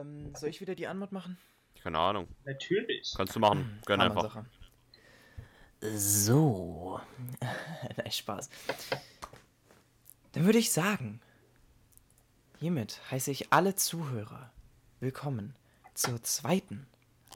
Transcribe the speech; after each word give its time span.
Ähm, 0.00 0.34
soll 0.34 0.50
ich 0.50 0.60
wieder 0.60 0.74
die 0.74 0.86
Anmod 0.86 1.12
machen? 1.12 1.38
Keine 1.82 1.98
Ahnung. 1.98 2.28
Natürlich. 2.44 3.14
Kannst 3.16 3.34
du 3.34 3.40
machen. 3.40 3.80
Gönn 3.86 4.00
einfach. 4.00 4.34
Hammer-Sache. 4.34 5.96
So. 5.96 7.00
Nein, 7.96 8.10
Spaß. 8.10 8.50
Dann 10.32 10.44
würde 10.44 10.58
ich 10.58 10.72
sagen, 10.72 11.20
hiermit 12.58 13.00
heiße 13.10 13.30
ich 13.30 13.52
alle 13.52 13.74
Zuhörer 13.74 14.50
willkommen 15.00 15.54
zur 15.94 16.22
zweiten 16.22 16.86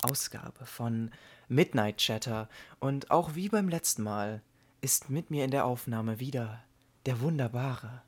Ausgabe 0.03 0.67
von 0.67 1.11
Midnight 1.49 1.99
Chatter. 1.99 2.49
Und 2.79 3.11
auch 3.11 3.35
wie 3.35 3.49
beim 3.49 3.69
letzten 3.69 4.03
Mal 4.03 4.43
ist 4.81 5.09
mit 5.09 5.31
mir 5.31 5.45
in 5.45 5.51
der 5.51 5.65
Aufnahme 5.65 6.21
wieder 6.21 6.63
der 7.07 7.21
wunderbare, 7.21 8.03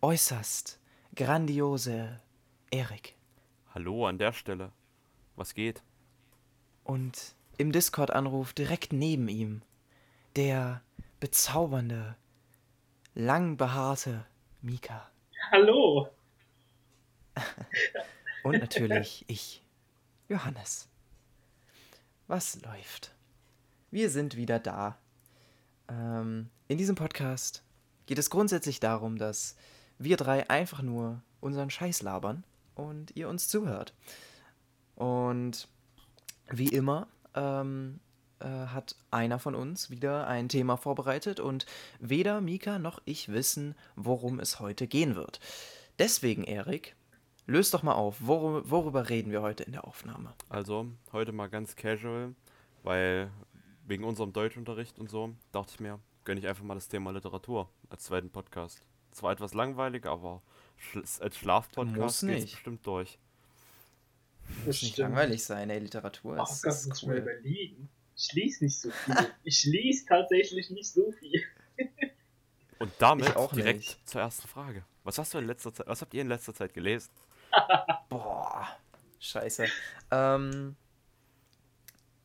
äußerst 0.00 0.78
grandiose 1.14 2.20
Erik. 2.70 3.19
Hallo 3.72 4.08
an 4.08 4.18
der 4.18 4.32
Stelle. 4.32 4.72
Was 5.36 5.54
geht? 5.54 5.84
Und 6.82 7.36
im 7.56 7.70
Discord-Anruf 7.70 8.52
direkt 8.52 8.92
neben 8.92 9.28
ihm 9.28 9.62
der 10.34 10.82
bezaubernde, 11.20 12.16
langbehaarte 13.14 14.26
Mika. 14.60 15.08
Hallo. 15.52 16.08
Und 18.42 18.58
natürlich 18.58 19.24
ich, 19.28 19.62
Johannes. 20.28 20.88
Was 22.26 22.60
läuft? 22.62 23.14
Wir 23.92 24.10
sind 24.10 24.36
wieder 24.36 24.58
da. 24.58 24.98
Ähm, 25.88 26.50
in 26.66 26.76
diesem 26.76 26.96
Podcast 26.96 27.62
geht 28.06 28.18
es 28.18 28.30
grundsätzlich 28.30 28.80
darum, 28.80 29.16
dass 29.16 29.54
wir 29.98 30.16
drei 30.16 30.50
einfach 30.50 30.82
nur 30.82 31.22
unseren 31.40 31.70
Scheiß 31.70 32.02
labern 32.02 32.42
und 32.80 33.16
ihr 33.16 33.28
uns 33.28 33.48
zuhört. 33.48 33.94
Und 34.96 35.68
wie 36.50 36.68
immer 36.68 37.06
ähm, 37.34 38.00
äh, 38.40 38.46
hat 38.46 38.96
einer 39.10 39.38
von 39.38 39.54
uns 39.54 39.90
wieder 39.90 40.26
ein 40.26 40.48
Thema 40.48 40.76
vorbereitet 40.76 41.40
und 41.40 41.66
weder 42.00 42.40
Mika 42.40 42.78
noch 42.78 43.00
ich 43.04 43.28
wissen, 43.28 43.74
worum 43.96 44.40
es 44.40 44.60
heute 44.60 44.86
gehen 44.86 45.14
wird. 45.14 45.40
Deswegen, 45.98 46.44
Erik, 46.44 46.96
löst 47.46 47.74
doch 47.74 47.82
mal 47.82 47.92
auf, 47.92 48.16
worum, 48.20 48.62
worüber 48.70 49.08
reden 49.08 49.30
wir 49.30 49.42
heute 49.42 49.64
in 49.64 49.72
der 49.72 49.86
Aufnahme? 49.86 50.32
Also, 50.48 50.86
heute 51.12 51.32
mal 51.32 51.48
ganz 51.48 51.76
casual, 51.76 52.34
weil 52.82 53.30
wegen 53.86 54.04
unserem 54.04 54.32
Deutschunterricht 54.32 54.98
und 54.98 55.10
so, 55.10 55.34
dachte 55.52 55.72
ich 55.74 55.80
mir, 55.80 55.98
gönne 56.24 56.40
ich 56.40 56.48
einfach 56.48 56.64
mal 56.64 56.74
das 56.74 56.88
Thema 56.88 57.10
Literatur 57.10 57.68
als 57.90 58.04
zweiten 58.04 58.30
Podcast. 58.30 58.82
Zwar 59.10 59.32
etwas 59.32 59.52
langweilig, 59.52 60.06
aber 60.06 60.42
als 60.94 61.20
Muss 61.20 61.34
Schlafpodcast 61.38 62.20
geht 62.20 62.30
es 62.30 62.44
nicht. 62.44 62.52
bestimmt 62.54 62.86
durch. 62.86 63.18
Muss 64.66 64.82
nicht 64.82 64.98
langweilig 64.98 65.44
sein, 65.44 65.70
ey, 65.70 65.78
Literatur 65.78 66.36
Ach, 66.40 66.50
ist, 66.50 66.64
das 66.64 66.86
muss 66.86 66.96
ist 66.96 67.02
ich 67.02 67.08
mal 67.08 67.16
cool. 67.16 67.22
überlegen. 67.22 67.88
Ich 68.16 68.32
lese 68.32 68.64
nicht 68.64 68.78
so 68.78 68.90
viel. 68.90 69.14
ich 69.44 69.64
lese 69.64 70.06
tatsächlich 70.06 70.70
nicht 70.70 70.90
so 70.92 71.12
viel. 71.12 71.42
Und 72.78 72.92
damit 72.98 73.36
auch 73.36 73.52
direkt 73.52 73.78
nicht. 73.80 74.08
zur 74.08 74.22
ersten 74.22 74.48
Frage. 74.48 74.84
Was 75.04 75.18
hast 75.18 75.34
du 75.34 75.38
in 75.38 75.46
letzter 75.46 75.72
Zeit, 75.72 75.86
was 75.86 76.00
habt 76.00 76.12
ihr 76.14 76.22
in 76.22 76.28
letzter 76.28 76.54
Zeit 76.54 76.72
gelesen? 76.74 77.10
Boah, 78.08 78.66
scheiße. 79.18 79.66
Ähm, 80.10 80.76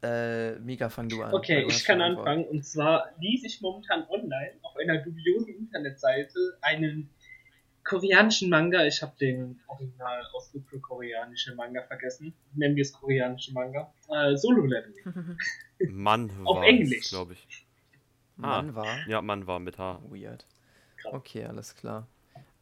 äh, 0.01 0.55
Mika, 0.59 0.89
fang 0.89 1.09
du 1.09 1.21
an. 1.23 1.33
Okay, 1.33 1.61
du 1.63 1.67
ich 1.67 1.83
kann 1.83 2.01
anfangen. 2.01 2.45
Und 2.45 2.65
zwar 2.65 3.09
lese 3.19 3.47
ich 3.47 3.61
momentan 3.61 4.05
online 4.09 4.53
auf 4.61 4.75
einer 4.77 4.97
dubiosen 4.99 5.55
Internetseite 5.55 6.57
einen 6.61 7.09
koreanischen 7.86 8.50
Manga. 8.50 8.86
Ich 8.86 9.02
habe 9.02 9.14
den 9.19 9.59
Originalausdruck 9.67 10.67
für 10.67 10.80
koreanische 10.80 11.55
Manga 11.55 11.81
vergessen. 11.83 12.33
Nennen 12.53 12.75
wir 12.75 12.81
es 12.81 12.91
koreanische 12.91 13.53
Manga. 13.53 13.94
Äh, 14.09 14.36
Solo 14.36 14.66
Leveling. 14.66 15.38
Mann 15.89 16.30
Auf 16.44 16.58
war 16.58 16.63
Englisch. 16.66 17.09
glaube 17.09 17.33
ich. 17.33 17.66
Mann 18.36 18.75
war. 18.75 19.07
Ja, 19.07 19.22
Mann 19.22 19.47
war 19.47 19.59
mit 19.59 19.78
H. 19.78 20.01
Weird. 20.09 20.45
Krass. 20.97 21.13
Okay, 21.13 21.45
alles 21.45 21.75
klar. 21.75 22.07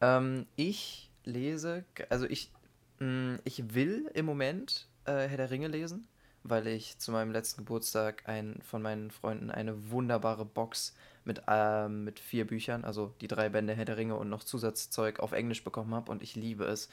Ähm, 0.01 0.45
ich 0.55 1.09
lese, 1.23 1.85
also 2.09 2.25
ich, 2.27 2.51
mh, 2.99 3.39
ich 3.43 3.73
will 3.73 4.09
im 4.13 4.25
Moment 4.25 4.87
äh, 5.05 5.27
Herr 5.27 5.37
der 5.37 5.49
Ringe 5.49 5.67
lesen, 5.67 6.07
weil 6.43 6.67
ich 6.67 6.99
zu 6.99 7.11
meinem 7.11 7.31
letzten 7.31 7.61
Geburtstag 7.61 8.27
ein, 8.27 8.59
von 8.61 8.81
meinen 8.81 9.09
Freunden 9.09 9.49
eine 9.49 9.89
wunderbare 9.89 10.45
Box 10.45 10.95
mit, 11.25 11.41
ähm, 11.47 12.03
mit 12.03 12.19
vier 12.19 12.45
Büchern, 12.45 12.83
also 12.83 13.13
die 13.21 13.27
drei 13.27 13.49
Bände 13.49 13.73
Herr 13.73 13.85
der 13.85 13.97
Ringe 13.97 14.15
und 14.15 14.29
noch 14.29 14.43
Zusatzzeug 14.43 15.19
auf 15.19 15.31
Englisch 15.31 15.63
bekommen 15.63 15.93
habe 15.93 16.11
und 16.11 16.23
ich 16.23 16.35
liebe 16.35 16.65
es. 16.65 16.89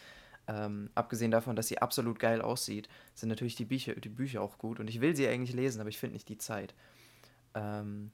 Ähm, 0.46 0.90
abgesehen 0.94 1.30
davon, 1.30 1.54
dass 1.54 1.68
sie 1.68 1.78
absolut 1.78 2.18
geil 2.18 2.40
aussieht, 2.42 2.88
sind 3.14 3.28
natürlich 3.28 3.56
die 3.56 3.64
Bücher, 3.64 3.94
die 3.94 4.08
Bücher 4.08 4.42
auch 4.42 4.58
gut 4.58 4.80
und 4.80 4.88
ich 4.88 5.00
will 5.00 5.14
sie 5.14 5.28
eigentlich 5.28 5.54
lesen, 5.54 5.80
aber 5.80 5.90
ich 5.90 5.98
finde 5.98 6.14
nicht 6.14 6.28
die 6.28 6.38
Zeit. 6.38 6.74
Ähm, 7.54 8.10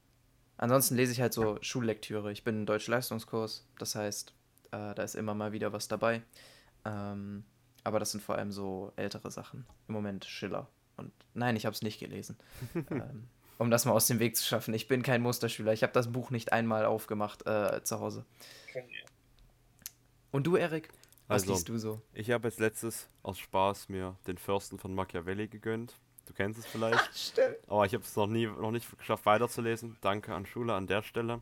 ansonsten 0.57 0.97
lese 0.97 1.13
ich 1.13 1.21
halt 1.21 1.33
so 1.33 1.59
Schullektüre. 1.61 2.33
Ich 2.33 2.45
bin 2.45 2.57
im 2.57 2.67
Deutsch-Leistungskurs, 2.67 3.67
das 3.79 3.95
heißt, 3.95 4.35
äh, 4.73 4.95
da 4.95 5.03
ist 5.03 5.15
immer 5.15 5.35
mal 5.35 5.53
wieder 5.53 5.73
was 5.73 5.89
dabei. 5.89 6.23
Ähm, 6.85 7.45
aber 7.85 8.01
das 8.01 8.11
sind 8.11 8.23
vor 8.23 8.37
allem 8.37 8.51
so 8.51 8.93
ältere 8.97 9.31
Sachen. 9.31 9.65
Im 9.89 9.95
Moment 9.95 10.25
Schiller. 10.25 10.69
Und 10.97 11.13
nein, 11.35 11.57
ich 11.57 11.67
habe 11.67 11.75
es 11.75 11.83
nicht 11.83 12.01
gelesen. 12.01 12.37
ähm, 12.91 13.29
um 13.59 13.71
das 13.71 13.85
mal 13.85 13.93
aus 13.93 14.07
dem 14.07 14.19
Weg 14.19 14.37
zu 14.37 14.45
schaffen. 14.45 14.75
Ich 14.75 14.89
bin 14.89 15.03
kein 15.03 15.23
Musterschüler. 15.23 15.73
Ich 15.73 15.83
habe 15.83 15.93
das 15.93 16.13
Buch 16.13 16.31
nicht 16.31 16.53
einmal 16.53 16.85
aufgemacht 16.85 17.47
äh, 17.47 17.83
zu 17.83 18.01
Hause. 18.01 18.25
Und 20.31 20.47
du, 20.47 20.57
Erik? 20.57 20.91
Was 21.29 21.43
Also, 21.43 21.55
liest 21.55 21.69
du 21.69 21.79
so? 21.79 22.01
Ich 22.13 22.31
habe 22.31 22.49
jetzt 22.49 22.61
letztes 22.61 23.09
aus 23.23 23.39
Spaß 23.39 23.89
mir 23.89 24.17
den 24.27 24.39
Fürsten 24.39 24.79
von 24.79 24.95
Machiavelli 24.95 25.49
gegönnt. 25.49 25.95
Du 26.27 26.35
kennst 26.35 26.59
es 26.59 26.67
vielleicht. 26.67 27.15
Stimmt. 27.17 27.57
Aber 27.67 27.87
ich 27.87 27.95
habe 27.95 28.05
es 28.05 28.15
noch 28.15 28.27
nie, 28.27 28.47
noch 28.47 28.71
nicht 28.71 28.87
geschafft 28.99 29.27
weiterzulesen. 29.27 29.97
Danke 30.01 30.35
an 30.35 30.47
Schule 30.47 30.75
an 30.75 30.87
der 30.87 31.03
Stelle. 31.03 31.41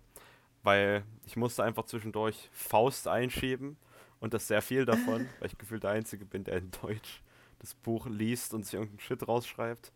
Weil 0.63 1.05
ich 1.27 1.37
musste 1.37 1.65
einfach 1.65 1.85
zwischendurch 1.85 2.49
Faust 2.53 3.09
einschieben 3.09 3.77
und 4.21 4.33
das 4.33 4.49
sehr 4.49 4.63
viel 4.63 4.87
davon, 4.87 5.29
weil 5.41 5.49
ich 5.49 5.59
gefühlt 5.59 5.83
der 5.83 5.91
Einzige 5.91 6.25
bin, 6.25 6.45
der 6.45 6.59
in 6.59 6.71
Deutsch 6.83 7.21
das 7.59 7.75
Buch 7.75 8.07
liest 8.07 8.55
und 8.55 8.65
sich 8.65 8.75
irgendeinen 8.75 9.01
Shit 9.01 9.27
rausschreibt. 9.27 9.93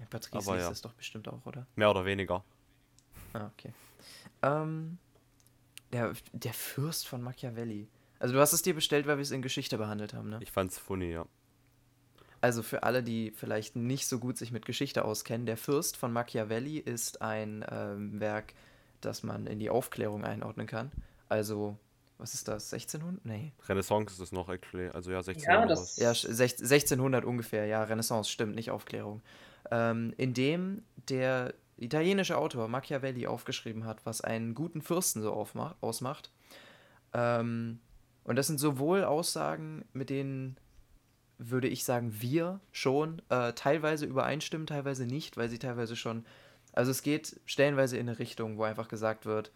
Ja, 0.00 0.06
Patrice 0.10 0.36
Aber 0.46 0.56
liest 0.56 0.64
ja. 0.66 0.70
das 0.70 0.82
doch 0.82 0.92
bestimmt 0.94 1.28
auch, 1.28 1.44
oder? 1.46 1.66
Mehr 1.76 1.90
oder 1.90 2.04
weniger. 2.04 2.42
Ah, 3.34 3.46
okay. 3.54 3.72
Ähm, 4.42 4.98
der, 5.92 6.12
der 6.32 6.52
Fürst 6.54 7.06
von 7.06 7.22
Machiavelli. 7.22 7.88
Also 8.18 8.34
du 8.34 8.40
hast 8.40 8.52
es 8.52 8.62
dir 8.62 8.74
bestellt, 8.74 9.06
weil 9.06 9.16
wir 9.18 9.22
es 9.22 9.30
in 9.30 9.42
Geschichte 9.42 9.78
behandelt 9.78 10.14
haben, 10.14 10.30
ne? 10.30 10.38
Ich 10.42 10.50
fand's 10.50 10.78
funny, 10.78 11.12
ja. 11.12 11.26
Also 12.42 12.62
für 12.62 12.82
alle, 12.84 13.02
die 13.02 13.32
vielleicht 13.32 13.76
nicht 13.76 14.06
so 14.06 14.18
gut 14.18 14.38
sich 14.38 14.50
mit 14.50 14.64
Geschichte 14.64 15.04
auskennen, 15.04 15.46
der 15.46 15.58
Fürst 15.58 15.96
von 15.98 16.12
Machiavelli 16.12 16.78
ist 16.78 17.20
ein 17.20 17.64
ähm, 17.70 18.18
Werk, 18.18 18.54
das 19.02 19.22
man 19.22 19.46
in 19.46 19.58
die 19.58 19.68
Aufklärung 19.68 20.24
einordnen 20.24 20.66
kann. 20.66 20.90
Also, 21.28 21.76
was 22.16 22.32
ist 22.34 22.48
das? 22.48 22.72
1600? 22.72 23.24
Nee. 23.26 23.52
Renaissance 23.68 24.14
ist 24.14 24.20
es 24.20 24.32
noch, 24.32 24.48
actually. 24.48 24.88
Also 24.88 25.10
ja, 25.10 25.22
16 25.22 25.44
Ja, 25.52 25.66
das-. 25.66 25.96
Ja, 25.98 26.12
sch- 26.12 26.28
sech- 26.30 26.58
1600 26.60 27.24
ungefähr. 27.26 27.66
Ja, 27.66 27.84
Renaissance, 27.84 28.30
stimmt, 28.30 28.54
nicht 28.54 28.70
Aufklärung. 28.70 29.20
Ähm, 29.70 30.14
in 30.16 30.34
dem 30.34 30.82
der 31.08 31.54
italienische 31.76 32.36
Autor 32.36 32.68
Machiavelli 32.68 33.26
aufgeschrieben 33.26 33.84
hat, 33.84 34.04
was 34.04 34.20
einen 34.20 34.54
guten 34.54 34.82
Fürsten 34.82 35.22
so 35.22 35.32
ausmacht. 35.80 36.30
Ähm, 37.12 37.80
und 38.24 38.36
das 38.36 38.46
sind 38.46 38.60
sowohl 38.60 39.04
Aussagen, 39.04 39.84
mit 39.92 40.10
denen 40.10 40.56
würde 41.38 41.68
ich 41.68 41.84
sagen, 41.84 42.20
wir 42.20 42.60
schon 42.70 43.22
äh, 43.30 43.54
teilweise 43.54 44.04
übereinstimmen, 44.04 44.66
teilweise 44.66 45.06
nicht, 45.06 45.38
weil 45.38 45.48
sie 45.48 45.58
teilweise 45.58 45.96
schon. 45.96 46.26
Also 46.72 46.90
es 46.90 47.02
geht 47.02 47.40
stellenweise 47.46 47.96
in 47.96 48.08
eine 48.08 48.18
Richtung, 48.18 48.58
wo 48.58 48.64
einfach 48.64 48.88
gesagt 48.88 49.24
wird, 49.24 49.50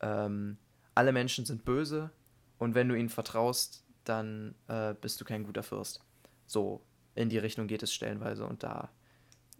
ähm, 0.00 0.58
alle 0.94 1.12
Menschen 1.12 1.46
sind 1.46 1.64
böse 1.64 2.10
und 2.58 2.74
wenn 2.74 2.88
du 2.88 2.96
ihnen 2.96 3.08
vertraust, 3.08 3.84
dann 4.04 4.56
äh, 4.66 4.94
bist 5.00 5.20
du 5.20 5.24
kein 5.24 5.44
guter 5.44 5.62
Fürst. 5.62 6.00
So 6.46 6.82
in 7.14 7.28
die 7.28 7.38
Richtung 7.38 7.68
geht 7.68 7.84
es 7.84 7.92
stellenweise 7.92 8.44
und 8.44 8.64
da 8.64 8.90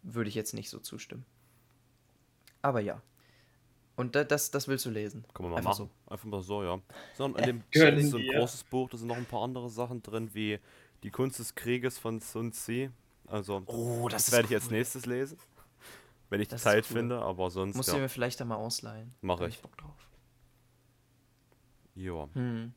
würde 0.03 0.29
ich 0.29 0.35
jetzt 0.35 0.55
nicht 0.55 0.71
so 0.71 0.79
zustimmen. 0.79 1.25
Aber 2.63 2.81
ja. 2.81 3.01
Und 3.97 4.15
da, 4.15 4.23
das, 4.25 4.51
das 4.51 4.69
willst 4.69 4.87
du 4.87 4.91
lesen. 4.91 5.25
Kann 5.35 5.43
man 5.45 5.51
mal 5.53 5.57
Einfach 5.59 5.79
machen. 5.79 5.91
Einfach 6.07 6.25
mal 6.27 6.43
so, 6.43 6.63
ja. 6.63 6.81
Sondern 7.17 7.43
in 7.43 7.47
dem 7.47 7.65
Gönnen 7.73 7.97
das 7.97 8.05
ist 8.05 8.11
so 8.13 8.17
ein 8.19 8.23
wir. 8.23 8.39
großes 8.39 8.65
Buch, 8.65 8.89
da 8.91 8.97
sind 8.97 9.09
noch 9.09 9.17
ein 9.17 9.27
paar 9.27 9.43
andere 9.43 9.69
Sachen 9.71 10.03
drin, 10.03 10.31
wie 10.35 10.59
Die 11.03 11.11
Kunst 11.11 11.39
des 11.41 11.55
Krieges 11.55 11.99
von 11.99 12.21
Sun 12.21 12.53
Tzu. 12.53 12.91
Also, 13.27 13.63
Oh, 13.67 14.09
das, 14.09 14.27
das 14.27 14.33
werde 14.33 14.49
ich 14.49 14.55
als 14.55 14.67
cool. 14.67 14.73
nächstes 14.75 15.07
lesen. 15.07 15.39
Wenn 16.31 16.41
ich 16.41 16.49
Das 16.49 16.63
Zeit 16.63 16.85
cool. 16.91 16.97
finde, 16.97 17.21
aber 17.23 17.51
sonst, 17.51 17.75
Musst 17.77 17.89
du 17.89 17.95
ja. 17.97 18.03
mir 18.03 18.09
vielleicht 18.09 18.39
da 18.41 18.45
mal 18.45 18.57
ausleihen. 18.57 19.15
Mach 19.21 19.37
Da 19.39 19.45
hab 19.45 19.51
ich. 19.51 19.61
Bock 19.61 19.77
drauf. 19.79 20.09
Ja. 21.95 22.29
Hm. 22.35 22.73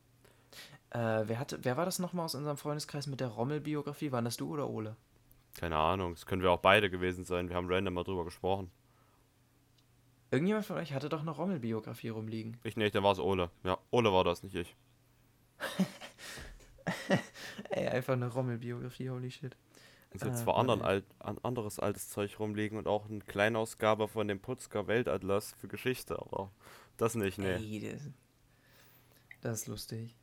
Äh, 0.90 0.98
wer, 1.28 1.38
hatte, 1.38 1.58
wer 1.62 1.76
war 1.76 1.84
das 1.84 1.98
nochmal 1.98 2.24
aus 2.24 2.34
unserem 2.34 2.56
Freundeskreis 2.56 3.06
mit 3.06 3.20
der 3.20 3.28
Rommel-Biografie? 3.28 4.10
Waren 4.12 4.24
das 4.24 4.36
du 4.36 4.52
oder 4.52 4.68
Ole? 4.68 4.96
Keine 5.54 5.76
Ahnung, 5.76 6.12
es 6.12 6.26
können 6.26 6.42
wir 6.42 6.50
auch 6.50 6.60
beide 6.60 6.90
gewesen 6.90 7.24
sein. 7.24 7.48
Wir 7.48 7.56
haben 7.56 7.68
random 7.68 7.94
mal 7.94 8.04
drüber 8.04 8.24
gesprochen. 8.24 8.70
Irgendjemand 10.30 10.64
von 10.64 10.76
euch 10.78 10.92
hatte 10.94 11.08
doch 11.10 11.20
eine 11.20 11.30
Rommel-Biografie 11.30 12.08
rumliegen. 12.08 12.56
Ich 12.64 12.76
nicht, 12.76 12.94
dann 12.94 13.02
war 13.04 13.12
es 13.12 13.18
Ole. 13.18 13.50
Ja, 13.64 13.78
Ole 13.90 14.12
war 14.12 14.24
das, 14.24 14.42
nicht 14.42 14.54
ich. 14.54 14.74
Ey, 17.70 17.88
einfach 17.88 18.14
eine 18.14 18.28
Rommelbiografie, 18.28 19.10
holy 19.10 19.30
shit. 19.30 19.56
Also 20.12 20.26
jetzt 20.26 20.40
Äh, 20.40 20.44
zwar 20.44 20.56
anderen 20.56 20.82
alt, 20.82 21.04
anderes 21.20 21.78
altes 21.78 22.08
Zeug 22.08 22.38
rumliegen 22.38 22.76
und 22.78 22.86
auch 22.86 23.08
eine 23.08 23.20
Kleinausgabe 23.20 24.08
von 24.08 24.28
dem 24.28 24.40
Putzker 24.40 24.86
Weltatlas 24.86 25.52
für 25.52 25.68
Geschichte, 25.68 26.18
aber 26.18 26.50
das 26.96 27.14
nicht, 27.14 27.38
nee. 27.38 27.54
Ey, 27.54 27.92
das, 27.92 28.10
das 29.40 29.60
ist 29.60 29.66
lustig. 29.68 30.16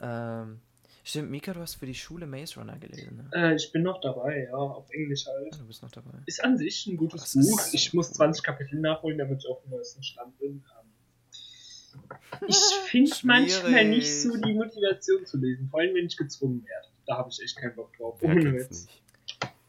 Ähm, 0.00 0.60
stimmt, 1.08 1.30
Mika, 1.30 1.52
du 1.52 1.60
hast 1.60 1.76
für 1.76 1.86
die 1.86 1.94
Schule 1.94 2.26
Maze 2.26 2.58
Runner 2.60 2.78
gelesen, 2.78 3.16
ne? 3.16 3.30
Äh, 3.50 3.54
ich 3.56 3.70
bin 3.72 3.82
noch 3.82 4.00
dabei, 4.00 4.44
ja, 4.50 4.54
auf 4.56 4.88
Englisch 4.90 5.26
Ah, 5.26 5.30
halt. 5.32 5.58
Du 5.60 5.66
bist 5.66 5.82
noch 5.82 5.90
dabei. 5.90 6.18
Ist 6.26 6.42
an 6.44 6.56
sich 6.56 6.86
ein 6.86 6.96
gutes 6.96 7.34
ist 7.34 7.50
Buch. 7.50 7.60
so 7.60 7.70
Ich 7.74 7.94
muss 7.94 8.08
cool. 8.10 8.14
20 8.16 8.42
Kapitel 8.44 8.80
nachholen, 8.80 9.18
damit 9.18 9.40
ich 9.42 9.48
auf 9.50 9.62
dem 9.62 9.70
neuesten 9.70 10.02
Stand 10.02 10.38
bin. 10.38 10.64
Ähm, 10.80 12.08
Ich 12.46 12.56
finde 12.90 13.10
manchmal 13.24 13.84
nicht 13.86 14.22
so 14.22 14.36
die 14.36 14.54
Motivation 14.54 15.24
zu 15.26 15.38
lesen, 15.38 15.68
vor 15.68 15.80
allem 15.80 15.94
wenn 15.94 16.06
ich 16.06 16.16
gezwungen 16.16 16.64
werde. 16.64 16.88
Da 17.06 17.16
habe 17.18 17.30
ich 17.30 17.40
echt 17.42 17.56
keinen 17.56 17.74
Bock 17.74 17.96
drauf. 17.96 18.20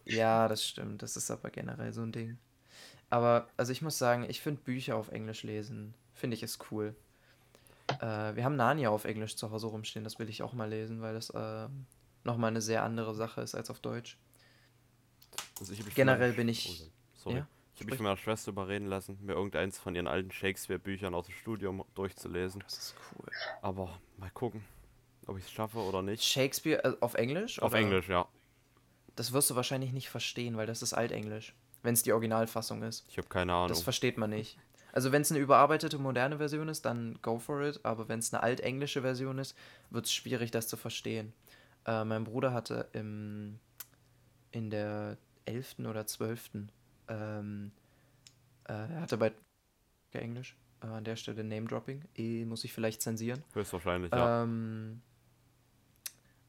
Ja, 0.06 0.48
das 0.48 0.66
stimmt. 0.66 1.02
Das 1.02 1.16
ist 1.16 1.32
aber 1.32 1.50
generell 1.50 1.94
so 1.94 2.02
ein 2.02 2.12
Ding. 2.12 2.38
Aber, 3.10 3.48
also 3.58 3.72
ich 3.72 3.82
muss 3.82 3.98
sagen, 3.98 4.26
ich 4.30 4.42
finde 4.42 4.62
Bücher 4.62 4.96
auf 4.96 5.10
Englisch 5.12 5.44
lesen, 5.44 5.94
finde 6.14 6.36
ich 6.36 6.44
ist 6.44 6.60
cool. 6.72 6.96
Äh, 8.02 8.36
wir 8.36 8.44
haben 8.44 8.56
Narnia 8.56 8.90
auf 8.90 9.06
Englisch 9.06 9.36
zu 9.36 9.52
Hause 9.52 9.68
rumstehen, 9.68 10.04
das 10.04 10.20
will 10.20 10.30
ich 10.30 10.44
auch 10.44 10.54
mal 10.54 10.70
lesen, 10.70 11.02
weil 11.02 11.14
das 11.14 11.30
äh, 11.32 11.68
nochmal 12.24 12.50
eine 12.52 12.62
sehr 12.62 12.84
andere 12.84 13.14
Sache 13.16 13.42
ist 13.42 13.56
als 13.56 13.70
auf 13.70 13.80
Deutsch. 13.80 14.18
Also 15.60 15.74
Generell 15.96 16.34
bin 16.34 16.48
ich- 16.50 16.82
Oh, 16.84 16.92
sorry. 17.16 17.36
Ja, 17.38 17.48
Ich 17.76 17.82
habe 17.82 17.92
mich 17.92 17.98
von 17.98 18.04
meiner 18.06 18.18
Schwester 18.18 18.52
überreden 18.52 18.88
lassen, 18.88 19.18
mir 19.22 19.34
irgendeins 19.34 19.78
von 19.78 19.96
ihren 19.96 20.08
alten 20.08 20.32
Shakespeare-Büchern 20.32 21.14
aus 21.16 21.26
dem 21.28 21.36
Studium 21.36 21.84
durchzulesen. 21.96 22.62
Das 22.62 22.78
ist 22.78 22.96
cool. 23.18 23.28
Aber 23.62 23.98
mal 24.18 24.30
gucken, 24.32 24.64
ob 25.28 25.38
ich 25.38 25.46
es 25.46 25.52
schaffe 25.52 25.80
oder 25.80 26.02
nicht. 26.02 26.24
Shakespeare 26.24 26.84
äh, 26.84 26.94
auf 27.02 27.14
Englisch? 27.16 27.62
Auf 27.62 27.72
oder? 27.72 27.80
Englisch, 27.82 28.08
ja. 28.10 28.28
Das 29.16 29.34
wirst 29.34 29.50
du 29.50 29.56
wahrscheinlich 29.56 29.92
nicht 29.92 30.10
verstehen, 30.10 30.56
weil 30.58 30.68
das 30.68 30.82
ist 30.82 30.94
Altenglisch. 30.94 31.54
Wenn 31.82 31.94
es 31.94 32.04
die 32.04 32.12
Originalfassung 32.12 32.84
ist. 32.84 33.06
Ich 33.10 33.18
habe 33.18 33.28
keine 33.30 33.54
Ahnung. 33.54 33.70
Das 33.70 33.82
versteht 33.82 34.18
man 34.18 34.30
nicht. 34.30 34.58
Also 34.92 35.12
wenn 35.12 35.22
es 35.22 35.32
eine 35.32 35.40
überarbeitete 35.40 35.98
moderne 35.98 36.38
Version 36.38 36.70
ist, 36.70 36.86
dann 36.86 37.20
go 37.22 37.40
for 37.40 37.62
it. 37.62 37.80
Aber 37.84 38.10
wenn 38.10 38.20
es 38.20 38.34
eine 38.34 38.44
altenglische 38.44 39.02
Version 39.02 39.38
ist, 39.38 39.56
wird 39.90 40.06
es 40.06 40.14
schwierig, 40.14 40.52
das 40.52 40.68
zu 40.68 40.78
verstehen. 40.78 41.34
Äh, 41.86 42.04
mein 42.06 42.24
Bruder 42.24 42.54
hatte 42.54 42.88
im, 42.94 43.60
in 44.52 44.70
der 44.70 45.18
11. 45.46 45.80
oder 45.80 46.06
12. 46.06 46.52
Ähm, 47.08 47.72
äh, 48.68 48.74
er 48.74 49.02
hatte 49.02 49.18
bei 49.18 49.32
Englisch 50.14 50.56
äh, 50.82 50.88
an 50.88 51.04
der 51.04 51.16
Stelle 51.16 51.44
Name-Dropping. 51.44 52.04
Eh, 52.16 52.46
muss 52.46 52.64
ich 52.64 52.74
vielleicht 52.74 53.02
zensieren. 53.02 53.44
Höchstwahrscheinlich, 53.54 54.12
ja. 54.12 54.44
Ähm, 54.44 55.02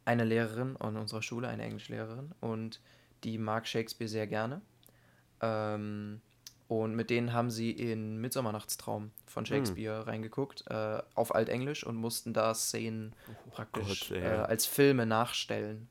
eine 0.05 0.25
Lehrerin 0.25 0.77
an 0.79 0.97
unserer 0.97 1.23
Schule, 1.23 1.49
eine 1.49 1.63
Englischlehrerin, 1.63 2.33
und 2.41 2.81
die 3.23 3.39
mag 3.39 3.67
Shakespeare 3.67 4.09
sehr 4.09 4.27
gerne. 4.27 4.61
Ähm, 5.41 6.21
und 6.71 6.95
mit 6.95 7.11
denen 7.11 7.33
haben 7.33 7.51
sie 7.51 7.73
in 7.73 8.19
Midsommernachtstraum 8.21 9.11
von 9.27 9.45
Shakespeare 9.45 10.07
reingeguckt, 10.07 10.63
äh, 10.69 11.03
auf 11.17 11.35
Altenglisch 11.35 11.83
und 11.83 11.97
mussten 11.97 12.33
da 12.33 12.55
Szenen 12.55 13.13
praktisch 13.51 14.11
Gott, 14.11 14.19
äh, 14.19 14.29
als 14.29 14.67
Filme 14.67 15.05
nachstellen. 15.05 15.89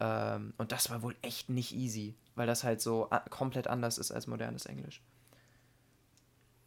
Ähm, 0.00 0.54
und 0.56 0.72
das 0.72 0.88
war 0.88 1.02
wohl 1.02 1.14
echt 1.20 1.50
nicht 1.50 1.74
easy, 1.74 2.14
weil 2.34 2.46
das 2.46 2.64
halt 2.64 2.80
so 2.80 3.10
komplett 3.28 3.66
anders 3.66 3.98
ist 3.98 4.10
als 4.10 4.26
modernes 4.26 4.64
Englisch. 4.64 5.02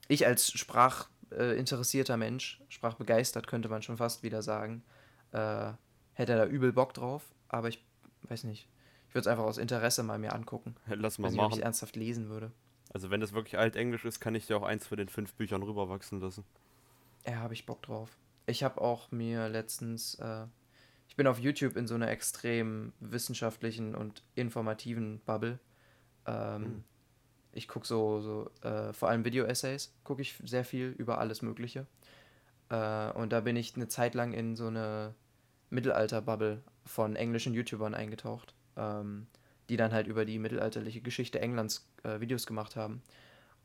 Ich 0.07 0.27
als 0.27 0.51
sprachinteressierter 0.51 2.13
äh, 2.13 2.17
Mensch, 2.17 2.61
sprachbegeistert 2.69 3.47
könnte 3.47 3.67
man 3.67 3.81
schon 3.81 3.97
fast 3.97 4.21
wieder 4.21 4.43
sagen, 4.43 4.83
äh, 5.31 5.71
hätte 6.13 6.35
da 6.35 6.45
übel 6.45 6.71
Bock 6.71 6.93
drauf, 6.93 7.23
aber 7.47 7.67
ich 7.67 7.83
weiß 8.29 8.43
nicht. 8.43 8.67
Ich 9.09 9.15
würde 9.15 9.21
es 9.21 9.27
einfach 9.27 9.45
aus 9.45 9.57
Interesse 9.57 10.03
mal 10.03 10.19
mir 10.19 10.33
angucken. 10.33 10.75
Lass 10.85 11.17
mal 11.17 11.29
Weiß 11.29 11.33
nicht, 11.33 11.41
ob 11.41 11.45
ich 11.45 11.49
machen. 11.49 11.59
es 11.61 11.63
ernsthaft 11.63 11.95
lesen 11.95 12.29
würde. 12.29 12.51
Also 12.93 13.09
wenn 13.09 13.19
das 13.19 13.33
wirklich 13.33 13.57
altenglisch 13.57 14.05
ist, 14.05 14.19
kann 14.19 14.35
ich 14.35 14.47
dir 14.47 14.57
auch 14.57 14.63
eins 14.63 14.87
von 14.87 14.97
den 14.97 15.09
fünf 15.09 15.33
Büchern 15.33 15.63
rüberwachsen 15.63 16.21
lassen. 16.21 16.43
Ja, 17.25 17.37
habe 17.37 17.53
ich 17.53 17.65
Bock 17.65 17.81
drauf. 17.81 18.15
Ich 18.45 18.63
habe 18.63 18.79
auch 18.81 19.11
mir 19.11 19.49
letztens, 19.49 20.15
äh, 20.15 20.45
ich 21.07 21.15
bin 21.15 21.27
auf 21.27 21.39
YouTube 21.39 21.75
in 21.75 21.87
so 21.87 21.95
einer 21.95 22.09
extrem 22.09 22.93
wissenschaftlichen 22.99 23.95
und 23.95 24.23
informativen 24.35 25.19
Bubble. 25.25 25.59
Ähm, 26.25 26.63
Hm. 26.63 26.83
Ich 27.55 27.67
gucke 27.67 27.85
so, 27.85 28.19
so 28.21 28.49
äh, 28.67 28.93
vor 28.93 29.09
allem 29.09 29.25
Video-Essays, 29.25 29.93
gucke 30.03 30.23
ich 30.23 30.35
sehr 30.43 30.65
viel 30.65 30.87
über 30.97 31.19
alles 31.19 31.43
Mögliche. 31.43 31.85
Äh, 32.69 33.11
und 33.11 33.31
da 33.31 33.41
bin 33.41 33.55
ich 33.55 33.75
eine 33.75 33.87
Zeit 33.87 34.15
lang 34.15 34.33
in 34.33 34.55
so 34.55 34.67
eine 34.67 35.13
Mittelalter-Bubble 35.69 36.63
von 36.85 37.15
englischen 37.15 37.53
YouTubern 37.53 37.93
eingetaucht, 37.93 38.55
ähm, 38.75 39.27
die 39.69 39.77
dann 39.77 39.91
halt 39.91 40.07
über 40.07 40.25
die 40.25 40.39
mittelalterliche 40.39 41.01
Geschichte 41.01 41.39
Englands 41.39 41.87
äh, 42.03 42.19
Videos 42.19 42.45
gemacht 42.45 42.75
haben. 42.75 43.01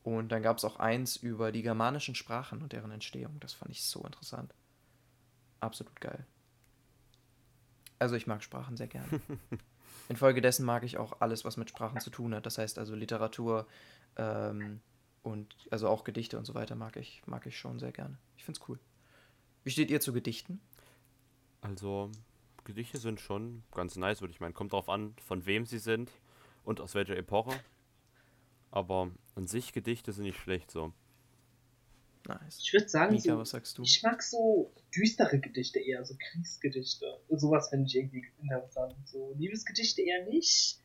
Und 0.03 0.31
dann 0.31 0.43
gab 0.43 0.59
es 0.59 0.65
auch 0.65 0.77
eins 0.77 1.17
über 1.17 1.53
die 1.53 1.62
germanischen 1.62 2.15
Sprachen 2.15 2.62
und 2.62 2.73
deren 2.73 2.91
Entstehung. 2.91 3.39
Das 3.41 3.53
fand 3.53 3.71
ich 3.71 3.85
so 3.85 4.00
interessant. 4.03 4.55
Absolut 5.61 6.00
geil. 6.00 6.25
Also 7.99 8.15
ich 8.15 8.27
mag 8.27 8.43
Sprachen 8.43 8.77
sehr 8.77 8.87
gerne. 8.87 9.09
Infolgedessen 10.09 10.65
mag 10.65 10.85
ich 10.85 10.97
auch 10.97 11.21
alles, 11.21 11.45
was 11.45 11.56
mit 11.56 11.69
Sprachen 11.69 12.00
zu 12.00 12.11
tun 12.11 12.35
hat. 12.35 12.47
Das 12.47 12.59
heißt 12.59 12.79
also 12.79 12.95
Literatur 12.95 13.67
ähm, 14.17 14.81
und 15.23 15.55
also 15.71 15.89
auch 15.89 16.05
Gedichte 16.05 16.39
und 16.39 16.45
so 16.45 16.55
weiter 16.55 16.77
mag 16.77 16.97
ich, 16.97 17.23
mag 17.27 17.45
ich 17.47 17.59
schon 17.59 17.79
sehr 17.79 17.93
gerne. 17.93 18.17
Ich 18.37 18.45
find's 18.45 18.61
cool. 18.69 18.79
Wie 19.65 19.71
steht 19.71 19.91
ihr 19.91 20.00
zu 20.00 20.12
Gedichten? 20.12 20.61
Also, 21.61 22.11
Gedichte 22.69 22.99
sind 22.99 23.19
schon 23.19 23.62
ganz 23.75 23.97
nice, 23.97 24.20
würde 24.20 24.32
ich 24.32 24.41
meinen. 24.41 24.53
Kommt 24.53 24.73
drauf 24.75 24.91
an, 24.91 25.15
von 25.26 25.47
wem 25.47 25.65
sie 25.65 25.79
sind 25.79 26.11
und 26.65 26.81
aus 26.82 26.94
welcher 26.94 27.17
Epoche. 27.17 27.59
Aber 28.70 29.11
an 29.35 29.47
sich 29.47 29.73
Gedichte 29.73 30.12
sind 30.12 30.25
nicht 30.25 30.38
schlecht 30.38 30.70
so. 30.70 30.93
Nice. 32.26 32.59
Ich 32.62 32.70
würde 32.75 32.87
sagen, 32.87 33.15
Mika, 33.15 33.32
so, 33.32 33.38
was 33.38 33.50
sagst 33.50 33.79
du? 33.79 33.82
ich 33.82 34.03
mag 34.03 34.23
so 34.23 34.70
düstere 34.94 35.38
Gedichte 35.41 35.79
eher, 35.79 36.05
so 36.05 36.15
Kriegsgedichte. 36.19 37.19
Sowas 37.31 37.70
finde 37.70 37.87
ich 37.87 37.97
irgendwie 37.97 38.26
interessant. 38.43 38.94
So 39.06 39.35
Liebesgedichte 39.38 40.03
eher 40.03 40.26
nicht. 40.26 40.79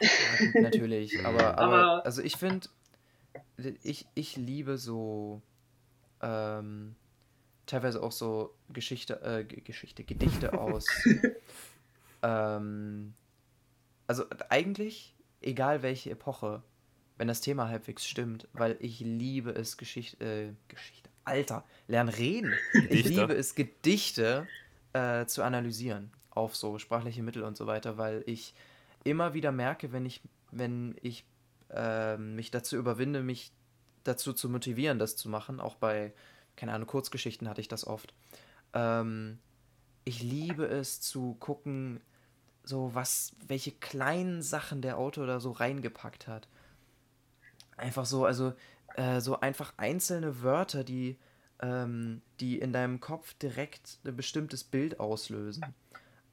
Ja, 0.00 0.10
gut, 0.46 0.54
natürlich, 0.62 1.18
aber, 1.24 1.56
aber, 1.56 1.62
Aber- 1.84 2.04
also 2.04 2.20
ich 2.20 2.34
finde, 2.36 2.68
ich, 3.84 4.08
ich 4.16 4.36
liebe 4.36 4.76
so 4.76 5.40
ähm, 6.20 6.96
teilweise 7.66 8.02
auch 8.02 8.12
so 8.12 8.54
Geschichte, 8.72 9.20
äh, 9.22 9.44
Geschichte, 9.44 10.04
Gedichte 10.04 10.52
aus. 10.58 10.86
ähm, 12.22 13.14
also 14.06 14.24
eigentlich, 14.48 15.14
egal 15.40 15.82
welche 15.82 16.10
Epoche, 16.10 16.62
wenn 17.18 17.28
das 17.28 17.40
Thema 17.40 17.68
halbwegs 17.68 18.06
stimmt, 18.06 18.48
weil 18.52 18.76
ich 18.80 19.00
liebe 19.00 19.50
es, 19.50 19.76
Geschichte, 19.76 20.24
äh, 20.24 20.52
Geschichte, 20.68 21.08
Alter, 21.24 21.64
lern 21.86 22.08
reden. 22.08 22.52
Ich 22.74 22.88
Gedichte. 22.88 23.08
liebe 23.08 23.34
es, 23.34 23.54
Gedichte 23.54 24.46
äh, 24.92 25.26
zu 25.26 25.42
analysieren 25.42 26.10
auf 26.30 26.56
so 26.56 26.78
sprachliche 26.78 27.22
Mittel 27.22 27.42
und 27.42 27.56
so 27.56 27.66
weiter, 27.66 27.98
weil 27.98 28.22
ich 28.26 28.54
immer 29.04 29.34
wieder 29.34 29.52
merke, 29.52 29.92
wenn 29.92 30.06
ich, 30.06 30.22
wenn 30.50 30.96
ich 31.02 31.24
ähm, 31.70 32.36
mich 32.36 32.50
dazu 32.50 32.76
überwinde, 32.76 33.22
mich 33.22 33.52
dazu 34.04 34.32
zu 34.32 34.48
motivieren, 34.48 34.98
das 34.98 35.16
zu 35.16 35.28
machen, 35.28 35.60
auch 35.60 35.76
bei, 35.76 36.12
keine 36.56 36.72
Ahnung, 36.72 36.86
Kurzgeschichten 36.86 37.48
hatte 37.48 37.60
ich 37.60 37.68
das 37.68 37.86
oft. 37.86 38.14
Ähm, 38.74 39.38
ich 40.04 40.22
liebe 40.22 40.66
es 40.66 41.00
zu 41.00 41.34
gucken, 41.34 42.00
so 42.64 42.94
was, 42.94 43.32
welche 43.46 43.72
kleinen 43.72 44.42
Sachen 44.42 44.82
der 44.82 44.98
Autor 44.98 45.26
da 45.26 45.40
so 45.40 45.52
reingepackt 45.52 46.28
hat. 46.28 46.48
Einfach 47.76 48.06
so, 48.06 48.24
also 48.24 48.54
äh, 48.94 49.20
so 49.20 49.40
einfach 49.40 49.72
einzelne 49.76 50.42
Wörter, 50.42 50.84
die, 50.84 51.18
ähm, 51.60 52.22
die 52.40 52.58
in 52.58 52.72
deinem 52.72 53.00
Kopf 53.00 53.34
direkt 53.34 53.98
ein 54.04 54.16
bestimmtes 54.16 54.64
Bild 54.64 55.00
auslösen. 55.00 55.64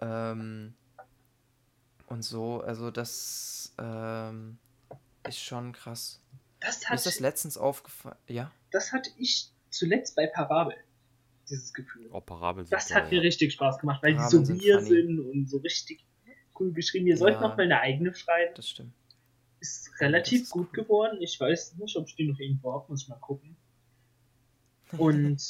Ähm, 0.01 0.73
und 2.07 2.23
so, 2.23 2.61
also 2.61 2.91
das 2.91 3.73
ähm, 3.77 4.57
ist 5.27 5.39
schon 5.39 5.73
krass. 5.73 6.19
Das 6.59 6.81
Mir 6.81 6.89
hat, 6.89 6.95
ist 6.95 7.05
das 7.05 7.19
letztens 7.19 7.57
aufgefallen. 7.57 8.17
Ja? 8.27 8.51
das 8.71 8.91
hatte 8.91 9.09
ich 9.17 9.51
zuletzt 9.69 10.15
bei 10.15 10.27
Parabel. 10.27 10.77
Dieses 11.49 11.73
Gefühl. 11.73 12.07
Oh, 12.11 12.21
Parabeln 12.21 12.65
sind 12.65 12.73
Das 12.73 12.89
geil, 12.89 12.97
hat 13.03 13.09
mir 13.11 13.17
ja. 13.17 13.21
richtig 13.23 13.53
Spaß 13.53 13.79
gemacht, 13.79 14.03
weil 14.03 14.13
Parabeln 14.15 14.43
die 14.43 14.47
so 14.49 14.53
sind 14.53 14.61
wir 14.61 14.79
sind 14.81 15.19
und 15.19 15.49
so 15.49 15.57
richtig 15.57 16.05
cool 16.59 16.71
geschrieben. 16.73 17.07
Ihr 17.07 17.17
sollt 17.17 17.35
Ja. 17.35 17.41
noch 17.41 17.57
mal 17.57 17.63
eine 17.63 17.79
eigene 17.81 18.13
schreiben. 18.13 18.53
Das 18.55 18.69
stimmt. 18.69 18.93
Ist 19.59 19.89
relativ 19.99 20.43
ist 20.43 20.51
gut 20.51 20.67
cool. 20.77 20.83
geworden. 20.83 21.17
Ich 21.21 21.39
weiß 21.39 21.75
nicht, 21.77 21.95
ob 21.97 22.07
ich 22.07 22.15
die 22.15 22.27
noch 22.27 22.39
irgendwo 22.39 22.73
habe, 22.73 22.85
muss 22.89 23.03
ich 23.03 23.09
mal 23.09 23.15
gucken. 23.17 23.55
Und 24.97 25.41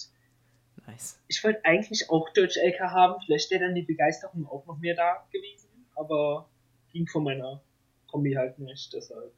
Nice. 0.88 1.20
ich 1.28 1.44
wollte 1.44 1.64
eigentlich 1.66 2.10
auch 2.10 2.30
Deutsch 2.34 2.58
LK 2.58 2.80
haben. 2.80 3.22
Vielleicht 3.26 3.52
wäre 3.52 3.66
dann 3.66 3.76
die 3.76 3.82
Begeisterung 3.84 4.48
auch 4.48 4.66
noch 4.66 4.78
mehr 4.80 4.96
da 4.96 5.28
gewesen. 5.32 5.68
Aber 5.96 6.50
ging 6.94 7.08
von 7.08 7.24
meiner 7.26 7.62
Kombi 8.08 8.34
halt 8.34 8.58
nicht. 8.60 8.92
Deshalb 8.94 9.34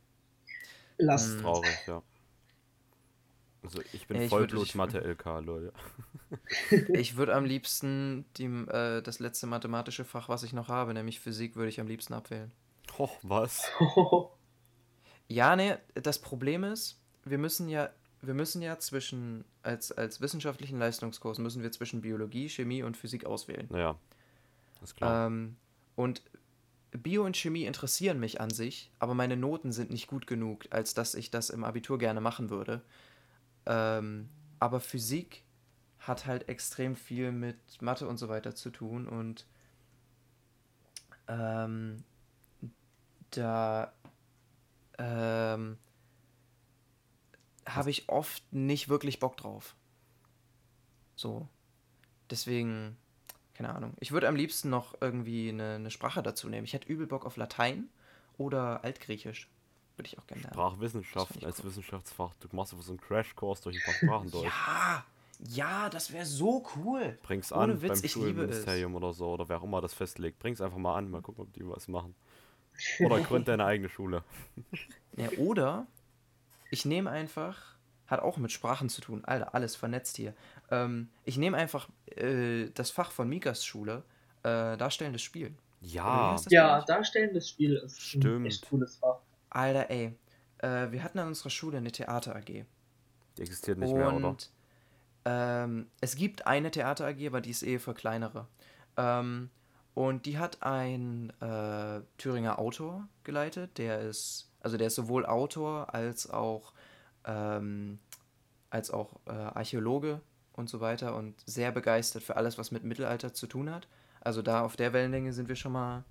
lasst. 0.98 1.38
Mm. 1.40 1.42
Traurig, 1.42 1.88
ja. 1.88 2.04
Also 3.64 3.82
ich 3.94 4.08
bin 4.08 4.18
Ja, 4.18 4.24
ich 4.24 4.28
würd- 4.30 4.30
Vollblut 4.30 4.68
ich- 4.68 4.76
würde 4.76 4.92
am 7.36 7.46
liebsten 7.46 8.26
die, 8.38 8.46
äh, 8.46 9.02
das 9.02 9.20
letzte 9.20 9.48
mathematische 9.48 10.04
Fach, 10.06 10.30
was 10.30 10.44
ich 10.44 10.54
noch 10.54 10.68
habe, 10.68 10.94
nämlich 10.94 11.20
Physik, 11.20 11.56
würde 11.56 11.70
ich 11.70 11.80
am 11.80 11.88
liebsten 11.88 12.14
abwählen. 12.14 12.52
Oh, 12.98 13.10
was? 13.22 13.70
Ja, 15.28 15.56
nee, 15.56 15.76
das 15.94 16.20
Problem 16.20 16.66
ist, 16.66 17.00
wir 17.24 17.38
müssen 17.38 17.70
ja, 17.70 17.90
wir 18.22 18.34
müssen 18.34 18.62
ja 18.62 18.78
zwischen, 18.80 19.46
als, 19.64 19.92
als 19.94 20.20
wissenschaftlichen 20.20 20.78
Leistungskurs 20.78 21.40
müssen 21.40 21.64
wir 21.64 21.72
zwischen 21.72 22.02
Biologie, 22.02 22.50
Chemie 22.50 22.84
und 22.84 22.98
Physik 22.98 23.26
auswählen. 23.26 23.66
Naja, 23.70 23.96
ist 24.84 24.98
klar. 24.98 25.28
Ähm, 25.28 25.56
und 25.96 26.22
Bio 26.92 27.24
und 27.24 27.38
Chemie 27.38 27.64
interessieren 27.64 28.20
mich 28.20 28.42
an 28.42 28.50
sich, 28.50 28.92
aber 29.00 29.14
meine 29.14 29.38
Noten 29.38 29.72
sind 29.72 29.90
nicht 29.90 30.08
gut 30.08 30.28
genug, 30.28 30.66
als 30.70 30.94
dass 30.94 31.16
ich 31.16 31.32
das 31.32 31.50
im 31.50 31.64
Abitur 31.64 31.98
gerne 31.98 32.20
machen 32.20 32.50
würde. 32.50 32.82
Ähm, 33.66 34.30
aber 34.60 34.80
Physik 34.80 35.44
hat 36.00 36.26
halt 36.26 36.50
extrem 36.50 36.96
viel 36.96 37.32
mit 37.32 37.82
Mathe 37.82 38.08
und 38.08 38.18
so 38.18 38.28
weiter 38.28 38.56
zu 38.56 38.72
tun 38.72 39.08
und 39.08 39.46
ähm, 41.28 42.04
da 43.30 43.94
ähm, 44.98 45.78
habe 47.66 47.90
ich 47.90 48.10
oft 48.10 48.44
nicht 48.52 48.90
wirklich 48.90 49.20
Bock 49.20 49.38
drauf. 49.38 49.76
So. 51.16 51.48
Deswegen, 52.30 52.98
keine 53.54 53.74
Ahnung. 53.76 53.94
Ich 54.00 54.12
würde 54.12 54.28
am 54.28 54.36
liebsten 54.36 54.70
noch 54.70 54.96
irgendwie 55.02 55.50
eine, 55.50 55.76
eine 55.76 55.92
Sprache 55.92 56.24
dazu 56.24 56.50
nehmen. 56.50 56.66
Ich 56.66 56.74
hätte 56.74 56.88
übel 56.88 57.08
Bock 57.08 57.26
auf 57.26 57.38
Latein 57.38 57.90
oder 58.38 58.84
Altgriechisch. 58.84 59.50
Würde 60.02 60.08
ich 60.08 60.18
auch 60.18 60.26
gerne 60.26 60.42
lernen. 60.42 60.56
Ich 61.38 61.46
als 61.46 61.64
Wissenschaftsfach. 61.64 62.34
Du 62.40 62.48
machst 62.56 62.74
einfach 62.74 62.84
so 62.84 62.92
einen 62.92 63.00
Crashkurs 63.00 63.62
durch 63.62 63.76
ein 63.78 63.84
paar 63.84 63.94
Sprachen 63.94 64.32
durch. 64.32 64.46
Ja, 64.46 65.06
ja, 65.48 65.90
das 65.90 66.12
wäre 66.12 66.26
so 66.26 66.66
cool. 66.76 67.20
Bring's 67.22 67.52
Ohne 67.52 67.74
an 67.74 67.82
Witz, 67.84 68.02
beim 68.02 68.06
ich 68.06 68.16
liebe 68.16 68.30
es. 68.30 68.36
Schulministerium 68.36 68.96
oder 68.96 69.14
so 69.14 69.32
oder 69.32 69.48
wer 69.48 69.60
auch 69.60 69.64
immer 69.64 69.80
das 69.80 69.94
festlegt. 69.94 70.40
Bring's 70.40 70.60
einfach 70.60 70.80
mal 70.80 70.96
an, 70.96 71.12
mal 71.12 71.22
gucken, 71.22 71.44
ob 71.44 71.54
die 71.54 71.68
was 71.68 71.88
machen. 71.88 72.16
Oder 73.00 73.20
gründ 73.22 73.48
deine 73.48 73.66
eigene 73.66 73.90
Schule. 73.90 74.24
Ja, 75.18 75.30
oder 75.38 75.86
ich 76.72 76.84
nehme 76.84 77.12
einfach, 77.12 77.76
hat 78.08 78.22
auch 78.22 78.38
mit 78.38 78.52
Sprachen 78.52 78.90
zu 78.90 79.02
tun, 79.02 79.24
Alter, 79.24 79.54
alles 79.54 79.76
vernetzt 79.76 80.18
hier. 80.18 80.34
Ähm, 80.72 81.10
ich 81.26 81.38
nehme 81.38 81.58
einfach 81.58 81.90
äh, 82.16 82.72
das 82.74 82.90
Fach 82.90 83.12
von 83.12 83.30
Mikas 83.30 83.64
Schule, 83.64 84.02
äh, 84.42 84.78
Darstellendes 84.78 85.22
Spiel. 85.22 85.54
Ja, 85.82 86.36
ja, 86.50 86.82
Darstellendes 86.82 87.50
Spiel 87.50 87.76
ist 87.76 87.98
ein 87.98 88.22
Stimmt. 88.22 88.48
echt 88.48 88.68
cooles 88.68 88.98
Fach. 88.98 89.20
Alter, 89.52 89.90
ey. 89.90 90.18
Äh, 90.58 90.92
wir 90.92 91.04
hatten 91.04 91.20
an 91.20 91.28
unserer 91.28 91.50
Schule 91.50 91.78
eine 91.78 91.92
Theater-AG. 91.92 92.46
die 92.46 92.66
existiert 93.38 93.78
nicht 93.78 93.94
mehr, 93.94 94.14
oder? 94.14 94.30
Und 94.30 94.52
ähm, 95.26 95.88
es 96.00 96.16
gibt 96.16 96.48
eine 96.48 96.72
Theater 96.72 97.08
AG, 97.08 97.28
aber 97.28 97.42
die 97.42 97.52
ist 97.52 97.64
eh 97.64 97.80
für 97.80 97.94
kleinere. 97.94 98.48
Ähm, 98.98 99.50
und 99.94 100.26
die 100.26 100.38
hat 100.38 100.64
ein 100.64 101.32
äh, 101.42 102.02
Thüringer 102.18 102.60
Autor 102.60 103.08
geleitet, 103.24 103.78
der 103.78 104.00
ist, 104.00 104.50
also 104.62 104.78
der 104.78 104.88
ist 104.88 104.96
sowohl 104.96 105.26
Autor 105.26 105.94
als 105.94 106.30
auch, 106.30 106.74
ähm, 107.26 108.00
als 108.70 108.90
auch 108.90 109.20
äh, 109.26 109.32
Archäologe 109.32 110.22
und 110.54 110.70
so 110.70 110.80
weiter 110.80 111.16
und 111.16 111.44
sehr 111.46 111.72
begeistert 111.72 112.24
für 112.24 112.38
alles, 112.38 112.58
was 112.58 112.72
mit 112.72 112.84
Mittelalter 112.84 113.34
zu 113.34 113.48
tun 113.48 113.70
hat. 113.70 113.88
Also 114.22 114.42
da 114.42 114.62
auf 114.62 114.76
der 114.76 114.94
Wellenlänge 114.94 115.34
sind 115.34 115.50
wir 115.50 115.56
schon 115.56 115.74
mal 115.74 116.04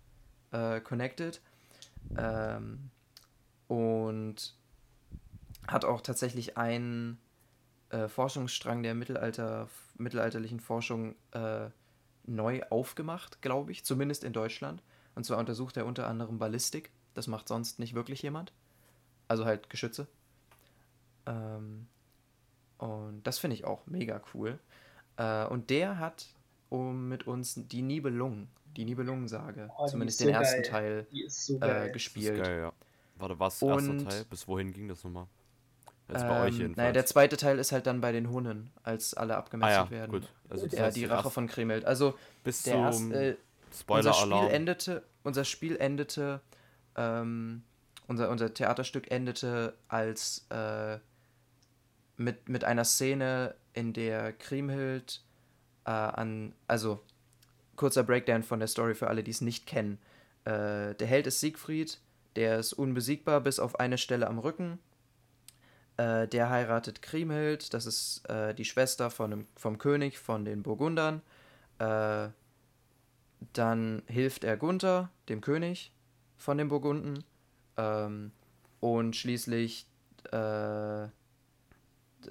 äh, 0.52 0.80
connected. 0.80 1.40
Ähm, 2.16 2.90
und 3.70 4.56
hat 5.68 5.84
auch 5.84 6.00
tatsächlich 6.00 6.58
einen 6.58 7.20
äh, 7.90 8.08
Forschungsstrang 8.08 8.82
der 8.82 8.96
Mittelalter, 8.96 9.68
mittelalterlichen 9.96 10.58
Forschung 10.58 11.14
äh, 11.30 11.68
neu 12.24 12.62
aufgemacht, 12.70 13.42
glaube 13.42 13.70
ich, 13.70 13.84
zumindest 13.84 14.24
in 14.24 14.32
Deutschland. 14.32 14.82
Und 15.14 15.22
zwar 15.22 15.38
untersucht 15.38 15.76
er 15.76 15.86
unter 15.86 16.08
anderem 16.08 16.40
Ballistik. 16.40 16.90
Das 17.14 17.28
macht 17.28 17.46
sonst 17.46 17.78
nicht 17.78 17.94
wirklich 17.94 18.22
jemand. 18.22 18.52
Also 19.28 19.44
halt 19.44 19.70
Geschütze. 19.70 20.08
Ähm, 21.26 21.86
und 22.78 23.22
das 23.22 23.38
finde 23.38 23.54
ich 23.54 23.64
auch 23.64 23.86
mega 23.86 24.20
cool. 24.34 24.58
Äh, 25.16 25.44
und 25.46 25.70
der 25.70 26.00
hat 26.00 26.26
um 26.70 27.08
mit 27.08 27.28
uns 27.28 27.54
die 27.54 27.82
Nibelungen, 27.82 28.48
die 28.76 28.84
Nibelungensage, 28.84 29.70
Oh, 29.78 29.86
zumindest 29.86 30.18
den 30.20 30.28
so 30.28 30.32
ersten 30.32 30.62
geil. 30.62 30.70
Teil 30.70 31.06
Die 31.12 31.22
ist 31.22 31.46
so 31.46 31.54
äh, 31.56 31.60
geil. 31.60 31.74
Das 31.74 31.86
ist 31.86 31.92
gespielt. 31.92 32.42
geil, 32.42 32.58
ja. 32.62 32.72
Warte, 33.20 33.38
was? 33.38 33.62
Und- 33.62 33.70
Erster 34.00 34.08
Teil? 34.10 34.24
Bis 34.30 34.48
wohin 34.48 34.72
ging 34.72 34.88
das 34.88 35.04
nochmal? 35.04 35.26
Also 36.08 36.26
bei 36.26 36.42
euch 36.42 36.54
Ähm, 36.54 36.60
jedenfalls. 36.60 36.76
naja, 36.76 36.92
der 36.92 37.06
zweite 37.06 37.36
Teil 37.36 37.58
ist 37.60 37.70
halt 37.70 37.86
dann 37.86 38.00
bei 38.00 38.10
den 38.10 38.30
Hunnen, 38.30 38.70
als 38.82 39.14
alle 39.14 39.36
ah 39.36 39.38
abgemetzelt 39.38 39.86
ja, 39.86 39.90
werden. 39.90 40.10
gut. 40.10 40.28
Also 40.48 40.64
das 40.66 40.74
Ja, 40.74 40.84
heißt, 40.84 40.96
die 40.96 41.04
Rache 41.04 41.30
von 41.30 41.46
Kremelt. 41.46 41.84
Also 41.84 42.14
bis 42.42 42.64
der 42.64 42.90
zum 42.90 43.12
erste, 43.12 43.30
äh, 43.32 43.36
unser. 43.86 44.12
Spiel 44.14 44.48
endete, 44.50 45.04
unser 45.22 45.44
Spiel 45.44 45.76
endete, 45.76 46.40
ähm, 46.96 47.62
unser, 48.08 48.28
unser 48.28 48.52
Theaterstück 48.52 49.08
endete 49.12 49.74
als 49.86 50.46
äh, 50.50 50.98
mit, 52.16 52.48
mit 52.48 52.64
einer 52.64 52.84
Szene, 52.84 53.54
in 53.72 53.92
der 53.92 54.32
Kriemhild 54.32 55.22
äh, 55.84 55.90
an, 55.90 56.52
also 56.66 57.00
kurzer 57.76 58.02
Breakdown 58.02 58.42
von 58.42 58.58
der 58.58 58.66
Story 58.68 58.96
für 58.96 59.06
alle, 59.06 59.22
die 59.22 59.30
es 59.30 59.40
nicht 59.40 59.64
kennen. 59.66 59.98
Äh, 60.44 60.94
der 60.96 61.06
Held 61.06 61.28
ist 61.28 61.38
Siegfried, 61.38 62.00
der 62.36 62.58
ist 62.58 62.72
unbesiegbar 62.72 63.40
bis 63.40 63.58
auf 63.58 63.78
eine 63.80 63.98
Stelle 63.98 64.26
am 64.28 64.38
Rücken. 64.38 64.78
Äh, 65.96 66.28
der 66.28 66.50
heiratet 66.50 67.02
Kriemhild, 67.02 67.74
das 67.74 67.86
ist 67.86 68.28
äh, 68.28 68.54
die 68.54 68.64
Schwester 68.64 69.10
von 69.10 69.30
dem, 69.30 69.46
vom 69.56 69.78
König 69.78 70.18
von 70.18 70.44
den 70.44 70.62
Burgundern. 70.62 71.22
Äh, 71.78 72.28
dann 73.52 74.02
hilft 74.06 74.44
er 74.44 74.56
Gunther, 74.56 75.10
dem 75.28 75.40
König 75.40 75.92
von 76.36 76.58
den 76.58 76.68
Burgunden. 76.68 77.24
Ähm, 77.76 78.32
und 78.80 79.16
schließlich 79.16 79.86
äh, 80.32 81.08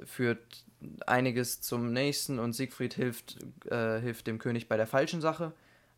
führt 0.05 0.65
einiges 1.05 1.61
zum 1.61 1.91
nächsten 1.91 2.39
und 2.39 2.53
Siegfried 2.53 2.93
hilft, 2.93 3.37
äh, 3.69 3.99
hilft 3.99 4.27
dem 4.27 4.39
König 4.39 4.67
bei 4.67 4.77
der 4.77 4.87
falschen 4.87 5.21
Sache, 5.21 5.51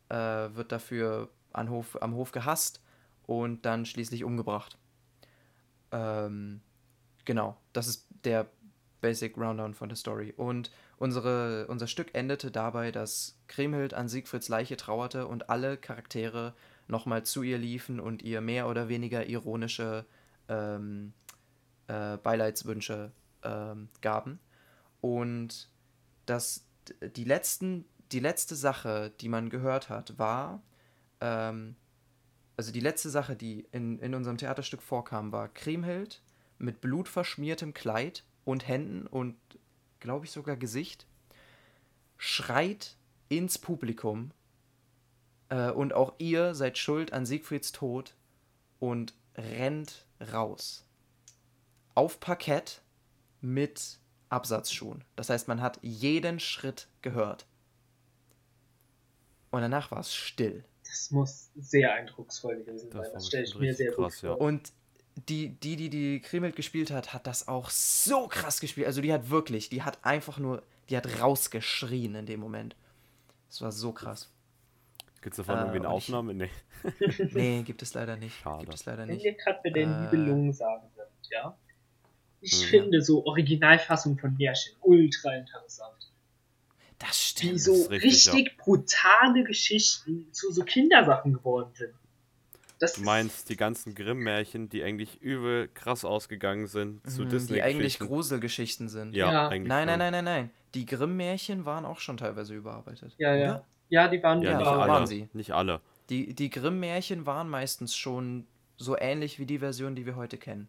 äh, 0.08 0.16
wird 0.16 0.72
dafür 0.72 1.28
an 1.52 1.70
Hof, 1.70 1.98
am 2.02 2.14
Hof 2.14 2.32
gehasst 2.32 2.82
und 3.26 3.64
dann 3.64 3.86
schließlich 3.86 4.24
umgebracht. 4.24 4.78
Ähm, 5.90 6.60
genau, 7.24 7.56
das 7.72 7.86
ist 7.86 8.06
der 8.24 8.48
Basic 9.00 9.36
Rundown 9.36 9.74
von 9.74 9.88
der 9.88 9.96
Story. 9.96 10.32
Und 10.36 10.70
unsere, 10.96 11.66
unser 11.66 11.86
Stück 11.86 12.14
endete 12.14 12.50
dabei, 12.50 12.90
dass 12.90 13.38
Kriemhild 13.48 13.92
an 13.94 14.08
Siegfrieds 14.08 14.48
Leiche 14.48 14.76
trauerte 14.76 15.26
und 15.26 15.50
alle 15.50 15.76
Charaktere 15.76 16.54
nochmal 16.88 17.24
zu 17.24 17.42
ihr 17.42 17.58
liefen 17.58 18.00
und 18.00 18.22
ihr 18.22 18.40
mehr 18.40 18.68
oder 18.68 18.88
weniger 18.88 19.26
ironische 19.26 20.06
ähm, 20.48 21.12
äh, 21.88 22.16
Beileidswünsche 22.16 23.12
ähm, 23.42 23.88
gaben. 24.00 24.38
Und 25.00 25.68
das, 26.26 26.66
die, 27.16 27.24
letzten, 27.24 27.84
die 28.12 28.20
letzte 28.20 28.54
Sache, 28.54 29.12
die 29.20 29.28
man 29.28 29.50
gehört 29.50 29.88
hat, 29.88 30.18
war, 30.18 30.62
ähm, 31.20 31.76
also 32.56 32.72
die 32.72 32.80
letzte 32.80 33.10
Sache, 33.10 33.36
die 33.36 33.66
in, 33.72 33.98
in 33.98 34.14
unserem 34.14 34.36
Theaterstück 34.36 34.82
vorkam, 34.82 35.32
war 35.32 35.48
Kriemhild 35.48 36.22
mit 36.58 36.80
blutverschmiertem 36.80 37.74
Kleid 37.74 38.24
und 38.44 38.68
Händen 38.68 39.06
und, 39.06 39.36
glaube 40.00 40.26
ich, 40.26 40.32
sogar 40.32 40.56
Gesicht, 40.56 41.06
schreit 42.18 42.96
ins 43.28 43.58
Publikum 43.58 44.32
äh, 45.48 45.70
und 45.70 45.92
auch 45.92 46.14
ihr 46.18 46.54
seid 46.54 46.78
schuld 46.78 47.12
an 47.12 47.26
Siegfrieds 47.26 47.72
Tod 47.72 48.14
und 48.78 49.14
rennt 49.36 50.06
raus. 50.32 50.84
Auf 51.94 52.20
Parkett 52.20 52.82
mit 53.40 53.98
Absatzschuhen. 54.28 55.04
Das 55.16 55.28
heißt, 55.30 55.48
man 55.48 55.60
hat 55.60 55.78
jeden 55.82 56.40
Schritt 56.40 56.88
gehört. 57.02 57.46
Und 59.50 59.60
danach 59.60 59.90
war 59.90 60.00
es 60.00 60.14
still. 60.14 60.64
Das 60.92 61.10
muss 61.10 61.50
sehr 61.56 61.94
eindrucksvoll 61.94 62.56
gewesen 62.64 62.90
Das 62.90 63.06
sein. 63.06 63.14
Das 63.14 63.26
stelle 63.26 63.44
ich 63.44 63.54
mir 63.58 63.74
sehr 63.74 63.92
gut 63.92 64.04
krass, 64.04 64.20
ja. 64.20 64.28
vor. 64.36 64.40
Und 64.42 64.72
die, 65.28 65.48
die, 65.48 65.76
die 65.76 65.88
die 65.88 66.20
Krimelt 66.20 66.54
gespielt 66.54 66.90
hat, 66.90 67.14
hat 67.14 67.26
das 67.26 67.48
auch 67.48 67.70
so 67.70 68.28
krass 68.28 68.60
gespielt. 68.60 68.86
Also 68.86 69.00
die 69.00 69.10
hat 69.12 69.30
wirklich, 69.30 69.70
die 69.70 69.82
hat 69.82 69.98
einfach 70.04 70.38
nur, 70.38 70.62
die 70.90 70.96
hat 70.98 71.20
rausgeschrien 71.20 72.14
in 72.14 72.26
dem 72.26 72.40
Moment. 72.40 72.76
Das 73.48 73.62
war 73.62 73.72
so 73.72 73.92
krass. 73.92 74.30
Gibt 75.22 75.32
es 75.32 75.36
davon 75.38 75.54
Äh, 75.56 75.60
irgendwie 75.60 75.78
eine 75.78 75.86
ich- 75.88 75.92
Aufnahme? 75.94 76.34
Nee. 76.34 76.50
Nee, 77.32 77.62
gibt 77.66 77.80
es 77.80 77.94
leider 77.94 78.16
nicht. 78.16 78.36
Schade. 78.36 78.64
Gibt 78.64 78.74
es 78.74 78.84
leider 78.84 79.06
Wenn 79.06 79.14
nicht. 79.14 79.24
wir 79.24 79.32
gerade 79.34 79.60
bei 79.64 79.70
den 79.70 79.90
Äh. 79.90 80.00
Nibelungen 80.02 80.52
sagen 80.52 80.88
sind, 80.94 81.30
ja. 81.30 81.56
Ich 82.40 82.60
Mhm. 82.66 82.68
finde 82.68 83.02
so 83.02 83.24
Originalfassung 83.24 84.18
von 84.18 84.36
Märchen 84.36 84.74
ultra 84.80 85.34
interessant. 85.36 86.01
Das 87.04 87.34
Die 87.34 87.46
stimmt. 87.48 87.60
so 87.60 87.72
ist 87.74 87.90
richtig, 87.90 88.32
richtig, 88.32 88.56
brutale 88.58 89.44
Geschichten 89.44 90.28
zu 90.32 90.52
so 90.52 90.62
Kindersachen 90.64 91.32
geworden 91.32 91.70
sind. 91.74 91.92
Das 92.78 92.94
Du 92.94 93.02
meinst 93.02 93.48
die 93.48 93.56
ganzen 93.56 93.94
Grimm-Märchen, 93.94 94.68
die 94.68 94.82
eigentlich 94.82 95.20
übel 95.20 95.68
krass 95.68 96.04
ausgegangen 96.04 96.66
sind 96.66 97.08
zu 97.08 97.22
Mhm, 97.22 97.28
Disney. 97.28 97.54
die 97.56 97.62
eigentlich 97.62 97.98
Gruselgeschichten 97.98 98.88
sind. 98.88 99.14
Ja, 99.14 99.32
Ja. 99.32 99.48
eigentlich. 99.48 99.68
Nein, 99.68 99.86
nein, 99.86 99.98
nein, 99.98 100.12
nein, 100.12 100.24
nein. 100.24 100.50
Die 100.74 100.86
Grimm-Märchen 100.86 101.64
waren 101.64 101.84
auch 101.84 101.98
schon 102.00 102.16
teilweise 102.16 102.54
überarbeitet. 102.54 103.14
Ja, 103.18 103.34
ja. 103.34 103.50
oder? 103.50 103.64
Ja, 103.88 104.08
die 104.08 104.22
waren 104.22 104.42
Ja, 104.42 104.52
Ja, 104.52 104.56
nicht 104.58 104.66
waren 104.66 104.90
alle. 104.90 105.06
sie. 105.06 105.28
Nicht 105.32 105.52
alle. 105.52 105.80
Die, 106.08 106.34
die 106.34 106.50
Grimm-Märchen 106.50 107.26
waren 107.26 107.48
meistens 107.48 107.94
schon 107.96 108.46
so 108.78 108.96
ähnlich 108.98 109.38
wie 109.38 109.46
die 109.46 109.58
Version, 109.60 109.94
die 109.94 110.06
wir 110.06 110.16
heute 110.16 110.38
kennen. 110.38 110.68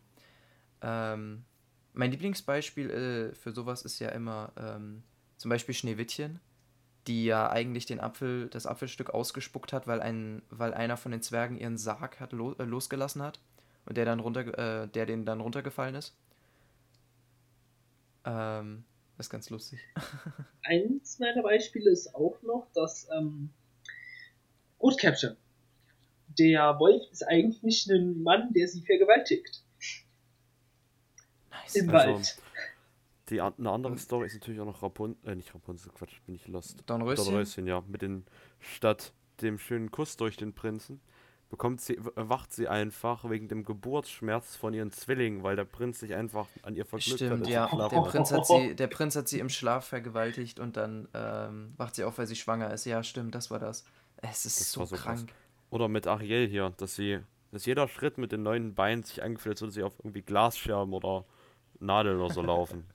Ähm, 0.81 1.45
mein 1.93 2.11
Lieblingsbeispiel 2.11 2.89
äh, 2.89 3.35
für 3.35 3.53
sowas 3.53 3.83
ist 3.83 3.99
ja 3.99 4.09
immer 4.09 4.51
ähm, 4.57 5.03
zum 5.43 5.49
Beispiel 5.49 5.75
Schneewittchen, 5.75 6.39
die 7.05 7.25
ja 7.25 7.51
eigentlich 7.51 7.85
den 7.85 7.99
Apfel, 7.99 8.47
das 8.47 8.65
Apfelstück 8.65 9.09
ausgespuckt 9.09 9.73
hat, 9.73 9.87
weil, 9.87 9.99
ein, 9.99 10.41
weil 10.49 10.73
einer 10.73 10.95
von 10.95 11.11
den 11.11 11.21
Zwergen 11.21 11.57
ihren 11.57 11.77
Sarg 11.77 12.21
hat 12.21 12.31
lo, 12.31 12.53
äh, 12.53 12.63
losgelassen 12.63 13.21
hat 13.21 13.41
und 13.85 13.97
der 13.97 14.05
dann 14.05 14.21
runter, 14.21 14.83
äh, 14.83 14.87
der 14.87 15.05
den 15.05 15.25
dann 15.25 15.41
runtergefallen 15.41 15.95
ist. 15.95 16.15
Ähm, 18.23 18.85
das 19.17 19.25
ist 19.25 19.31
ganz 19.31 19.49
lustig. 19.49 19.81
Eins 20.63 21.19
meiner 21.19 21.43
Beispiele 21.43 21.91
ist 21.91 22.15
auch 22.15 22.41
noch, 22.41 22.67
dass 22.73 23.09
ähm, 23.13 23.49
Rotkäppchen. 24.79 25.35
Der 26.39 26.79
Wolf 26.79 27.03
ist 27.11 27.27
eigentlich 27.27 27.85
ein 27.87 28.23
Mann, 28.23 28.53
der 28.53 28.69
sie 28.69 28.81
vergewaltigt. 28.81 29.61
Nice. 31.51 31.75
Im 31.75 31.89
Also, 31.89 32.13
Wald. 32.13 32.37
Die, 33.29 33.39
eine 33.41 33.69
andere 33.69 33.97
Story 33.97 34.27
ist 34.27 34.33
natürlich 34.33 34.59
auch 34.59 34.65
noch 34.65 34.83
Rapunzel, 34.83 35.17
äh, 35.29 35.35
nicht 35.35 35.53
Rapunzel, 35.55 35.91
Quatsch, 35.93 36.19
bin 36.25 36.35
ich 36.35 36.47
lost. 36.47 36.83
Dornröschen? 36.87 37.25
Dornröschen, 37.25 37.67
ja. 37.67 37.81
Mit 37.87 38.01
den, 38.01 38.25
statt 38.59 39.13
dem 39.41 39.57
schönen 39.57 39.91
Kuss 39.91 40.17
durch 40.17 40.35
den 40.35 40.53
Prinzen, 40.53 40.99
bekommt 41.49 41.79
sie, 41.81 41.97
wacht 42.15 42.51
sie 42.51 42.67
einfach 42.67 43.29
wegen 43.29 43.47
dem 43.47 43.63
Geburtsschmerz 43.63 44.55
von 44.55 44.73
ihren 44.73 44.91
Zwillingen, 44.91 45.43
weil 45.43 45.55
der 45.55 45.65
Prinz 45.65 45.99
sich 45.99 46.13
einfach 46.15 46.47
an 46.63 46.75
ihr 46.75 46.83
verglückt 46.85 47.19
Stimmt, 47.19 47.41
hat. 47.45 47.47
ja. 47.47 47.65
als 47.65 47.71
sie 47.71 47.77
Der 47.89 48.01
hat. 48.03 48.09
Prinz, 48.11 48.31
hat 48.31 48.45
sie, 48.47 48.75
der 48.75 48.87
Prinz 48.87 49.15
hat 49.15 49.27
sie 49.27 49.39
im 49.39 49.49
Schlaf 49.49 49.85
vergewaltigt 49.85 50.59
und 50.59 50.75
dann 50.77 51.07
ähm, 51.13 51.73
wacht 51.77 51.95
sie 51.95 52.03
auf, 52.03 52.17
weil 52.17 52.27
sie 52.27 52.35
schwanger 52.35 52.73
ist. 52.73 52.85
Ja, 52.85 53.03
stimmt, 53.03 53.35
das 53.35 53.49
war 53.51 53.59
das. 53.59 53.85
Es 54.17 54.45
ist 54.45 54.59
Das 54.59 54.71
so, 54.71 54.85
so 54.85 54.95
krass. 54.95 55.19
krank. 55.19 55.33
Oder 55.69 55.87
mit 55.87 56.07
Ariel 56.07 56.47
hier, 56.47 56.71
dass 56.77 56.95
sie, 56.95 57.19
dass 57.51 57.65
jeder 57.65 57.87
Schritt 57.87 58.17
mit 58.17 58.31
den 58.31 58.43
neuen 58.43 58.73
Beinen 58.75 59.03
sich 59.03 59.23
angefühlt, 59.23 59.53
als 59.53 59.61
würde 59.61 59.71
sie 59.73 59.83
auf 59.83 59.93
irgendwie 59.99 60.21
Glasscherben 60.23 60.93
oder 60.93 61.23
Nadeln 61.79 62.19
oder 62.19 62.33
so 62.33 62.41
laufen. 62.41 62.85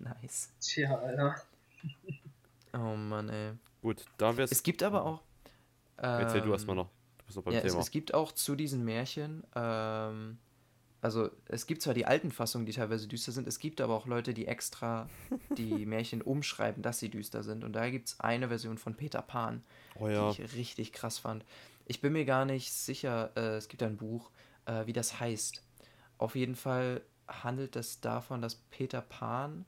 Nice. 0.00 0.50
Tja, 0.60 0.98
Alter. 0.98 1.36
Oh 2.72 2.96
Mann, 2.96 3.28
ey. 3.28 3.52
Gut, 3.82 4.04
da 4.18 4.36
wär's. 4.36 4.50
Es 4.50 4.62
gibt 4.62 4.82
aber 4.82 5.04
auch. 5.04 5.22
Erzähl 5.96 6.40
du 6.40 6.46
ähm, 6.46 6.52
erstmal 6.52 6.76
noch. 6.76 6.88
Du 7.18 7.24
bist 7.26 7.36
noch 7.36 7.44
beim 7.44 7.54
Ja, 7.54 7.60
es, 7.60 7.72
Thema. 7.72 7.82
es 7.82 7.90
gibt 7.90 8.14
auch 8.14 8.32
zu 8.32 8.56
diesen 8.56 8.84
Märchen, 8.84 9.44
ähm, 9.54 10.38
also 11.02 11.30
es 11.46 11.66
gibt 11.66 11.82
zwar 11.82 11.94
die 11.94 12.06
alten 12.06 12.30
Fassungen, 12.30 12.66
die 12.66 12.72
teilweise 12.72 13.06
düster 13.08 13.32
sind, 13.32 13.46
es 13.48 13.58
gibt 13.58 13.80
aber 13.80 13.94
auch 13.94 14.06
Leute, 14.06 14.34
die 14.34 14.46
extra 14.46 15.08
die 15.56 15.86
Märchen 15.86 16.22
umschreiben, 16.22 16.82
dass 16.82 16.98
sie 16.98 17.08
düster 17.08 17.42
sind. 17.42 17.64
Und 17.64 17.72
da 17.74 17.88
gibt 17.90 18.08
es 18.08 18.20
eine 18.20 18.48
Version 18.48 18.78
von 18.78 18.94
Peter 18.94 19.22
Pan, 19.22 19.62
oh 19.98 20.08
ja. 20.08 20.32
die 20.32 20.42
ich 20.42 20.54
richtig 20.54 20.92
krass 20.92 21.18
fand. 21.18 21.44
Ich 21.86 22.00
bin 22.00 22.12
mir 22.12 22.24
gar 22.24 22.44
nicht 22.44 22.72
sicher, 22.72 23.30
äh, 23.36 23.56
es 23.56 23.68
gibt 23.68 23.82
ein 23.82 23.96
Buch, 23.96 24.30
äh, 24.66 24.86
wie 24.86 24.92
das 24.92 25.20
heißt. 25.20 25.62
Auf 26.18 26.36
jeden 26.36 26.54
Fall 26.54 27.02
handelt 27.26 27.76
es 27.76 28.00
davon, 28.00 28.42
dass 28.42 28.54
Peter 28.54 29.00
Pan 29.00 29.64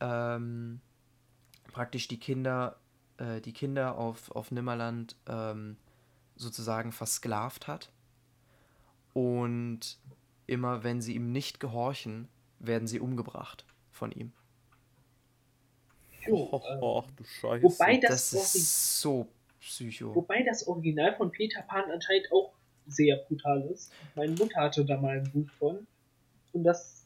ähm, 0.00 0.80
praktisch 1.72 2.08
die 2.08 2.18
Kinder, 2.18 2.76
äh, 3.18 3.40
die 3.40 3.52
Kinder 3.52 3.96
auf, 3.96 4.30
auf 4.32 4.50
Nimmerland 4.50 5.16
ähm, 5.26 5.76
sozusagen 6.36 6.92
versklavt 6.92 7.66
hat. 7.66 7.90
Und 9.14 9.98
immer 10.46 10.84
wenn 10.84 11.00
sie 11.00 11.14
ihm 11.14 11.32
nicht 11.32 11.60
gehorchen, 11.60 12.28
werden 12.58 12.88
sie 12.88 13.00
umgebracht 13.00 13.64
von 13.90 14.12
ihm. 14.12 14.32
Oh, 16.30 16.48
oh, 16.80 17.02
ach 17.04 17.10
du 17.12 17.24
Scheiße. 17.24 17.62
wobei 17.62 17.96
Das, 17.98 18.30
das, 18.30 18.54
ist 18.54 19.00
so 19.00 19.28
psycho. 19.60 20.14
wobei 20.14 20.42
das 20.42 20.66
Original 20.66 21.16
von 21.16 21.30
Peter 21.30 21.62
Pan 21.62 21.90
anscheinend 21.90 22.30
auch 22.32 22.52
sehr 22.86 23.16
brutal 23.16 23.62
ist. 23.62 23.92
Meine 24.14 24.32
Mutter 24.32 24.60
hatte 24.60 24.84
da 24.84 24.96
mal 24.96 25.18
ein 25.18 25.30
Buch 25.30 25.48
von. 25.58 25.86
Und 26.52 26.64
das 26.64 26.97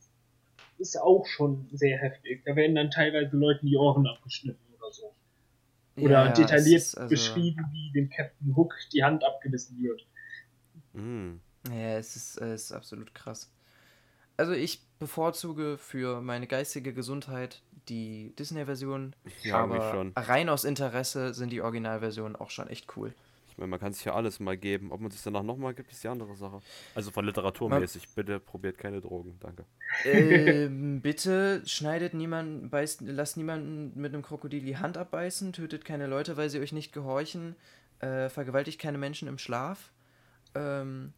ist 0.79 0.97
auch 1.01 1.27
schon 1.27 1.69
sehr 1.73 1.99
heftig. 1.99 2.43
Da 2.45 2.57
werden 2.57 2.75
dann 2.75 2.91
teilweise 2.91 3.37
Leuten 3.37 3.67
die 3.67 3.77
Ohren 3.77 4.07
abgeschnitten 4.07 4.61
oder 4.79 4.93
so. 4.93 5.15
Oder 5.97 6.27
Ja, 6.27 6.33
detailliert 6.33 6.97
also- 6.97 7.09
beschrieben, 7.09 7.67
wie 7.73 7.93
dem 7.93 8.09
Captain 8.11 8.57
Hook 8.57 8.75
die 8.93 9.05
Hand 9.05 9.25
abgebissen 9.25 9.83
wird. 9.83 10.07
Mm. 10.95 11.37
Ja, 11.69 11.97
es 11.99 12.17
ist, 12.17 12.39
es 12.39 12.65
ist 12.65 12.73
absolut 12.73 13.15
krass. 13.15 13.51
Also 14.37 14.53
ich 14.53 14.83
bevorzuge 14.99 15.79
für 15.79 16.21
meine 16.21 16.47
geistige 16.47 16.93
Gesundheit 16.93 17.63
die 17.89 18.35
Disney-Version, 18.39 19.15
Ja, 19.43 19.59
aber 19.59 19.91
schon. 19.93 20.13
rein 20.17 20.49
aus 20.49 20.65
Interesse 20.65 21.35
sind 21.35 21.51
die 21.51 21.61
Originalversionen 21.61 22.37
auch 22.37 22.51
schon 22.51 22.69
echt 22.69 22.97
cool. 22.97 23.15
Ich 23.53 23.59
meine, 23.59 23.69
man 23.69 23.79
kann 23.79 23.93
sich 23.93 24.07
ja 24.07 24.15
alles 24.15 24.41
mal 24.41 24.57
geben. 24.57 24.93
Ob 24.93 25.01
man 25.03 25.11
sich 25.11 25.21
danach 25.21 25.43
nochmal 25.43 25.75
gibt, 25.75 25.93
ist 25.93 26.03
die 26.03 26.09
andere 26.09 26.35
Sache. 26.37 26.61
Also 26.95 27.11
von 27.11 27.27
literaturmäßig. 27.27 28.09
Bitte 28.15 28.41
probiert 28.41 28.79
keine 28.79 29.03
Drogen. 29.03 29.37
Danke. 29.41 29.67
ähm, 30.05 31.01
bitte 31.03 31.61
schneidet 31.67 32.15
niemanden, 32.15 32.71
beißt, 32.71 33.03
lasst 33.03 33.37
niemanden 33.37 33.93
mit 34.01 34.15
einem 34.15 34.23
Krokodil 34.23 34.63
die 34.63 34.79
Hand 34.79 34.97
abbeißen, 34.97 35.53
tötet 35.53 35.85
keine 35.85 36.07
Leute, 36.07 36.39
weil 36.39 36.49
sie 36.49 36.61
euch 36.61 36.73
nicht 36.73 36.95
gehorchen, 36.95 37.55
äh, 37.99 38.31
vergewaltigt 38.31 38.81
keine 38.81 38.97
Menschen 38.97 39.29
im 39.29 39.37
Schlaf, 39.37 39.93
ähm, 40.55 41.13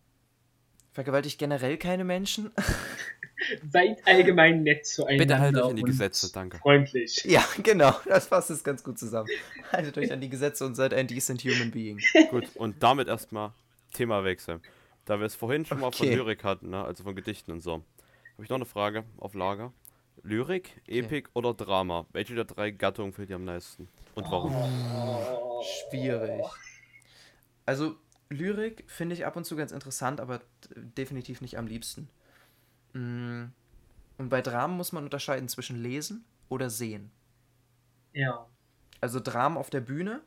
vergewaltigt 0.91 1.39
generell 1.39 1.77
keine 1.77 2.03
Menschen. 2.03 2.51
Seid 3.71 4.07
allgemein 4.07 4.63
nett 4.63 4.87
zueinander. 4.87 5.25
Bitte 5.25 5.39
haltet 5.39 5.63
euch 5.63 5.71
an 5.71 5.77
die 5.77 5.83
Gesetze. 5.83 6.33
Danke. 6.33 6.59
Freundlich. 6.59 7.25
ja, 7.25 7.45
genau, 7.63 7.95
das 8.07 8.27
fasst 8.27 8.51
es 8.51 8.65
ganz 8.65 8.83
gut 8.83 8.99
zusammen. 8.99 9.29
Haltet 9.73 9.99
euch 9.99 10.13
an 10.13 10.21
die 10.21 10.29
Gesetze 10.29 10.65
und 10.67 10.75
seid 10.75 10.95
ein 10.95 11.07
decent 11.07 11.43
human 11.43 11.71
being. 11.71 12.01
Gut, 12.31 12.49
und 12.57 12.83
damit 12.83 13.09
erstmal 13.09 13.53
Themawechsel. 13.93 14.61
Da 15.05 15.19
wir 15.19 15.27
es 15.27 15.35
vorhin 15.35 15.65
schon 15.65 15.81
mal 15.81 15.93
von 15.93 16.07
Okay. 16.07 16.17
Lyrik 16.17 16.45
hatten, 16.45 16.71
ne? 16.71 16.85
also 16.85 17.05
von 17.05 17.15
Gedichten 17.15 17.53
und 17.53 17.61
so, 17.61 17.73
habe 17.75 18.43
ich 18.43 18.49
noch 18.49 18.57
eine 18.57 18.65
Frage 18.65 19.05
auf 19.19 19.35
Lager. 19.35 19.73
Lyrik, 20.23 20.81
Epik 20.87 21.29
oder 21.35 21.53
Drama? 21.53 22.07
Welche 22.13 22.35
der 22.35 22.45
drei 22.45 22.71
Gattungen 22.71 23.13
fehlt 23.13 23.29
dir 23.29 23.37
am 23.37 23.45
meisten? 23.45 23.89
Und 24.15 24.25
warum? 24.31 24.55
Oh. 24.55 25.63
Schwierig. 25.63 26.45
Also, 27.67 27.97
Lyrik 28.31 28.85
finde 28.87 29.15
ich 29.15 29.27
ab 29.27 29.37
und 29.37 29.45
zu 29.45 29.57
ganz 29.57 29.73
interessant, 29.73 30.21
aber 30.21 30.41
definitiv 30.75 31.41
nicht 31.41 31.59
am 31.59 31.67
liebsten. 31.67 32.09
Mm, 32.95 33.47
Und 34.19 34.29
bei 34.29 34.41
Dramen 34.43 34.77
muss 34.77 34.93
man 34.93 35.05
unterscheiden 35.05 35.49
zwischen 35.49 35.77
Lesen 35.83 36.25
oder 36.49 36.71
Sehen. 36.71 37.11
Ja. 38.13 38.47
Also 39.01 39.21
Dramen 39.21 39.57
auf 39.59 39.71
der 39.71 39.81
Bühne, 39.81 40.23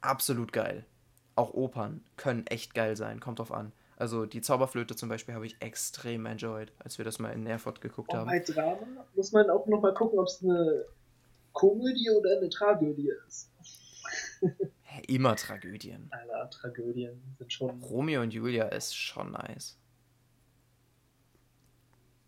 absolut 0.00 0.52
geil. 0.52 0.86
Auch 1.34 1.54
Opern 1.54 2.04
können 2.16 2.46
echt 2.46 2.74
geil 2.74 2.94
sein, 2.96 3.18
kommt 3.20 3.38
drauf 3.38 3.52
an. 3.52 3.72
Also 3.96 4.26
die 4.26 4.40
Zauberflöte 4.40 4.96
zum 4.96 5.08
Beispiel 5.08 5.34
habe 5.34 5.46
ich 5.46 5.60
extrem 5.62 6.26
enjoyed, 6.26 6.72
als 6.78 6.98
wir 6.98 7.04
das 7.04 7.18
mal 7.18 7.30
in 7.30 7.46
Erfurt 7.46 7.80
geguckt 7.80 8.12
Und 8.12 8.18
haben. 8.18 8.26
bei 8.28 8.40
Drama 8.40 9.06
muss 9.14 9.32
man 9.32 9.48
auch 9.48 9.66
nochmal 9.66 9.94
gucken, 9.94 10.18
ob 10.18 10.26
es 10.26 10.42
eine 10.42 10.84
Komödie 11.52 12.10
oder 12.10 12.36
eine 12.36 12.48
Tragödie 12.48 13.12
ist. 13.26 13.50
Immer 15.08 15.36
Tragödien. 15.36 16.10
Alter, 16.10 16.50
Tragödien 16.50 17.22
sind 17.38 17.52
schon. 17.52 17.80
Romeo 17.82 18.20
und 18.22 18.32
Julia 18.34 18.66
ist 18.68 18.94
schon 18.94 19.32
nice. 19.32 19.78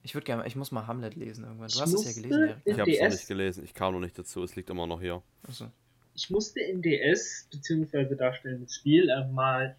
Ich 0.05 0.15
würde 0.15 0.27
gerne, 0.27 0.47
ich 0.47 0.55
muss 0.55 0.71
mal 0.71 0.87
Hamlet 0.87 1.15
lesen 1.17 1.45
irgendwann. 1.45 1.69
Du 1.69 1.75
Ich 1.77 1.81
hast 1.81 1.95
es 1.95 2.05
ja 2.05 2.13
gelesen, 2.23 2.43
Erik. 2.43 2.57
in 2.67 2.73
Ich 2.75 2.81
habe 2.81 2.91
es 2.93 3.01
noch 3.01 3.09
nicht 3.09 3.27
gelesen. 3.27 3.65
Ich 3.65 3.75
kam 3.75 3.95
noch 3.95 4.01
nicht 4.01 4.19
dazu. 4.19 4.43
Es 4.45 4.55
liegt 4.55 4.69
immer 4.69 4.87
noch 4.87 5.01
hier. 5.01 5.23
Achso. 5.49 5.71
Ich 6.15 6.29
musste 6.31 6.61
in 6.61 6.83
DS, 6.83 7.49
beziehungsweise 7.51 8.15
darstellendes 8.15 8.77
Spiel, 8.77 9.09
äh, 9.09 9.27
mal 9.33 9.77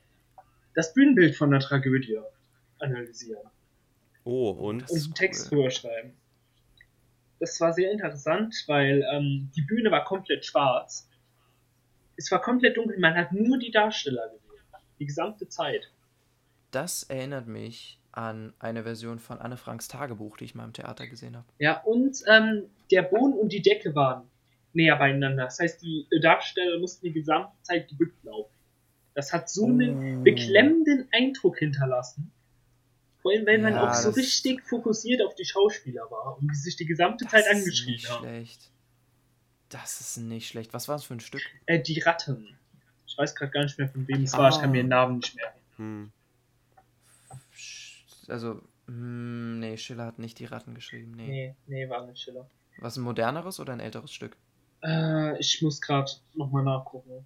das 0.73 0.93
Bühnenbild 0.93 1.35
von 1.35 1.51
der 1.51 1.59
Tragödie 1.59 2.19
analysieren 2.79 3.43
Oh, 4.23 4.49
und? 4.49 4.89
Und 4.89 5.03
einen 5.03 5.13
Text 5.13 5.51
cool. 5.51 5.59
drüber 5.59 5.69
schreiben. 5.71 6.13
Das 7.39 7.61
war 7.61 7.71
sehr 7.73 7.91
interessant, 7.91 8.55
weil 8.65 9.05
ähm, 9.13 9.51
die 9.55 9.61
Bühne 9.61 9.91
war 9.91 10.03
komplett 10.05 10.43
schwarz. 10.45 11.07
Es 12.17 12.31
war 12.31 12.41
komplett 12.41 12.77
dunkel, 12.77 12.97
man 12.97 13.13
hat 13.13 13.31
nur 13.31 13.59
die 13.59 13.71
Darsteller 13.71 14.27
gesehen. 14.29 14.41
Die 14.99 15.05
gesamte 15.05 15.47
Zeit. 15.47 15.91
Das 16.71 17.03
erinnert 17.03 17.45
mich 17.47 17.99
an 18.15 18.53
eine 18.59 18.83
Version 18.83 19.19
von 19.19 19.39
Anne 19.39 19.57
Franks 19.57 19.87
Tagebuch, 19.87 20.37
die 20.37 20.45
ich 20.45 20.55
mal 20.55 20.63
im 20.65 20.73
Theater 20.73 21.07
gesehen 21.07 21.35
habe. 21.35 21.45
Ja, 21.59 21.81
und 21.83 22.17
ähm, 22.27 22.63
der 22.91 23.01
Boden 23.03 23.33
und 23.33 23.51
die 23.51 23.61
Decke 23.61 23.93
waren 23.95 24.23
näher 24.73 24.95
beieinander. 24.97 25.45
Das 25.45 25.59
heißt, 25.59 25.81
die 25.81 26.07
Darsteller 26.21 26.79
mussten 26.79 27.05
die 27.05 27.13
gesamte 27.13 27.51
Zeit 27.61 27.87
gebückt 27.89 28.23
laufen. 28.23 28.51
Das 29.13 29.31
hat 29.31 29.49
so 29.49 29.65
einen 29.67 30.19
Oh. 30.19 30.23
beklemmenden 30.23 31.07
Eindruck 31.13 31.57
hinterlassen. 31.59 32.31
Vor 33.21 33.31
allem, 33.31 33.45
weil 33.47 33.57
man 33.59 33.73
Ja, 33.73 33.89
auch 33.89 33.93
so 33.93 34.09
das- 34.09 34.17
richtig 34.17 34.61
fokussiert 34.63 35.21
auf 35.21 35.33
die 35.35 35.45
Schauspieler 35.45 36.09
war 36.11 36.37
und 36.37 36.49
die 36.51 36.55
sich 36.55 36.75
die 36.75 36.85
gesamte 36.85 37.25
Zeit 37.25 37.45
Das 37.47 37.55
angeschrien 37.55 37.93
nicht 37.93 38.09
haben. 38.09 38.23
schlecht. 38.25 38.69
Das 39.69 39.99
ist 39.99 40.17
nicht 40.17 40.47
schlecht. 40.47 40.73
Was 40.73 40.87
war 40.87 40.95
es 40.97 41.03
für 41.05 41.15
ein 41.15 41.19
Stück? 41.19 41.41
Äh, 41.65 41.79
die 41.81 41.99
Ratten. 41.99 42.47
Ich 43.07 43.17
weiß 43.17 43.33
gerade 43.35 43.51
gar 43.51 43.63
nicht 43.63 43.77
mehr, 43.79 43.87
von 43.89 44.07
wem 44.07 44.23
es 44.23 44.33
war. 44.33 44.49
Ich 44.49 44.59
kann 44.59 44.71
mir 44.71 44.83
den 44.83 44.89
Namen 44.89 45.17
nicht 45.17 45.35
merken. 45.35 45.59
Hm. 45.77 46.11
Also, 48.29 48.61
hm, 48.87 49.59
nee, 49.59 49.77
Schiller 49.77 50.05
hat 50.05 50.19
nicht 50.19 50.39
die 50.39 50.45
Ratten 50.45 50.73
geschrieben. 50.75 51.11
Nee. 51.11 51.27
Nee, 51.27 51.55
nee, 51.67 51.89
war 51.89 52.05
nicht 52.05 52.21
Schiller. 52.21 52.49
Was 52.77 52.97
ein 52.97 53.03
moderneres 53.03 53.59
oder 53.59 53.73
ein 53.73 53.79
älteres 53.79 54.11
Stück? 54.13 54.37
Äh, 54.83 55.37
ich 55.39 55.61
muss 55.61 55.81
gerade 55.81 56.09
nochmal 56.35 56.63
nachgucken. 56.63 57.25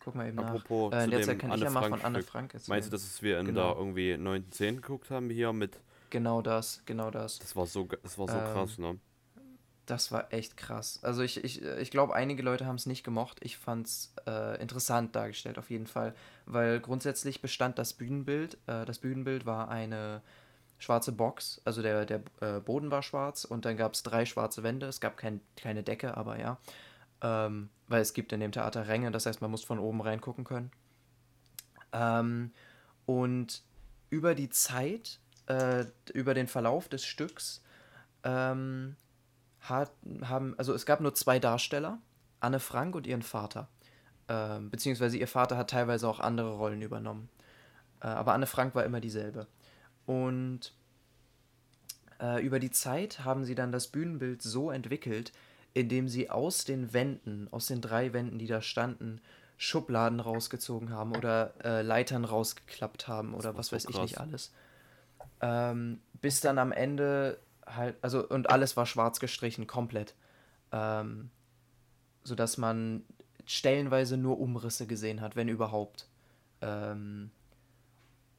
Guck 0.00 0.14
mal 0.14 0.28
eben 0.28 0.38
Apropos 0.38 0.92
nach. 0.92 0.98
Äh, 1.00 1.04
in 1.04 1.04
zu 1.04 1.10
der 1.10 1.20
dem 1.20 1.26
Zeit 1.28 1.38
kann 1.38 1.50
ich 1.50 1.54
Anne 1.54 1.64
ja 1.64 1.70
mal 1.70 1.80
Frank 1.80 1.96
von 1.96 2.06
Anne 2.06 2.18
Stück. 2.18 2.30
Frank 2.30 2.54
erzählen. 2.54 2.76
Meinst 2.76 2.88
du, 2.88 2.92
dass 2.92 3.22
wir 3.22 3.38
in 3.40 3.46
Genau. 3.46 3.72
der 3.72 3.78
irgendwie 3.80 4.16
9.10 4.16 4.76
geguckt 4.76 5.10
haben 5.10 5.30
hier 5.30 5.52
mit. 5.52 5.78
Genau 6.10 6.42
das, 6.42 6.82
genau 6.86 7.10
das. 7.10 7.38
Das 7.40 7.56
war 7.56 7.66
so, 7.66 7.86
ge- 7.86 7.98
das 8.02 8.18
war 8.18 8.28
so 8.28 8.38
Ähm, 8.38 8.44
krass, 8.44 8.78
ne? 8.78 8.98
Das 9.86 10.10
war 10.12 10.32
echt 10.32 10.56
krass. 10.56 10.98
Also 11.02 11.22
ich, 11.22 11.44
ich, 11.44 11.62
ich 11.62 11.90
glaube, 11.90 12.14
einige 12.14 12.42
Leute 12.42 12.64
haben 12.64 12.76
es 12.76 12.86
nicht 12.86 13.04
gemocht. 13.04 13.38
Ich 13.42 13.58
fand 13.58 13.86
es 13.86 14.14
äh, 14.26 14.60
interessant 14.60 15.14
dargestellt, 15.14 15.58
auf 15.58 15.68
jeden 15.68 15.86
Fall. 15.86 16.14
Weil 16.46 16.80
grundsätzlich 16.80 17.42
bestand 17.42 17.78
das 17.78 17.92
Bühnenbild. 17.92 18.54
Äh, 18.66 18.86
das 18.86 18.98
Bühnenbild 18.98 19.44
war 19.44 19.68
eine 19.68 20.22
schwarze 20.78 21.12
Box. 21.12 21.60
Also 21.64 21.82
der, 21.82 22.06
der 22.06 22.22
äh, 22.40 22.60
Boden 22.60 22.90
war 22.90 23.02
schwarz 23.02 23.44
und 23.44 23.66
dann 23.66 23.76
gab 23.76 23.92
es 23.92 24.02
drei 24.02 24.24
schwarze 24.24 24.62
Wände. 24.62 24.86
Es 24.86 25.00
gab 25.00 25.18
kein, 25.18 25.40
keine 25.56 25.82
Decke, 25.82 26.16
aber 26.16 26.38
ja. 26.38 26.58
Ähm, 27.20 27.68
weil 27.88 28.00
es 28.00 28.14
gibt 28.14 28.32
in 28.32 28.40
dem 28.40 28.52
Theater 28.52 28.88
Ränge, 28.88 29.10
das 29.10 29.26
heißt, 29.26 29.40
man 29.40 29.50
muss 29.50 29.64
von 29.64 29.78
oben 29.78 30.00
reingucken 30.00 30.44
können. 30.44 30.70
Ähm, 31.92 32.52
und 33.06 33.62
über 34.10 34.34
die 34.34 34.48
Zeit, 34.48 35.20
äh, 35.46 35.84
über 36.12 36.34
den 36.34 36.48
Verlauf 36.48 36.88
des 36.88 37.04
Stücks, 37.04 37.62
ähm, 38.24 38.96
hat, 39.64 39.92
haben, 40.22 40.54
also 40.58 40.74
es 40.74 40.86
gab 40.86 41.00
nur 41.00 41.14
zwei 41.14 41.38
Darsteller, 41.38 41.98
Anne 42.40 42.60
Frank 42.60 42.94
und 42.94 43.06
ihren 43.06 43.22
Vater. 43.22 43.68
Ähm, 44.28 44.70
beziehungsweise 44.70 45.16
ihr 45.16 45.28
Vater 45.28 45.56
hat 45.56 45.70
teilweise 45.70 46.08
auch 46.08 46.20
andere 46.20 46.54
Rollen 46.54 46.82
übernommen. 46.82 47.28
Äh, 48.00 48.06
aber 48.06 48.34
Anne 48.34 48.46
Frank 48.46 48.74
war 48.74 48.84
immer 48.84 49.00
dieselbe. 49.00 49.46
Und 50.06 50.74
äh, 52.20 52.44
über 52.44 52.58
die 52.58 52.70
Zeit 52.70 53.24
haben 53.24 53.44
sie 53.44 53.54
dann 53.54 53.72
das 53.72 53.88
Bühnenbild 53.88 54.42
so 54.42 54.70
entwickelt, 54.70 55.32
indem 55.72 56.08
sie 56.08 56.30
aus 56.30 56.64
den 56.64 56.92
Wänden, 56.92 57.48
aus 57.50 57.66
den 57.66 57.80
drei 57.80 58.12
Wänden, 58.12 58.38
die 58.38 58.46
da 58.46 58.62
standen, 58.62 59.20
Schubladen 59.56 60.20
rausgezogen 60.20 60.90
haben 60.90 61.16
oder 61.16 61.54
äh, 61.64 61.82
Leitern 61.82 62.24
rausgeklappt 62.24 63.08
haben 63.08 63.34
oder 63.34 63.56
was 63.56 63.68
so 63.68 63.76
weiß 63.76 63.86
ich 63.86 63.94
krass. 63.94 64.02
nicht 64.02 64.20
alles. 64.20 64.52
Ähm, 65.40 66.00
bis 66.20 66.40
dann 66.40 66.58
am 66.58 66.72
Ende 66.72 67.38
halt, 67.66 67.96
also 68.02 68.26
und 68.28 68.50
alles 68.50 68.76
war 68.76 68.86
schwarz 68.86 69.20
gestrichen, 69.20 69.66
komplett. 69.66 70.14
Ähm, 70.72 71.30
sodass 72.24 72.58
man 72.58 73.04
stellenweise 73.44 74.16
nur 74.16 74.40
Umrisse 74.40 74.86
gesehen 74.86 75.20
hat, 75.20 75.36
wenn 75.36 75.48
überhaupt. 75.48 76.08
Ähm, 76.60 77.30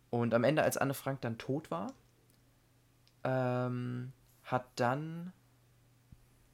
und 0.09 0.33
am 0.33 0.43
Ende, 0.43 0.63
als 0.63 0.77
Anne 0.77 0.93
Frank 0.93 1.21
dann 1.21 1.37
tot 1.37 1.69
war, 1.71 1.93
ähm, 3.23 4.11
hat 4.43 4.65
dann, 4.75 5.33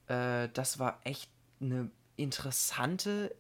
äh, 0.08 0.50
das 0.54 0.80
war 0.80 1.00
echt 1.04 1.30
eine 1.60 1.90
interessante 2.18 3.36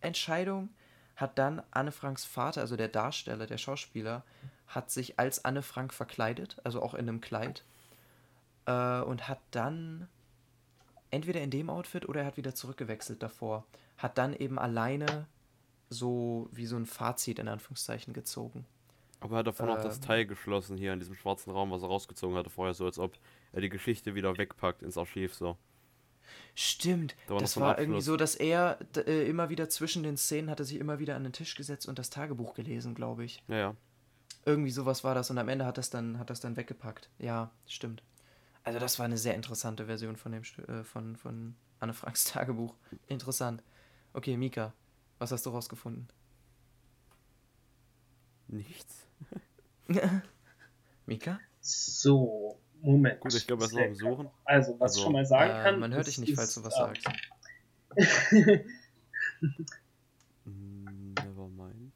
Entscheidung, 0.00 0.70
hat 1.16 1.38
dann 1.38 1.62
Anne 1.70 1.92
Franks 1.92 2.24
Vater, 2.24 2.62
also 2.62 2.76
der 2.76 2.88
Darsteller, 2.88 3.46
der 3.46 3.58
Schauspieler, 3.58 4.24
hat 4.66 4.90
sich 4.90 5.18
als 5.18 5.44
Anne 5.44 5.62
Frank 5.62 5.92
verkleidet, 5.92 6.56
also 6.64 6.82
auch 6.82 6.94
in 6.94 7.08
einem 7.08 7.20
Kleid, 7.20 7.64
äh, 8.70 9.02
und 9.02 9.28
hat 9.28 9.40
dann 9.50 10.08
entweder 11.10 11.40
in 11.40 11.50
dem 11.50 11.70
Outfit 11.70 12.08
oder 12.08 12.20
er 12.20 12.26
hat 12.26 12.36
wieder 12.36 12.54
zurückgewechselt 12.54 13.22
davor, 13.22 13.66
hat 13.98 14.16
dann 14.16 14.34
eben 14.34 14.58
alleine 14.58 15.26
so 15.88 16.48
wie 16.52 16.66
so 16.66 16.76
ein 16.76 16.86
Fazit 16.86 17.38
in 17.38 17.48
Anführungszeichen 17.48 18.14
gezogen. 18.14 18.64
Aber 19.18 19.36
er 19.36 19.38
hat 19.40 19.48
davon 19.48 19.68
auch 19.68 19.82
das 19.82 19.96
ähm, 19.96 20.02
Teil 20.02 20.26
geschlossen 20.26 20.78
hier 20.78 20.92
in 20.92 21.00
diesem 21.00 21.14
schwarzen 21.14 21.50
Raum, 21.50 21.70
was 21.70 21.82
er 21.82 21.88
rausgezogen 21.88 22.36
hatte 22.36 22.48
vorher, 22.48 22.74
so 22.74 22.86
als 22.86 22.98
ob 22.98 23.18
er 23.52 23.60
die 23.60 23.68
Geschichte 23.68 24.14
wieder 24.14 24.38
wegpackt 24.38 24.82
ins 24.82 24.96
Archiv, 24.96 25.34
so. 25.34 25.56
Stimmt, 26.54 27.16
Da 27.26 27.34
war 27.34 27.40
das 27.40 27.58
war 27.58 27.78
irgendwie 27.78 28.00
so, 28.00 28.16
dass 28.16 28.36
er 28.36 28.78
äh, 28.96 29.28
immer 29.28 29.50
wieder 29.50 29.68
zwischen 29.68 30.04
den 30.04 30.16
Szenen 30.16 30.48
hat 30.48 30.60
er 30.60 30.64
sich 30.64 30.78
immer 30.78 31.00
wieder 31.00 31.16
an 31.16 31.24
den 31.24 31.32
Tisch 31.32 31.56
gesetzt 31.56 31.88
und 31.88 31.98
das 31.98 32.08
Tagebuch 32.08 32.54
gelesen, 32.54 32.94
glaube 32.94 33.24
ich. 33.24 33.42
Ja, 33.48 33.56
ja. 33.56 33.76
Irgendwie 34.46 34.70
sowas 34.70 35.02
war 35.02 35.14
das 35.14 35.28
und 35.30 35.38
am 35.38 35.48
Ende 35.48 35.66
hat 35.66 35.76
das 35.76 35.90
dann 35.90 36.18
hat 36.18 36.30
das 36.30 36.40
dann 36.40 36.56
weggepackt. 36.56 37.10
Ja, 37.18 37.50
stimmt. 37.66 38.02
Also 38.64 38.78
das 38.78 38.98
war 38.98 39.06
eine 39.06 39.18
sehr 39.18 39.34
interessante 39.34 39.86
Version 39.86 40.16
von 40.16 40.32
dem 40.32 40.42
äh, 40.68 40.84
von 40.84 41.16
von 41.16 41.54
Anne 41.78 41.94
Franks 41.94 42.24
Tagebuch. 42.32 42.74
Interessant. 43.08 43.62
Okay, 44.12 44.36
Mika, 44.36 44.72
was 45.18 45.32
hast 45.32 45.46
du 45.46 45.50
rausgefunden? 45.50 46.08
Nichts. 48.48 49.06
Mika? 51.06 51.38
So, 51.60 52.58
Moment. 52.82 53.20
Gut, 53.20 53.34
ich 53.34 53.46
glaube, 53.46 53.62
er 53.62 53.66
ist 53.66 53.72
noch 53.74 53.82
am 53.84 53.94
Suchen. 53.94 54.30
Also, 54.44 54.72
was 54.74 54.82
Also, 54.82 54.98
ich 54.98 55.04
schon 55.04 55.12
mal 55.12 55.24
sagen 55.26 55.50
Äh, 55.52 55.62
kann. 55.62 55.80
man 55.80 55.94
hört 55.94 56.06
dich 56.06 56.18
nicht, 56.18 56.34
falls 56.34 56.54
du 56.54 56.64
was 56.64 56.74
ist, 56.74 56.78
sagst. 56.78 57.06
Mm, 60.44 61.12
Never 61.14 61.48
mind. 61.48 61.92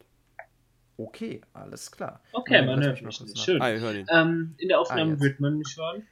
Okay, 0.96 1.40
alles 1.54 1.90
klar. 1.90 2.20
okay, 2.32 2.60
man 2.64 2.76
lass 2.78 2.86
hört 2.86 3.02
mich 3.02 3.20
nicht. 3.20 3.38
Schön. 3.38 3.60
Ah. 3.60 3.70
Ähm, 3.70 4.54
in 4.58 4.68
der 4.68 4.78
Ah, 4.78 4.80
Aufnahme 4.82 5.12
jetzt. 5.12 5.20
wird 5.22 5.40
man 5.40 5.56
mich 5.58 5.76
hören. 5.76 6.06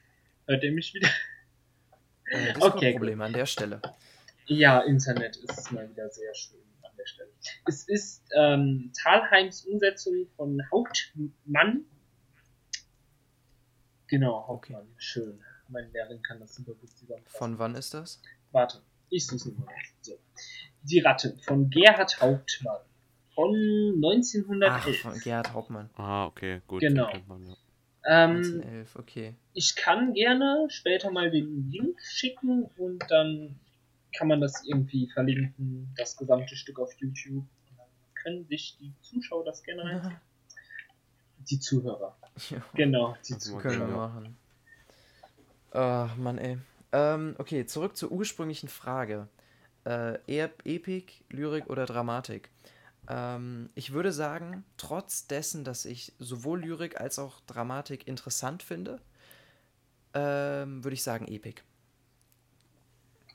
Hört 0.47 0.63
ihr 0.65 0.73
mich 0.73 0.93
wieder? 0.95 1.09
Äh, 2.27 2.35
Okay, 2.35 2.53
Discord-Probleme 2.55 3.25
an 3.25 3.33
der 3.33 3.47
Stelle. 3.47 3.83
Ja, 4.47 4.81
Internet 4.81 5.37
ist 5.37 5.71
mal 5.71 5.89
wieder 5.91 6.09
sehr 6.11 6.35
schön 6.35 6.61
an 6.83 6.91
der 6.97 7.07
Stelle. 7.07 7.31
Es 7.67 7.87
ist 7.89 8.25
ähm, 8.35 8.91
Talheims 9.03 9.65
Umsetzung 9.67 10.27
von 10.37 10.61
Hauptmann. 10.71 11.85
Genau, 14.09 14.47
Hauptmann. 14.47 14.87
Schön. 14.97 15.41
Meine 15.69 15.89
Lehrerin 15.89 16.23
kann 16.23 16.41
das 16.41 16.55
super 16.55 16.73
gut 16.75 16.91
zusammenfassen. 16.97 17.37
Von 17.39 17.59
wann 17.59 17.75
ist 17.75 17.95
das? 17.95 18.21
Warte, 18.51 18.83
ich 19.11 19.27
suche 19.27 19.37
es 19.51 19.57
mal. 19.59 19.67
So. 20.03 20.19
Die 20.83 21.01
Ratte 21.01 21.37
von 21.45 21.71
Gerhard 21.71 22.21
Hauptmann. 22.21 22.81
Von 23.35 23.51
Ach, 23.55 24.13
1911. 24.13 25.01
von 25.01 25.19
Gerhard 25.21 25.53
Hauptmann. 25.53 25.91
Ah, 25.97 26.27
okay, 26.27 26.61
gut. 26.67 26.81
Genau. 26.81 27.11
man, 27.27 27.47
ja. 27.47 27.55
Ähm, 28.07 28.37
1911, 28.37 28.97
okay. 28.97 29.35
ich 29.55 29.77
kann 29.77 30.13
gerne 30.13 30.67
später 30.69 31.11
mal 31.11 31.31
den 31.31 31.71
Link 31.71 32.01
schicken 32.01 32.65
und 32.77 33.05
dann 33.09 33.59
kann 34.17 34.29
man 34.29 34.41
das 34.41 34.65
irgendwie 34.65 35.09
verlinken, 35.09 35.93
das 35.97 36.17
gesamte 36.17 36.57
Stück 36.57 36.79
auf 36.79 36.93
YouTube. 36.95 37.45
Und 37.45 37.79
dann 37.79 37.87
können 38.15 38.47
sich 38.47 38.77
die 38.79 38.93
Zuschauer 39.01 39.45
das 39.45 39.63
gerne 39.63 39.85
reinziehen. 39.85 40.17
Die 41.51 41.59
Zuhörer. 41.59 42.17
Ja. 42.51 42.65
Genau, 42.75 43.17
die 43.27 43.33
Das 43.33 43.43
Zuhörer. 43.43 43.63
Können 43.63 43.81
wir 43.81 43.97
machen. 43.97 44.37
Ach, 45.73 46.17
Mann, 46.17 46.39
ey. 46.39 46.57
Ähm, 46.93 47.35
okay, 47.39 47.67
zurück 47.67 47.97
zur 47.97 48.13
ursprünglichen 48.13 48.69
Frage. 48.69 49.27
Äh, 49.85 50.19
eher 50.29 50.51
Epik, 50.65 51.25
Lyrik 51.31 51.69
oder 51.69 51.85
Dramatik? 51.85 52.51
Ähm, 53.09 53.71
ich 53.75 53.93
würde 53.93 54.13
sagen, 54.13 54.65
trotz 54.77 55.27
dessen, 55.27 55.65
dass 55.65 55.85
ich 55.85 56.13
sowohl 56.19 56.61
Lyrik 56.63 57.01
als 57.01 57.19
auch 57.19 57.41
Dramatik 57.47 58.07
interessant 58.07 58.63
finde, 58.63 59.01
ähm, 60.15 60.85
würde 60.85 60.95
ich 60.95 61.03
sagen 61.03 61.27
Epik. 61.29 61.65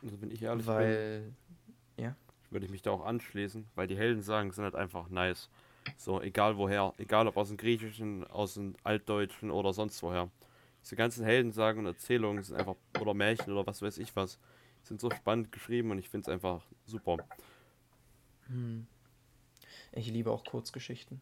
Also, 0.04 0.22
wenn 0.22 0.32
ich 0.32 0.42
ehrlich 0.44 0.66
bin, 0.66 0.76
Weil, 0.76 1.34
würde 2.50 2.66
ich 2.66 2.72
mich 2.72 2.82
da 2.82 2.92
auch 2.92 3.06
anschließen, 3.06 3.66
weil 3.76 3.88
die 3.88 3.98
Heldensagen 3.98 4.52
sind 4.52 4.64
halt 4.64 4.76
einfach 4.76 5.10
nice. 5.10 5.50
So, 5.98 6.22
egal 6.22 6.58
woher, 6.58 6.94
egal 6.98 7.28
ob 7.28 7.38
aus 7.38 7.50
dem 7.50 7.58
Griechischen, 7.58 8.26
aus 8.28 8.54
dem 8.54 8.76
Altdeutschen 8.84 9.52
oder 9.52 9.74
sonst 9.74 10.02
woher. 10.04 10.30
Diese 10.84 10.96
ganzen 10.96 11.26
Heldensagen 11.26 11.82
und 11.82 11.88
Erzählungen 11.88 12.44
sind 12.44 12.56
einfach, 12.56 12.76
oder 13.02 13.14
Märchen 13.14 13.52
oder 13.52 13.66
was 13.68 13.82
weiß 13.82 13.98
ich 13.98 14.16
was, 14.16 14.40
sind 14.84 15.02
so 15.02 15.10
spannend 15.12 15.52
geschrieben 15.52 15.92
und 15.92 15.98
ich 15.98 16.10
finde 16.10 16.30
es 16.30 16.34
einfach 16.34 16.62
super. 16.86 17.18
hm, 18.48 18.88
ich 19.92 20.08
liebe 20.12 20.32
auch 20.32 20.44
Kurzgeschichten. 20.46 21.22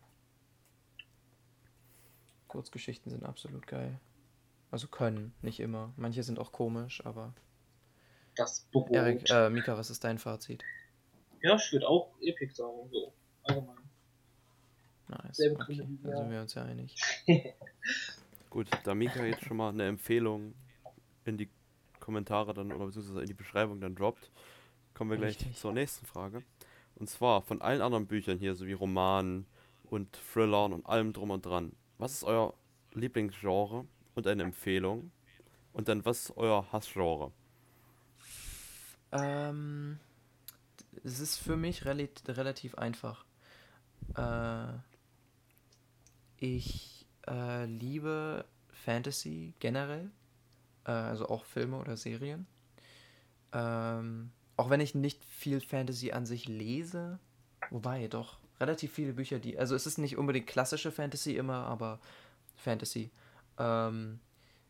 Kurzgeschichten 2.48 3.12
sind 3.12 3.24
absolut 3.24 3.68
geil. 3.68 4.00
Also 4.72 4.88
können, 4.88 5.34
nicht 5.42 5.60
immer. 5.60 5.94
Manche 5.98 6.24
sind 6.24 6.40
auch 6.40 6.52
komisch, 6.52 7.06
aber 7.06 7.34
Das 8.36 8.62
Brot. 8.72 8.92
Erik, 8.92 9.30
äh, 9.30 9.50
Mika, 9.50 9.78
was 9.78 9.90
ist 9.90 10.04
dein 10.04 10.18
Fazit? 10.20 10.64
ja, 11.42 11.56
ich 11.56 11.72
würde 11.72 11.88
auch 11.88 12.16
Epic 12.22 12.54
sagen, 12.56 12.90
so. 12.92 13.14
Allgemein. 13.44 13.76
Nice. 15.08 15.38
Selbe 15.38 15.62
Okay, 15.62 15.76
Gründe 15.78 15.98
dann 16.02 16.12
wir. 16.12 16.18
sind 16.18 16.32
wir 16.32 16.42
uns 16.42 16.54
ja 16.56 16.64
einig. 16.64 16.96
Gut, 18.50 18.68
da 18.84 18.96
Mika 18.96 19.24
jetzt 19.24 19.44
schon 19.46 19.58
mal 19.58 19.70
eine 19.70 19.86
Empfehlung 19.88 20.56
in 21.26 21.38
die 21.38 21.50
Kommentare 22.00 22.54
dann 22.54 22.72
oder 22.72 22.86
beziehungsweise 22.86 23.22
in 23.22 23.28
die 23.28 23.34
Beschreibung 23.34 23.80
dann 23.82 23.96
droppt, 23.96 24.32
kommen 24.96 25.12
wir 25.12 25.18
gleich 25.18 25.38
Richtig. 25.40 25.58
zur 25.58 25.74
nächsten 25.74 26.06
Frage. 26.06 26.42
Und 26.96 27.10
zwar 27.10 27.42
von 27.42 27.62
allen 27.62 27.82
anderen 27.82 28.08
Büchern 28.08 28.40
hier, 28.40 28.56
sowie 28.56 28.74
Romanen 28.74 29.46
und 29.84 30.18
Thrillern 30.34 30.74
und 30.74 30.86
allem 30.86 31.14
drum 31.14 31.32
und 31.32 31.46
dran. 31.46 31.74
Was 31.98 32.14
ist 32.14 32.24
euer 32.24 32.54
Lieblingsgenre 32.94 33.86
und 34.16 34.28
eine 34.28 34.44
Empfehlung? 34.44 35.12
Und 35.74 35.90
dann 35.90 36.06
was 36.06 36.30
ist 36.30 36.38
euer 36.38 36.72
Hassgenre? 36.72 37.32
Ähm, 39.12 40.00
es 41.04 41.20
ist 41.20 41.38
für 41.38 41.58
mich 41.58 41.86
relit 41.86 42.24
relativ 42.28 42.76
einfach. 42.76 43.26
Äh, 44.16 44.74
ich 46.38 47.06
äh, 47.28 47.66
liebe 47.66 48.46
Fantasy 48.72 49.54
generell, 49.60 50.12
äh, 50.86 50.92
also 50.92 51.28
auch 51.28 51.46
Filme 51.46 51.78
oder 51.78 51.98
Serien. 51.98 52.48
Ähm, 53.52 54.32
auch 54.58 54.70
wenn 54.70 54.80
ich 54.80 54.96
nicht 54.96 55.24
viel 55.26 55.60
Fantasy 55.62 56.12
an 56.12 56.26
sich 56.26 56.48
lese, 56.48 57.20
wobei 57.70 58.08
doch 58.08 58.38
relativ 58.60 58.94
viele 58.94 59.14
Bücher, 59.14 59.40
die, 59.40 59.58
also 59.58 59.76
es 59.76 59.86
ist 59.86 59.98
nicht 59.98 60.18
unbedingt 60.18 60.48
klassische 60.48 60.92
Fantasy 60.92 61.36
immer, 61.36 61.66
aber 61.66 62.00
Fantasy. 62.56 63.12
Ähm, 63.58 64.20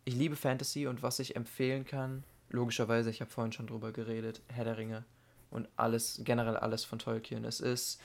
ich 0.06 0.16
liebe 0.16 0.36
Fantasy 0.36 0.88
und 0.88 1.04
was 1.04 1.20
ich 1.20 1.36
empfehlen 1.36 1.86
kann, 1.86 2.24
logischerweise, 2.50 3.10
ich 3.10 3.22
habe 3.22 3.32
vorhin 3.32 3.52
schon 3.52 3.68
drüber 3.68 3.92
geredet, 3.92 4.42
Herr 4.48 4.66
der 4.66 4.78
Ringe 4.78 5.06
und 5.52 5.68
alles, 5.76 6.22
generell 6.24 6.58
alles 6.58 6.84
von 6.84 7.00
Tolkien. 7.00 7.46
Es 7.46 7.60
ist 7.60 8.00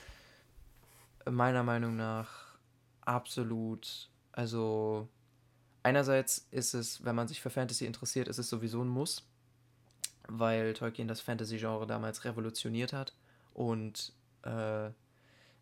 meiner 1.28 1.62
Meinung 1.62 1.96
nach 1.96 2.58
absolut, 3.02 4.08
also 4.32 5.08
einerseits 5.82 6.46
ist 6.50 6.74
es, 6.74 7.04
wenn 7.04 7.14
man 7.14 7.28
sich 7.28 7.40
für 7.40 7.50
Fantasy 7.50 7.86
interessiert, 7.86 8.28
ist 8.28 8.38
es 8.38 8.48
sowieso 8.48 8.82
ein 8.82 8.88
Muss, 8.88 9.26
weil 10.30 10.74
Tolkien 10.74 11.08
das 11.08 11.20
Fantasy-Genre 11.20 11.86
damals 11.86 12.24
revolutioniert 12.24 12.92
hat 12.92 13.14
und 13.54 14.12
äh, 14.42 14.90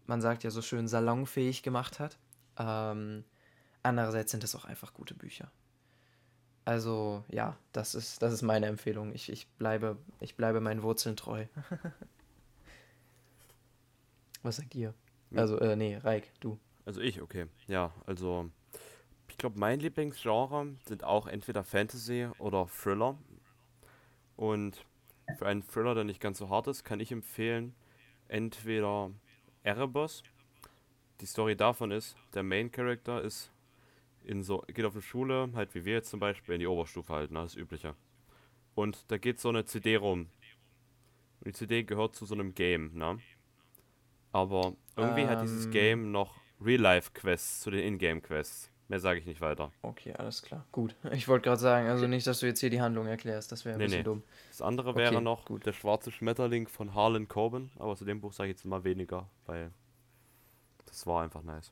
man 0.07 0.21
sagt 0.21 0.45
ja 0.45 0.51
so 0.51 0.63
schön 0.63 0.89
salonfähig 0.89 1.63
gemacht 1.63 2.01
hat. 2.01 2.19
Ähm, 2.59 3.25
andererseits 3.83 4.31
sind 4.31 4.45
es 4.45 4.55
auch 4.55 4.65
einfach 4.65 4.95
gute 4.95 5.15
Bücher. 5.15 5.51
Also 6.65 7.25
ja, 7.29 7.57
das 7.73 7.95
ist, 7.95 8.23
das 8.23 8.33
ist 8.33 8.43
meine 8.43 8.67
Empfehlung. 8.67 9.15
Ich, 9.15 9.31
ich, 9.31 9.49
bleibe, 9.53 9.97
ich 10.21 10.37
bleibe 10.37 10.61
meinen 10.61 10.83
Wurzeln 10.83 11.17
treu. 11.17 11.47
Was 14.43 14.57
sagt 14.57 14.75
ihr? 14.75 14.95
Also, 15.35 15.59
äh, 15.59 15.77
nee, 15.77 15.97
Reik, 15.97 16.33
du. 16.41 16.59
Also 16.85 17.01
ich, 17.01 17.21
okay. 17.21 17.47
Ja, 17.67 17.93
also 18.07 18.51
ich 19.29 19.37
glaube, 19.37 19.59
mein 19.59 19.81
Lieblingsgenre 19.81 20.75
sind 20.87 21.05
auch 21.05 21.27
entweder 21.27 21.65
Fantasy 21.65 22.29
oder 22.39 22.67
Thriller. 22.67 23.19
Und 24.39 24.87
für 25.37 25.47
einen 25.47 25.67
Thriller, 25.67 25.97
der 25.97 26.05
nicht 26.05 26.21
ganz 26.21 26.39
so 26.39 26.49
hart 26.49 26.69
ist, 26.69 26.85
kann 26.85 27.01
ich 27.01 27.11
empfehlen, 27.11 27.75
entweder 28.29 29.11
Erebos. 29.65 30.23
Die 31.21 31.27
Story 31.27 31.57
davon 31.57 31.91
ist, 31.91 32.17
der 32.35 32.45
Main 32.45 32.71
Character 32.71 33.21
ist 33.21 33.51
in 34.23 34.45
so, 34.45 34.63
geht 34.69 34.85
auf 34.85 34.93
eine 34.93 35.03
Schule, 35.03 35.51
halt 35.55 35.75
wie 35.75 35.85
wir 35.85 35.95
jetzt 35.95 36.11
zum 36.11 36.21
Beispiel, 36.21 36.55
in 36.55 36.61
die 36.61 36.69
Oberstufe 36.69 37.13
halt, 37.13 37.33
ne, 37.33 37.41
das 37.41 37.57
Übliche. 37.57 37.97
Und 38.77 39.05
da 39.09 39.19
geht 39.19 39.41
so 39.41 39.49
eine 39.49 39.65
CD 39.65 39.97
rum. 39.97 40.29
Und 41.41 41.47
die 41.47 41.53
CD 41.53 41.83
gehört 41.83 42.15
zu 42.15 42.25
so 42.25 42.35
einem 42.35 42.55
Game, 42.55 42.95
ne? 42.95 43.19
Aber 44.31 44.75
irgendwie 44.97 45.23
ähm, 45.23 45.29
hat 45.31 45.43
dieses 45.43 45.67
ähm. 45.67 45.73
Game 45.73 46.13
noch 46.13 46.37
Real-Life-Quests 46.61 47.63
zu 47.63 47.73
den 47.73 47.83
Ingame-Quests. 47.83 48.71
Mehr 48.89 49.01
sage 49.01 49.21
ich 49.21 49.27
nicht 49.27 49.43
weiter. 49.43 49.71
Okay, 49.83 50.15
alles 50.15 50.43
klar. 50.43 50.65
Gut. 50.73 50.97
Ich 51.13 51.29
wollte 51.29 51.45
gerade 51.45 51.61
sagen, 51.61 51.89
also 51.89 52.07
nicht, 52.07 52.27
dass 52.27 52.41
du 52.41 52.47
jetzt 52.47 52.61
hier 52.61 52.71
die 52.71 52.81
Handlung 52.81 53.07
erklärst, 53.07 53.53
das 53.53 53.67
wäre 53.67 53.75
ein 53.75 53.79
nee, 53.79 53.85
bisschen 53.85 53.99
nee. 53.99 54.05
dumm. 54.05 54.23
Das 54.49 54.63
andere 54.63 54.97
wäre 54.97 55.15
okay, 55.15 55.23
noch 55.23 55.45
gut. 55.45 55.67
der 55.67 55.75
schwarze 55.75 56.11
Schmetterling 56.11 56.69
von 56.69 56.95
Harlan 56.95 57.29
Coben, 57.29 57.71
aber 57.79 57.97
zu 57.97 58.07
dem 58.07 58.21
Buch 58.21 58.33
sage 58.33 58.51
ich 58.51 58.57
jetzt 58.57 58.65
mal 58.65 58.85
weniger, 58.85 59.29
weil 59.45 59.71
das 60.87 61.07
war 61.07 61.23
einfach 61.23 61.43
nice. 61.43 61.71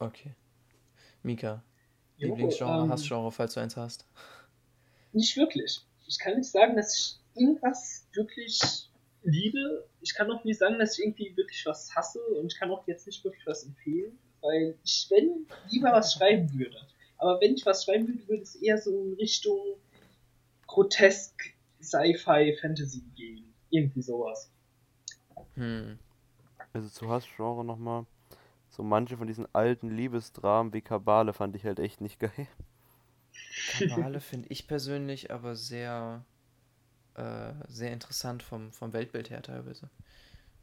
Okay. 0.00 0.34
Mika, 1.22 1.62
jo, 2.16 2.28
Lieblingsgenre, 2.28 2.82
ähm, 2.82 2.90
Hassgenre, 2.90 3.30
falls 3.30 3.54
du 3.54 3.60
eins 3.60 3.76
hast? 3.76 4.06
Nicht 5.12 5.36
wirklich. 5.36 5.86
Ich 6.08 6.18
kann 6.18 6.36
nicht 6.36 6.50
sagen, 6.50 6.76
dass 6.76 6.98
ich 6.98 7.40
irgendwas 7.40 8.08
wirklich 8.12 8.90
liebe. 9.22 9.86
Ich 10.00 10.14
kann 10.14 10.30
auch 10.32 10.42
nicht 10.42 10.58
sagen, 10.58 10.78
dass 10.80 10.98
ich 10.98 11.04
irgendwie 11.04 11.36
wirklich 11.36 11.64
was 11.64 11.94
hasse 11.94 12.20
und 12.40 12.52
ich 12.52 12.58
kann 12.58 12.70
auch 12.72 12.86
jetzt 12.88 13.06
nicht 13.06 13.24
wirklich 13.24 13.46
was 13.46 13.64
empfehlen 13.64 14.18
weil 14.46 14.78
ich, 14.84 15.06
wenn, 15.10 15.46
lieber 15.70 15.92
was 15.92 16.14
schreiben 16.14 16.52
würde. 16.58 16.76
Aber 17.18 17.40
wenn 17.40 17.54
ich 17.54 17.66
was 17.66 17.84
schreiben 17.84 18.08
würde, 18.08 18.28
würde 18.28 18.42
es 18.42 18.54
eher 18.56 18.78
so 18.78 18.90
in 18.90 19.14
Richtung 19.14 19.58
grotesk 20.66 21.34
Sci-Fi 21.82 22.56
Fantasy 22.60 23.02
gehen. 23.16 23.52
Irgendwie 23.70 24.02
sowas. 24.02 24.50
Hm. 25.54 25.98
Also 26.72 26.88
zu 26.88 27.08
Hassgenre 27.08 27.64
nochmal. 27.64 28.06
So 28.70 28.82
manche 28.82 29.16
von 29.16 29.26
diesen 29.26 29.52
alten 29.54 29.90
Liebesdramen 29.90 30.72
wie 30.72 30.82
Kabale 30.82 31.32
fand 31.32 31.56
ich 31.56 31.64
halt 31.64 31.78
echt 31.78 32.00
nicht 32.00 32.20
geil. 32.20 32.46
Kabale 33.78 34.20
finde 34.20 34.48
ich 34.50 34.66
persönlich 34.68 35.30
aber 35.30 35.56
sehr, 35.56 36.24
äh, 37.14 37.52
sehr 37.68 37.92
interessant 37.92 38.42
vom, 38.42 38.72
vom 38.72 38.92
Weltbild 38.92 39.30
her 39.30 39.42
teilweise. 39.42 39.88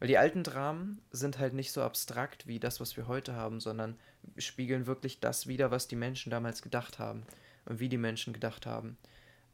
Weil 0.03 0.09
die 0.09 0.17
alten 0.17 0.43
Dramen 0.43 1.01
sind 1.11 1.39
halt 1.39 1.53
nicht 1.53 1.71
so 1.71 1.81
abstrakt 1.81 2.45
wie 2.45 2.59
das, 2.59 2.81
was 2.81 2.97
wir 2.97 3.07
heute 3.07 3.37
haben, 3.37 3.61
sondern 3.61 3.97
spiegeln 4.37 4.85
wirklich 4.85 5.21
das 5.21 5.47
wider, 5.47 5.71
was 5.71 5.87
die 5.87 5.95
Menschen 5.95 6.29
damals 6.29 6.61
gedacht 6.61 6.99
haben 6.99 7.23
und 7.63 7.79
wie 7.79 7.87
die 7.87 7.97
Menschen 7.97 8.33
gedacht 8.33 8.65
haben. 8.65 8.97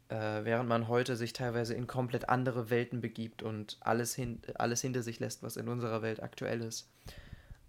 Äh, 0.08 0.42
während 0.42 0.68
man 0.68 0.88
heute 0.88 1.14
sich 1.14 1.32
teilweise 1.32 1.74
in 1.74 1.86
komplett 1.86 2.28
andere 2.28 2.68
Welten 2.68 3.00
begibt 3.00 3.44
und 3.44 3.76
alles, 3.78 4.16
hin, 4.16 4.42
alles 4.56 4.80
hinter 4.80 5.04
sich 5.04 5.20
lässt, 5.20 5.44
was 5.44 5.56
in 5.56 5.68
unserer 5.68 6.02
Welt 6.02 6.20
aktuell 6.20 6.62
ist. 6.62 6.90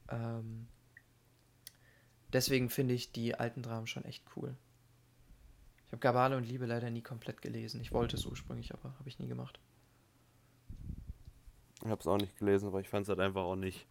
Ähm, 0.10 0.68
deswegen 2.34 2.72
finde 2.72 2.96
ich 2.96 3.12
die 3.12 3.36
alten 3.36 3.62
Dramen 3.62 3.86
schon 3.86 4.06
echt 4.06 4.24
cool. 4.36 4.56
Ich 5.86 5.92
habe 5.92 6.00
Gabale 6.00 6.36
und 6.36 6.48
Liebe 6.48 6.66
leider 6.66 6.90
nie 6.90 7.04
komplett 7.04 7.44
gelesen. 7.44 7.80
Ich 7.80 7.92
wollte 7.92 8.16
es 8.16 8.26
ursprünglich, 8.26 8.74
aber 8.74 8.98
habe 8.98 9.08
ich 9.08 9.20
nie 9.20 9.28
gemacht. 9.28 9.60
Ich 11.84 11.90
habe 11.90 12.00
es 12.00 12.08
auch 12.08 12.18
nicht 12.18 12.38
gelesen, 12.38 12.68
aber 12.68 12.80
ich 12.80 12.90
fand 12.90 13.04
es 13.04 13.10
halt 13.10 13.20
einfach 13.20 13.42
auch 13.42 13.56
nicht 13.56 13.88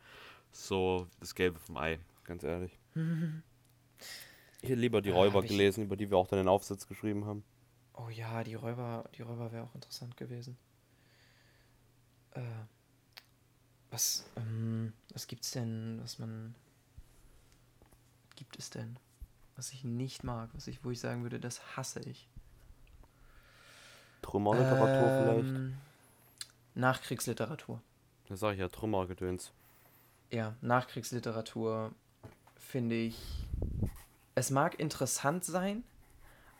so 0.53 1.07
das 1.19 1.35
Gelbe 1.35 1.59
vom 1.59 1.77
Ei, 1.77 1.99
ganz 2.25 2.43
ehrlich. 2.43 2.79
ich 2.95 4.69
hätte 4.69 4.81
lieber 4.81 5.03
die 5.03 5.11
Räuber 5.11 5.43
gelesen, 5.43 5.85
über 5.85 5.97
die 5.97 6.11
wir 6.11 6.17
auch 6.17 6.29
dann 6.29 6.39
den 6.39 6.49
Aufsatz 6.49 6.87
geschrieben 6.87 7.25
haben. 7.27 7.45
Oh 7.95 8.09
ja, 8.09 8.45
die 8.45 8.55
Räuber, 8.55 9.05
die 9.17 9.23
Räuber 9.23 9.53
wäre 9.53 9.65
auch 9.65 9.75
interessant 9.75 10.17
gewesen. 10.17 10.57
Äh, 12.33 12.41
was, 13.91 14.25
ähm, 14.37 14.93
was 15.13 15.27
gibt's 15.27 15.51
denn, 15.51 15.99
was 16.03 16.19
man. 16.19 16.55
Gibt 18.37 18.59
es 18.59 18.71
denn? 18.71 18.99
Was 19.57 19.73
ich 19.73 19.85
nicht 19.85 20.25
mag, 20.25 20.49
was 20.55 20.67
ich, 20.67 20.83
wo 20.85 20.91
ich 20.91 21.01
sagen 21.01 21.23
würde, 21.23 21.41
das 21.41 21.77
hasse 21.77 22.01
ich. 22.01 22.29
Trümmerliteratur 24.23 24.87
ähm, 24.87 25.43
vielleicht? 25.43 25.90
Nachkriegsliteratur. 26.75 27.81
Das 28.29 28.41
sage 28.41 28.55
ich 28.55 28.61
ja, 28.61 28.69
Trümmergedöns. 28.69 29.53
Ja, 30.31 30.55
Nachkriegsliteratur 30.61 31.93
finde 32.57 32.97
ich. 32.97 33.19
Es 34.35 34.51
mag 34.51 34.79
interessant 34.79 35.45
sein, 35.45 35.83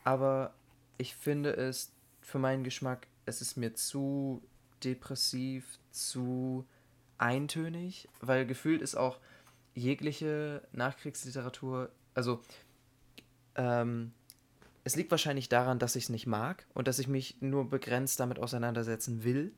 aber 0.03 0.53
ich 0.99 1.15
finde 1.15 1.57
es 1.57 1.93
für 2.21 2.39
meinen 2.39 2.65
Geschmack, 2.65 3.07
es 3.27 3.41
ist 3.41 3.57
mir 3.57 3.75
zu 3.75 4.43
depressiv, 4.83 5.79
zu 5.93 6.67
eintönig, 7.19 8.09
weil 8.21 8.47
gefühlt 8.47 8.83
ist 8.83 8.97
auch 8.97 9.19
jegliche 9.75 10.63
Nachkriegsliteratur, 10.73 11.91
also 12.15 12.41
ähm, 13.55 14.13
es 14.83 14.97
liegt 14.97 15.11
wahrscheinlich 15.11 15.49
daran, 15.49 15.79
dass 15.79 15.97
ich 15.97 16.05
es 16.05 16.09
nicht 16.09 16.27
mag 16.27 16.67
und 16.75 16.89
dass 16.89 16.99
ich 16.99 17.09
mich 17.09 17.37
nur 17.41 17.69
begrenzt 17.69 18.19
damit 18.19 18.39
auseinandersetzen 18.39 19.23
will 19.23 19.53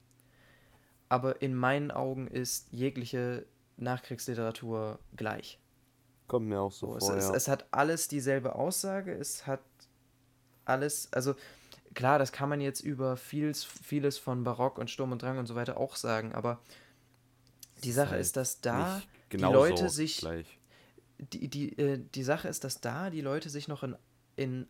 aber 1.13 1.43
in 1.43 1.55
meinen 1.55 1.91
Augen 1.91 2.27
ist 2.27 2.69
jegliche 2.73 3.45
Nachkriegsliteratur 3.77 4.99
gleich. 5.15 5.61
Kommt 6.27 6.49
mir 6.49 6.59
auch 6.59 6.73
so, 6.73 6.99
so 6.99 7.09
vor, 7.09 7.17
es, 7.19 7.27
ja. 7.27 7.35
es, 7.35 7.49
hat 7.49 7.67
alles 7.71 8.09
dieselbe 8.09 8.55
Aussage, 8.55 9.13
es 9.13 9.47
hat 9.47 9.61
alles, 10.65 11.13
also 11.13 11.35
klar, 11.93 12.19
das 12.19 12.33
kann 12.33 12.49
man 12.49 12.63
jetzt 12.63 12.81
über 12.81 13.19
vieles, 13.19 13.63
vieles 13.63 14.17
von 14.17 14.43
Barock 14.43 14.79
und 14.79 14.89
Sturm 14.89 15.13
und 15.13 15.21
Drang 15.21 15.37
und 15.37 15.45
so 15.45 15.55
weiter 15.55 15.77
auch 15.77 15.97
sagen, 15.97 16.33
aber 16.33 16.61
die 17.85 17.93
Sache 17.93 18.17
ist, 18.17 18.39
dass 18.39 18.63
da 18.63 19.03
die 19.31 19.37
Leute 19.37 19.91
sich 19.91 20.17
gleich. 20.17 20.47
die, 21.19 21.49
die, 21.49 21.79
äh, 21.79 22.03
die 22.15 22.23
Sache 22.23 22.49
ist, 22.49 22.65
dass 22.65 22.81
da 22.81 23.11
die 23.11 23.21
Leute 23.21 23.51
sich 23.51 23.69
noch 23.69 23.83
in, 23.83 23.97
in 24.37 24.67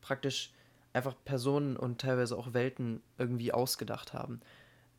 praktisch 0.00 0.54
einfach 0.94 1.14
Personen 1.26 1.76
und 1.76 2.00
teilweise 2.00 2.34
auch 2.38 2.54
Welten 2.54 3.02
irgendwie 3.18 3.52
ausgedacht 3.52 4.14
haben. 4.14 4.40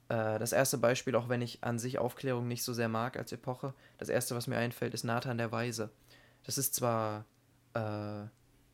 Äh, 0.09 0.39
das 0.39 0.53
erste 0.53 0.77
Beispiel, 0.77 1.15
auch 1.15 1.29
wenn 1.29 1.41
ich 1.41 1.63
an 1.63 1.79
sich 1.79 1.99
Aufklärung 1.99 2.47
nicht 2.47 2.63
so 2.63 2.73
sehr 2.73 2.89
mag 2.89 3.17
als 3.17 3.31
Epoche, 3.31 3.73
das 3.97 4.09
erste, 4.09 4.35
was 4.35 4.47
mir 4.47 4.57
einfällt, 4.57 4.93
ist 4.93 5.03
Nathan 5.03 5.37
der 5.37 5.51
Weise. 5.51 5.89
Das 6.45 6.57
ist 6.57 6.75
zwar, 6.75 7.25
äh, 7.75 8.23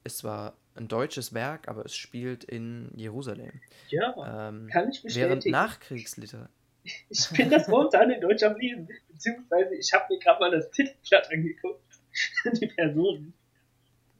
ist 0.03 0.19
zwar 0.19 0.55
ein 0.75 0.87
deutsches 0.87 1.33
Werk, 1.33 1.67
aber 1.67 1.85
es 1.85 1.95
spielt 1.95 2.43
in 2.43 2.91
Jerusalem. 2.95 3.61
Ja, 3.89 4.49
ähm, 4.49 4.67
kann 4.71 4.89
ich 4.89 5.01
bestätigen. 5.01 5.29
Während 5.29 5.45
Nachkriegsliter. 5.45 6.49
Ich 7.07 7.29
bin 7.29 7.49
das 7.49 7.69
momentan 7.69 8.11
in 8.11 8.19
Deutsch 8.19 8.43
am 8.43 8.57
Lesen, 8.57 8.89
beziehungsweise 9.07 9.73
ich 9.73 9.93
habe 9.93 10.03
mir 10.09 10.19
gerade 10.19 10.39
mal 10.41 10.51
das 10.51 10.69
Titelblatt 10.71 11.31
angeguckt. 11.31 11.81
Die 12.59 12.67
Personen. 12.67 13.33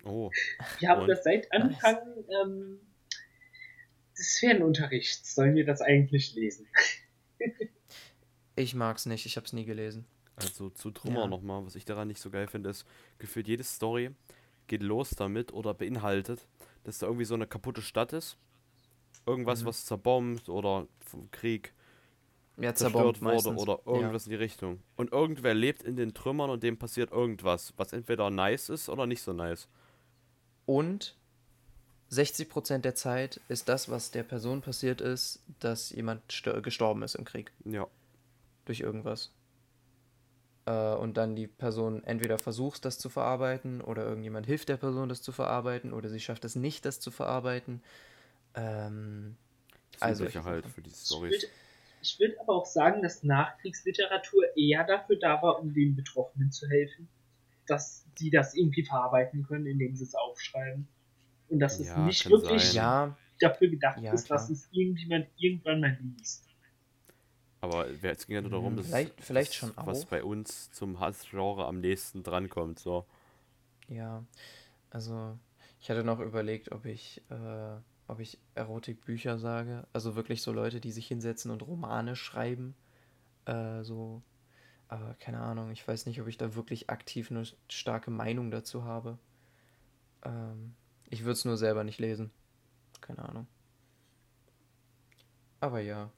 Oh. 0.06 0.32
Wir 0.80 0.88
haben 0.88 1.02
Und? 1.02 1.10
das 1.10 1.26
seit 1.26 1.52
Anfang 1.52 1.97
ähm, 2.41 2.80
des 4.17 4.39
Fernunterrichts, 4.39 5.36
sollen 5.36 5.56
wir 5.56 5.65
das 5.65 5.82
eigentlich 5.82 6.36
lesen. 6.36 6.65
Ich 8.56 8.76
mag's 8.76 9.06
nicht, 9.06 9.26
ich 9.26 9.38
hab's 9.38 9.54
nie 9.54 9.66
gelesen. 9.66 10.06
Also 10.36 10.70
zu 10.70 10.92
Trümmer 10.92 11.22
ja. 11.22 11.28
nochmal, 11.28 11.66
was 11.66 11.76
ich 11.76 11.86
daran 11.86 12.08
nicht 12.08 12.20
so 12.20 12.30
geil 12.30 12.48
finde, 12.48 12.70
ist, 12.72 12.86
gefühlt 13.20 13.48
jede 13.48 13.64
Story 13.64 14.12
geht 14.68 14.82
los 14.82 15.12
damit 15.12 15.54
oder 15.54 15.74
beinhaltet, 15.74 16.48
dass 16.84 16.98
da 16.98 17.06
irgendwie 17.08 17.26
so 17.26 17.36
eine 17.36 17.46
kaputte 17.48 17.82
Stadt 17.82 18.14
ist. 18.14 18.38
Irgendwas, 19.26 19.62
Mhm. 19.62 19.68
was 19.68 19.86
zerbombt 19.86 20.50
oder 20.50 20.88
vom 21.06 21.30
Krieg 21.32 21.74
Ja, 22.58 22.74
zerstört 22.74 23.22
wurde 23.22 23.24
meistens. 23.24 23.62
oder 23.62 23.80
irgendwas 23.86 24.26
in 24.26 24.32
die 24.32 24.36
Richtung. 24.38 24.80
Und 24.96 25.12
irgendwer 25.12 25.54
lebt 25.54 25.84
in 25.84 25.96
den 25.96 26.14
Trümmern 26.14 26.50
und 26.50 26.64
dem 26.64 26.78
passiert 26.78 27.12
irgendwas, 27.12 27.74
was 27.78 27.94
entweder 27.94 28.30
nice 28.30 28.70
ist 28.70 28.90
oder 28.90 29.06
nicht 29.06 29.22
so 29.22 29.34
nice. 29.34 29.68
Und 30.66 31.16
60% 32.13 32.86
der 32.86 32.95
Zeit 32.95 33.41
ist 33.47 33.67
das, 33.69 33.89
was 33.89 34.12
der 34.12 34.23
Person 34.23 34.62
passiert 34.62 35.02
ist, 35.02 35.39
dass 35.60 35.89
jemand 35.91 36.21
gestorben 36.63 37.04
ist 37.04 37.15
im 37.15 37.26
Krieg. 37.26 37.52
Ja. 37.65 37.88
Durch 38.65 38.80
irgendwas. 38.80 39.32
Äh, 40.65 40.93
und 40.95 41.17
dann 41.17 41.36
die 41.36 41.47
Person 41.47 42.04
entweder 42.06 42.38
versucht, 42.39 42.86
das 42.86 42.97
zu 42.97 43.10
verarbeiten, 43.10 43.82
oder 43.82 44.06
irgendjemand 44.06 44.45
hilft 44.45 44.69
der 44.69 44.78
Person, 44.78 45.10
das 45.10 45.21
zu 45.21 45.32
verarbeiten, 45.32 45.91
oder 45.91 46.10
sie 46.10 46.19
schafft 46.19 46.45
es 46.45 46.56
nicht, 46.56 46.86
das 46.86 46.99
zu 46.99 47.12
verarbeiten. 47.12 47.82
Ähm, 48.56 49.36
Das 49.93 50.02
Also, 50.02 50.26
ich- 50.26 50.36
halt 50.38 50.65
für 50.65 50.82
die 50.82 50.89
Ich 50.89 51.12
würde 51.21 51.36
ich 52.02 52.19
würd 52.19 52.38
aber 52.39 52.56
auch 52.56 52.65
sagen, 52.65 53.02
dass 53.02 53.23
Nachkriegsliteratur 53.23 54.58
eher 54.58 54.84
dafür 54.84 55.17
da 55.17 55.41
war, 55.41 55.60
um 55.60 55.73
den 55.73 55.95
Betroffenen 55.95 56.52
zu 56.52 56.67
helfen. 56.67 57.08
Dass 57.67 58.04
sie 58.15 58.30
das 58.30 58.56
irgendwie 58.56 58.84
verarbeiten 58.84 59.43
können, 59.43 59.67
indem 59.67 59.95
sie 59.95 60.04
es 60.04 60.15
aufschreiben. 60.15 60.88
Und 61.50 61.60
dass 61.60 61.80
es 61.80 61.88
Ja, 61.88 62.06
nicht 62.06 62.30
wirklich 62.30 62.64
sein. 62.64 62.76
ja, 62.76 63.18
dafür 63.40 63.68
gedacht 63.70 64.00
Ja, 64.02 64.14
ist, 64.14 64.30
dass 64.30 64.46
klar. 64.48 64.52
es 64.52 64.68
irgendjemand 64.72 65.28
irgendwann 65.38 65.82
mal 65.82 65.98
liest. 66.02 66.48
Aber 67.62 67.86
wer- 68.02 68.12
es 68.14 68.26
ging 68.28 68.36
ja 68.36 68.42
nur 68.42 68.52
darum, 68.52 68.70
Hm, 68.72 68.78
dass 68.78 68.88
vielleicht- 68.88 69.22
vielleicht 69.22 69.54
schon 69.54 69.72
was 69.76 70.04
auch. 70.04 70.10
bei 70.10 70.24
uns 70.24 70.72
zum 70.72 71.00
Hassgenre 71.00 71.66
am 71.66 71.80
nächsten 71.80 72.24
drankommt. 72.24 72.80
So. 72.80 73.06
Ja, 73.88 74.24
also 74.90 75.38
ich 75.80 75.90
hatte 75.90 76.04
noch 76.04 76.20
überlegt, 76.20 76.72
ob 76.72 76.86
ich, 76.86 77.22
äh, 77.30 77.76
ob 78.08 78.20
ich 78.20 78.38
Erotikbücher 78.56 79.38
sage. 79.38 79.88
Also 79.94 80.16
wirklich 80.16 80.42
so 80.42 80.52
Leute, 80.52 80.82
die 80.82 80.92
sich 80.92 81.08
hinsetzen 81.08 81.52
und 81.52 81.62
Romane 81.66 82.16
schreiben. 82.16 82.76
Äh, 83.46 83.84
so. 83.84 84.22
Aber 84.90 85.16
keine 85.20 85.40
Ahnung, 85.40 85.72
ich 85.72 85.88
weiß 85.88 86.06
nicht, 86.06 86.20
ob 86.22 86.28
ich 86.28 86.38
da 86.38 86.56
wirklich 86.56 86.90
aktiv 86.90 87.32
eine 87.32 87.44
starke 87.70 88.12
Meinung 88.12 88.52
dazu 88.52 88.84
habe. 88.84 89.18
Ähm, 90.24 90.76
ich 91.13 91.21
würde 91.21 91.34
es 91.34 91.45
nur 91.45 91.58
selber 91.58 91.84
nicht 91.84 91.99
lesen. 91.99 92.32
Keine 92.99 93.19
Ahnung. 93.19 93.47
Aber 95.60 95.80
ja. 95.80 96.10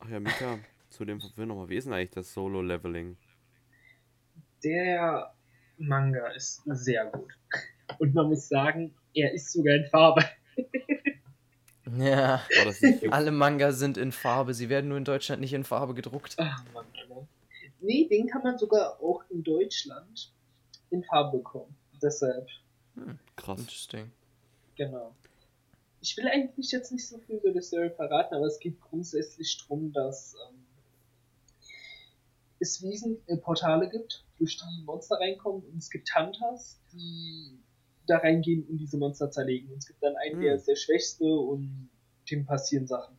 Ach 0.00 0.08
ja, 0.08 0.18
Mika, 0.18 0.58
zu 0.90 1.04
dem 1.04 1.22
wir 1.36 1.46
nochmal, 1.46 1.68
wie 1.68 1.76
ist 1.76 1.84
denn 1.84 1.94
eigentlich 1.94 2.10
das 2.10 2.34
Solo-Leveling? 2.34 3.16
Der 4.64 5.32
Manga 5.78 6.26
ist 6.28 6.62
sehr 6.66 7.06
gut. 7.06 7.32
Und 7.98 8.14
man 8.14 8.28
muss 8.28 8.48
sagen, 8.48 8.92
er 9.14 9.32
ist 9.32 9.52
sogar 9.52 9.76
in 9.76 9.86
Farbe. 9.86 10.24
Ja. 11.98 12.40
Nicht 12.80 13.12
Alle 13.12 13.30
Manga 13.30 13.70
sind 13.70 13.98
in 13.98 14.10
Farbe. 14.10 14.54
Sie 14.54 14.70
werden 14.70 14.88
nur 14.88 14.96
in 14.96 15.04
Deutschland 15.04 15.42
nicht 15.42 15.52
in 15.52 15.64
Farbe 15.64 15.92
gedruckt. 15.92 16.34
Ach 16.38 16.64
Mann, 16.72 16.86
Alter. 16.98 17.28
Nee, 17.80 18.08
den 18.08 18.26
kann 18.26 18.42
man 18.42 18.56
sogar 18.56 18.98
auch 19.00 19.22
in 19.28 19.44
Deutschland 19.44 20.32
in 20.88 21.04
Farbe 21.04 21.36
bekommen. 21.36 21.76
Deshalb, 22.02 22.48
krass? 23.36 23.60
Interesting. 23.60 24.10
genau. 24.76 25.14
Ich 26.00 26.16
will 26.18 26.28
eigentlich 26.28 26.70
jetzt 26.70 26.92
nicht 26.92 27.06
so 27.08 27.18
viel 27.18 27.36
über 27.36 27.50
die 27.50 27.62
Story 27.62 27.88
verraten, 27.90 28.34
aber 28.34 28.44
es 28.44 28.58
geht 28.58 28.78
grundsätzlich 28.80 29.56
darum, 29.62 29.90
dass 29.92 30.34
ähm, 30.50 30.64
es 32.58 32.82
Wiesen, 32.82 33.16
äh, 33.26 33.38
Portale 33.38 33.88
gibt, 33.88 34.22
durch 34.38 34.58
die 34.58 34.82
Monster 34.84 35.16
reinkommen 35.18 35.62
und 35.62 35.78
es 35.78 35.88
gibt 35.88 36.14
Hunters, 36.14 36.78
die 36.92 37.58
da 38.06 38.18
reingehen 38.18 38.64
und 38.68 38.76
diese 38.76 38.98
Monster 38.98 39.30
zerlegen. 39.30 39.70
Und 39.72 39.78
es 39.78 39.86
gibt 39.86 40.02
dann 40.02 40.14
einen, 40.16 40.34
Hm. 40.36 40.42
der 40.42 40.54
ist 40.56 40.68
der 40.68 40.76
Schwächste 40.76 41.24
und 41.24 41.88
dem 42.30 42.44
passieren 42.44 42.86
Sachen. 42.86 43.16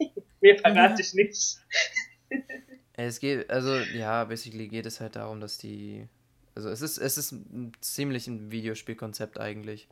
Mehr 0.40 0.58
verrate 0.58 1.02
ich 1.02 1.12
nicht. 1.14 1.58
Es 2.96 3.18
geht, 3.18 3.50
also 3.50 3.76
ja, 3.92 4.22
basically 4.24 4.68
geht 4.68 4.86
es 4.86 5.00
halt 5.00 5.16
darum, 5.16 5.40
dass 5.40 5.58
die. 5.58 6.06
Also 6.54 6.68
es 6.68 6.80
ist, 6.82 6.98
es 6.98 7.18
ist 7.18 7.32
ein 7.32 7.72
ziemlich 7.80 8.26
ein 8.28 8.50
Videospielkonzept 8.50 9.38
eigentlich. 9.40 9.88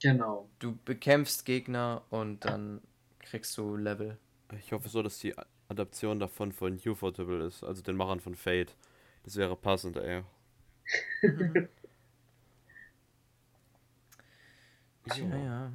Genau. 0.00 0.48
Du 0.58 0.76
bekämpfst 0.84 1.44
Gegner 1.44 2.02
und 2.10 2.44
dann 2.44 2.80
kriegst 3.20 3.56
du 3.58 3.76
Level. 3.76 4.18
Ich 4.58 4.72
hoffe 4.72 4.88
so, 4.88 5.02
dass 5.02 5.18
die 5.18 5.34
Adaption 5.68 6.18
davon 6.18 6.52
von 6.52 6.80
Ufotable 6.84 7.44
ist, 7.46 7.62
also 7.64 7.82
den 7.82 7.96
Machern 7.96 8.20
von 8.20 8.34
Fate. 8.34 8.76
Das 9.24 9.36
wäre 9.36 9.56
passend, 9.56 9.96
ey. 9.96 10.22
Ja, 15.06 15.36
ja. 15.36 15.72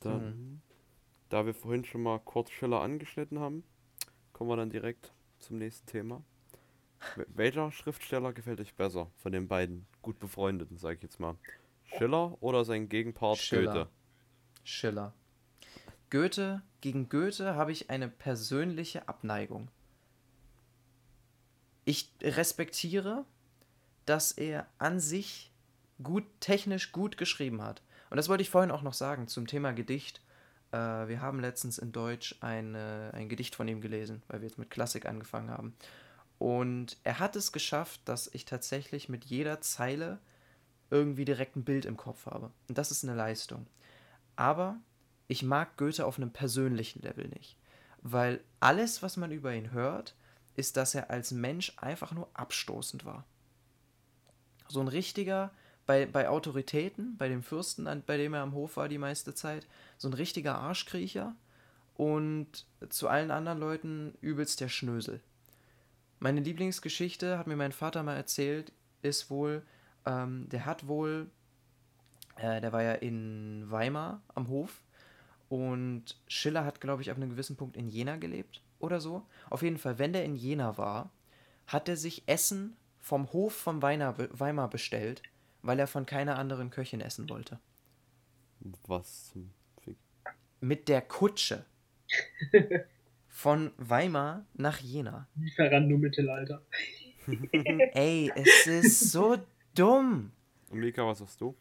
Dann, 0.00 0.34
Hm. 0.34 0.60
da 1.30 1.46
wir 1.46 1.54
vorhin 1.54 1.84
schon 1.84 2.02
mal 2.02 2.18
kurz 2.20 2.50
Schiller 2.50 2.80
angeschnitten 2.82 3.38
haben, 3.40 3.64
kommen 4.32 4.50
wir 4.50 4.56
dann 4.56 4.70
direkt 4.70 5.12
zum 5.40 5.58
nächsten 5.58 5.86
Thema. 5.86 6.22
Wel- 7.16 7.26
Welcher 7.34 7.72
Schriftsteller 7.72 8.32
gefällt 8.32 8.60
euch 8.60 8.74
besser 8.74 9.10
von 9.16 9.32
den 9.32 9.48
beiden 9.48 9.86
gut 10.02 10.18
befreundeten, 10.18 10.78
sag 10.78 10.96
ich 10.96 11.02
jetzt 11.02 11.20
mal? 11.20 11.36
Schiller 11.84 12.36
oder 12.40 12.64
sein 12.64 12.88
Gegenpart 12.88 13.38
Schiller. 13.38 13.72
Goethe? 13.72 13.88
Schiller. 14.64 15.14
Goethe, 16.10 16.62
gegen 16.80 17.08
Goethe 17.08 17.54
habe 17.54 17.72
ich 17.72 17.90
eine 17.90 18.08
persönliche 18.08 19.08
Abneigung. 19.08 19.68
Ich 21.84 22.12
respektiere, 22.22 23.24
dass 24.06 24.32
er 24.32 24.66
an 24.78 25.00
sich 25.00 25.52
gut, 26.02 26.24
technisch 26.40 26.92
gut 26.92 27.16
geschrieben 27.16 27.62
hat. 27.62 27.82
Und 28.10 28.16
das 28.16 28.28
wollte 28.28 28.42
ich 28.42 28.50
vorhin 28.50 28.70
auch 28.70 28.82
noch 28.82 28.94
sagen 28.94 29.28
zum 29.28 29.46
Thema 29.46 29.72
Gedicht. 29.72 30.20
Äh, 30.72 30.76
wir 30.76 31.20
haben 31.20 31.40
letztens 31.40 31.78
in 31.78 31.92
Deutsch 31.92 32.36
eine, 32.40 33.10
ein 33.14 33.28
Gedicht 33.28 33.54
von 33.54 33.68
ihm 33.68 33.80
gelesen, 33.80 34.22
weil 34.28 34.40
wir 34.40 34.48
jetzt 34.48 34.58
mit 34.58 34.70
Klassik 34.70 35.06
angefangen 35.06 35.50
haben. 35.50 35.74
Und 36.40 36.96
er 37.04 37.18
hat 37.18 37.36
es 37.36 37.52
geschafft, 37.52 38.00
dass 38.06 38.26
ich 38.32 38.46
tatsächlich 38.46 39.10
mit 39.10 39.26
jeder 39.26 39.60
Zeile 39.60 40.18
irgendwie 40.90 41.26
direkt 41.26 41.54
ein 41.54 41.64
Bild 41.64 41.84
im 41.84 41.98
Kopf 41.98 42.24
habe. 42.24 42.50
Und 42.66 42.78
das 42.78 42.90
ist 42.90 43.04
eine 43.04 43.14
Leistung. 43.14 43.66
Aber 44.36 44.78
ich 45.28 45.42
mag 45.42 45.76
Goethe 45.76 46.06
auf 46.06 46.16
einem 46.16 46.32
persönlichen 46.32 47.02
Level 47.02 47.28
nicht. 47.28 47.58
Weil 48.00 48.40
alles, 48.58 49.02
was 49.02 49.18
man 49.18 49.32
über 49.32 49.52
ihn 49.52 49.72
hört, 49.72 50.14
ist, 50.56 50.78
dass 50.78 50.94
er 50.94 51.10
als 51.10 51.30
Mensch 51.30 51.74
einfach 51.76 52.12
nur 52.12 52.30
abstoßend 52.32 53.04
war. 53.04 53.26
So 54.66 54.80
ein 54.80 54.88
richtiger, 54.88 55.50
bei, 55.84 56.06
bei 56.06 56.30
Autoritäten, 56.30 57.18
bei 57.18 57.28
dem 57.28 57.42
Fürsten, 57.42 57.84
bei 58.06 58.16
dem 58.16 58.32
er 58.32 58.40
am 58.40 58.54
Hof 58.54 58.78
war 58.78 58.88
die 58.88 58.96
meiste 58.96 59.34
Zeit, 59.34 59.66
so 59.98 60.08
ein 60.08 60.14
richtiger 60.14 60.54
Arschkriecher 60.54 61.36
und 61.96 62.64
zu 62.88 63.08
allen 63.08 63.30
anderen 63.30 63.60
Leuten 63.60 64.14
übelst 64.22 64.62
der 64.62 64.70
Schnösel. 64.70 65.20
Meine 66.20 66.40
Lieblingsgeschichte, 66.40 67.38
hat 67.38 67.46
mir 67.46 67.56
mein 67.56 67.72
Vater 67.72 68.02
mal 68.02 68.16
erzählt, 68.16 68.72
ist 69.00 69.30
wohl, 69.30 69.62
ähm, 70.04 70.48
der 70.50 70.66
hat 70.66 70.86
wohl, 70.86 71.30
äh, 72.36 72.60
der 72.60 72.72
war 72.72 72.82
ja 72.82 72.92
in 72.92 73.64
Weimar 73.70 74.22
am 74.34 74.48
Hof 74.48 74.82
und 75.48 76.20
Schiller 76.28 76.66
hat, 76.66 76.82
glaube 76.82 77.00
ich, 77.00 77.10
ab 77.10 77.16
einem 77.16 77.30
gewissen 77.30 77.56
Punkt 77.56 77.74
in 77.74 77.88
Jena 77.88 78.16
gelebt 78.16 78.62
oder 78.78 79.00
so. 79.00 79.26
Auf 79.48 79.62
jeden 79.62 79.78
Fall, 79.78 79.98
wenn 79.98 80.12
der 80.12 80.24
in 80.24 80.36
Jena 80.36 80.76
war, 80.76 81.10
hat 81.66 81.88
er 81.88 81.96
sich 81.96 82.28
Essen 82.28 82.76
vom 83.00 83.32
Hof 83.32 83.54
von 83.54 83.80
Weimar, 83.80 84.16
Weimar 84.38 84.68
bestellt, 84.68 85.22
weil 85.62 85.78
er 85.78 85.86
von 85.86 86.04
keiner 86.04 86.38
anderen 86.38 86.68
Köchin 86.70 87.00
essen 87.00 87.30
wollte. 87.30 87.58
Was 88.86 89.30
zum 89.30 89.50
Fick? 89.82 89.96
Mit 90.60 90.88
der 90.88 91.00
Kutsche. 91.00 91.64
Von 93.40 93.72
Weimar 93.78 94.44
nach 94.52 94.80
Jena. 94.80 95.26
Lieferando 95.34 95.96
Mittelalter. 95.96 96.60
Ey, 97.94 98.30
es 98.36 98.66
ist 98.66 99.12
so 99.12 99.38
dumm. 99.74 100.30
Und 100.68 100.80
Mika, 100.80 101.06
was 101.06 101.20
sagst 101.20 101.40
du? 101.40 101.56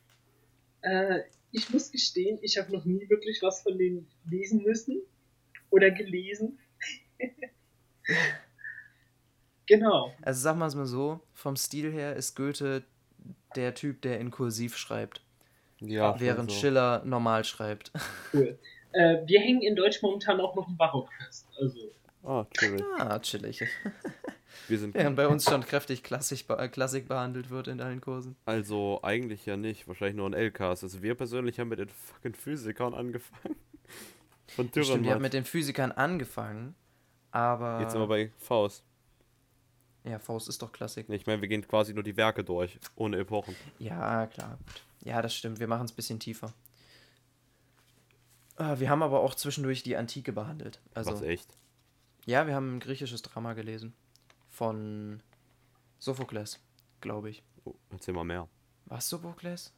Äh, 0.81 1.21
ich 1.53 1.69
muss 1.69 1.89
gestehen, 1.89 2.37
ich 2.41 2.57
habe 2.57 2.69
noch 2.73 2.83
nie 2.83 3.09
wirklich 3.09 3.41
was 3.41 3.61
von 3.61 3.77
denen 3.77 4.09
lesen 4.29 4.61
müssen 4.61 5.01
oder 5.69 5.89
gelesen. 5.89 6.59
genau. 9.65 10.13
Also 10.21 10.41
sag 10.41 10.57
mal 10.57 10.67
es 10.67 10.75
mal 10.75 10.85
so, 10.85 11.21
vom 11.33 11.55
Stil 11.55 11.93
her 11.93 12.13
ist 12.17 12.35
Goethe 12.35 12.83
der 13.55 13.73
Typ, 13.73 14.01
der 14.01 14.19
in 14.19 14.31
Kursiv 14.31 14.75
schreibt, 14.75 15.23
Ja, 15.79 16.19
während 16.19 16.51
so. 16.51 16.57
Schiller 16.57 17.05
normal 17.05 17.45
schreibt. 17.45 17.93
Cool. 18.33 18.59
Äh, 18.91 19.17
wir 19.25 19.39
hängen 19.39 19.61
in 19.61 19.75
Deutsch 19.75 20.01
momentan 20.01 20.39
auch 20.41 20.55
noch 20.55 20.67
im 20.67 20.77
Barock 20.77 21.09
fest. 21.13 21.47
Also, 21.59 21.77
Ah, 22.23 22.45
chillig. 22.57 22.83
Ah, 22.97 23.17
chillig. 23.19 23.63
Wir 24.67 24.77
sind 24.77 24.93
Während 24.93 25.15
bei 25.15 25.27
uns 25.27 25.45
schon 25.45 25.61
kräftig 25.63 26.03
Klassik, 26.03 26.45
äh, 26.49 26.67
Klassik 26.67 27.07
behandelt 27.07 27.49
wird 27.49 27.67
in 27.67 27.79
allen 27.79 28.01
Kursen. 28.01 28.35
also 28.45 28.99
eigentlich 29.03 29.45
ja 29.45 29.55
nicht, 29.57 29.87
wahrscheinlich 29.87 30.17
nur 30.17 30.27
in 30.27 30.33
LKs. 30.33 30.83
Also 30.83 31.01
wir 31.01 31.15
persönlich 31.15 31.59
haben 31.59 31.69
mit 31.69 31.79
den 31.79 31.87
fucking 31.89 32.33
Physikern 32.33 32.93
angefangen. 32.93 33.55
Von 34.47 34.67
Stimmt, 34.67 34.75
wir 34.75 34.83
haben 34.93 35.03
Dürrenmatt. 35.03 35.21
mit 35.21 35.33
den 35.33 35.45
Physikern 35.45 35.91
angefangen, 35.91 36.75
aber... 37.31 37.79
Jetzt 37.81 37.91
sind 37.93 38.01
wir 38.01 38.07
bei 38.07 38.31
Faust. 38.37 38.83
Ja, 40.03 40.19
Faust 40.19 40.49
ist 40.49 40.61
doch 40.61 40.71
Klassik. 40.71 41.07
Ich 41.09 41.25
meine, 41.25 41.41
wir 41.41 41.47
gehen 41.47 41.65
quasi 41.67 41.93
nur 41.93 42.03
die 42.03 42.17
Werke 42.17 42.43
durch, 42.43 42.79
ohne 42.95 43.17
Epochen. 43.17 43.55
Ja, 43.77 44.27
klar. 44.27 44.57
Gut. 44.65 44.83
Ja, 45.03 45.21
das 45.21 45.33
stimmt. 45.35 45.59
Wir 45.59 45.67
machen 45.67 45.85
es 45.85 45.91
ein 45.93 45.95
bisschen 45.95 46.19
tiefer. 46.19 46.53
Äh, 48.59 48.79
Wir 48.79 48.89
haben 48.89 49.01
aber 49.01 49.21
auch 49.21 49.33
zwischendurch 49.33 49.81
die 49.81 49.97
Antike 49.97 50.31
behandelt. 50.31 50.79
Also, 50.93 51.13
Was 51.13 51.21
echt? 51.23 51.57
ja, 52.25 52.45
wir 52.45 52.53
haben 52.53 52.75
ein 52.75 52.79
griechisches 52.79 53.21
Drama 53.23 53.53
gelesen. 53.53 53.93
Von 54.49 55.23
Sophokles, 55.97 56.59
glaube 57.01 57.29
ich. 57.31 57.43
Oh, 57.65 57.73
erzähl 57.89 58.13
mal 58.13 58.23
mehr. 58.23 58.47
Was 58.85 59.09
Sophokles? 59.09 59.73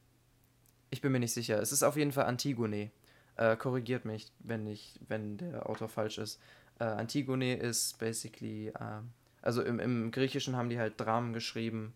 Ich 0.89 1.01
bin 1.01 1.11
mir 1.11 1.19
nicht 1.19 1.33
sicher. 1.33 1.61
Es 1.61 1.71
ist 1.71 1.83
auf 1.83 1.95
jeden 1.95 2.11
Fall 2.11 2.25
Antigone. 2.25 2.91
Äh, 3.37 3.55
korrigiert 3.55 4.03
mich, 4.05 4.31
wenn 4.39 4.67
ich, 4.67 4.99
wenn 5.07 5.37
der 5.37 5.69
Autor 5.69 5.87
falsch 5.87 6.17
ist. 6.17 6.41
Äh, 6.79 6.83
Antigone 6.85 7.55
ist 7.55 7.97
basically, 7.99 8.67
äh, 8.69 9.01
also 9.41 9.61
im, 9.61 9.79
im 9.79 10.11
Griechischen 10.11 10.55
haben 10.55 10.69
die 10.69 10.79
halt 10.79 10.99
Dramen 10.99 11.31
geschrieben, 11.33 11.93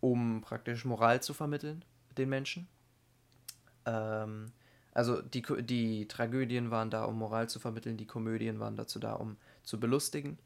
um 0.00 0.42
praktisch 0.42 0.84
Moral 0.84 1.22
zu 1.22 1.34
vermitteln 1.34 1.84
den 2.16 2.28
Menschen. 2.28 2.68
Ähm, 3.84 4.52
also 4.96 5.20
die, 5.20 5.42
die 5.60 6.08
Tragödien 6.08 6.70
waren 6.70 6.88
da, 6.88 7.04
um 7.04 7.18
Moral 7.18 7.50
zu 7.50 7.58
vermitteln, 7.58 7.98
die 7.98 8.06
Komödien 8.06 8.60
waren 8.60 8.76
dazu 8.76 8.98
da, 8.98 9.12
um 9.12 9.36
zu 9.62 9.78
belustigen. 9.78 10.38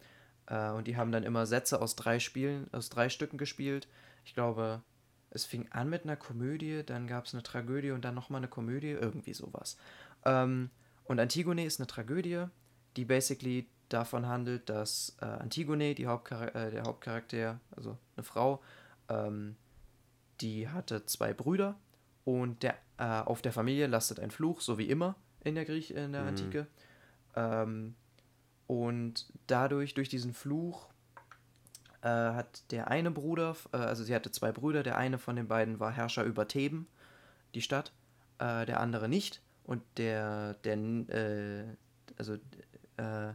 Äh, 0.46 0.70
und 0.70 0.88
die 0.88 0.96
haben 0.96 1.12
dann 1.12 1.22
immer 1.22 1.46
Sätze 1.46 1.80
aus 1.80 1.94
drei 1.94 2.18
Spielen, 2.18 2.66
aus 2.72 2.88
drei 2.88 3.10
Stücken 3.10 3.38
gespielt. 3.38 3.86
Ich 4.24 4.34
glaube, 4.34 4.82
es 5.30 5.44
fing 5.44 5.68
an 5.70 5.88
mit 5.88 6.02
einer 6.02 6.16
Komödie, 6.16 6.82
dann 6.84 7.06
gab 7.06 7.26
es 7.26 7.32
eine 7.32 7.44
Tragödie 7.44 7.92
und 7.92 8.04
dann 8.04 8.16
nochmal 8.16 8.40
eine 8.40 8.48
Komödie, 8.48 8.90
irgendwie 8.90 9.34
sowas. 9.34 9.76
Ähm, 10.24 10.70
und 11.04 11.20
Antigone 11.20 11.64
ist 11.64 11.78
eine 11.78 11.86
Tragödie, 11.86 12.46
die 12.96 13.04
basically 13.04 13.68
davon 13.88 14.26
handelt, 14.26 14.68
dass 14.68 15.16
äh, 15.20 15.26
Antigone, 15.26 15.94
die 15.94 16.08
Hauptchar 16.08 16.56
äh, 16.56 16.72
der 16.72 16.82
Hauptcharakter, 16.82 17.60
also 17.76 17.96
eine 18.16 18.24
Frau, 18.24 18.60
ähm, 19.08 19.54
die 20.40 20.68
hatte 20.68 21.06
zwei 21.06 21.32
Brüder 21.32 21.78
und 22.24 22.64
der, 22.64 22.74
äh, 23.00 23.22
auf 23.24 23.40
der 23.40 23.52
Familie 23.52 23.86
lastet 23.86 24.20
ein 24.20 24.30
Fluch, 24.30 24.60
so 24.60 24.76
wie 24.76 24.88
immer 24.90 25.16
in 25.42 25.54
der 25.54 25.64
Griech 25.64 25.90
in 25.92 26.12
der 26.12 26.22
Mhm. 26.22 26.28
Antike. 26.28 26.66
Ähm, 27.34 27.94
und 28.66 29.32
dadurch, 29.46 29.94
durch 29.94 30.10
diesen 30.10 30.34
Fluch, 30.34 30.88
äh, 32.02 32.08
hat 32.08 32.70
der 32.70 32.88
eine 32.88 33.10
Bruder, 33.10 33.56
äh, 33.72 33.78
also 33.78 34.04
sie 34.04 34.14
hatte 34.14 34.30
zwei 34.30 34.52
Brüder, 34.52 34.82
der 34.82 34.98
eine 34.98 35.18
von 35.18 35.34
den 35.36 35.48
beiden 35.48 35.80
war 35.80 35.90
Herrscher 35.90 36.24
über 36.24 36.46
Theben, 36.46 36.86
die 37.54 37.62
Stadt, 37.62 37.92
äh, 38.38 38.66
der 38.66 38.80
andere 38.80 39.08
nicht. 39.08 39.42
Und 39.64 39.82
der, 39.96 40.54
der, 40.64 40.76
äh, 40.76 41.64
also 42.18 42.34
äh, 42.96 43.32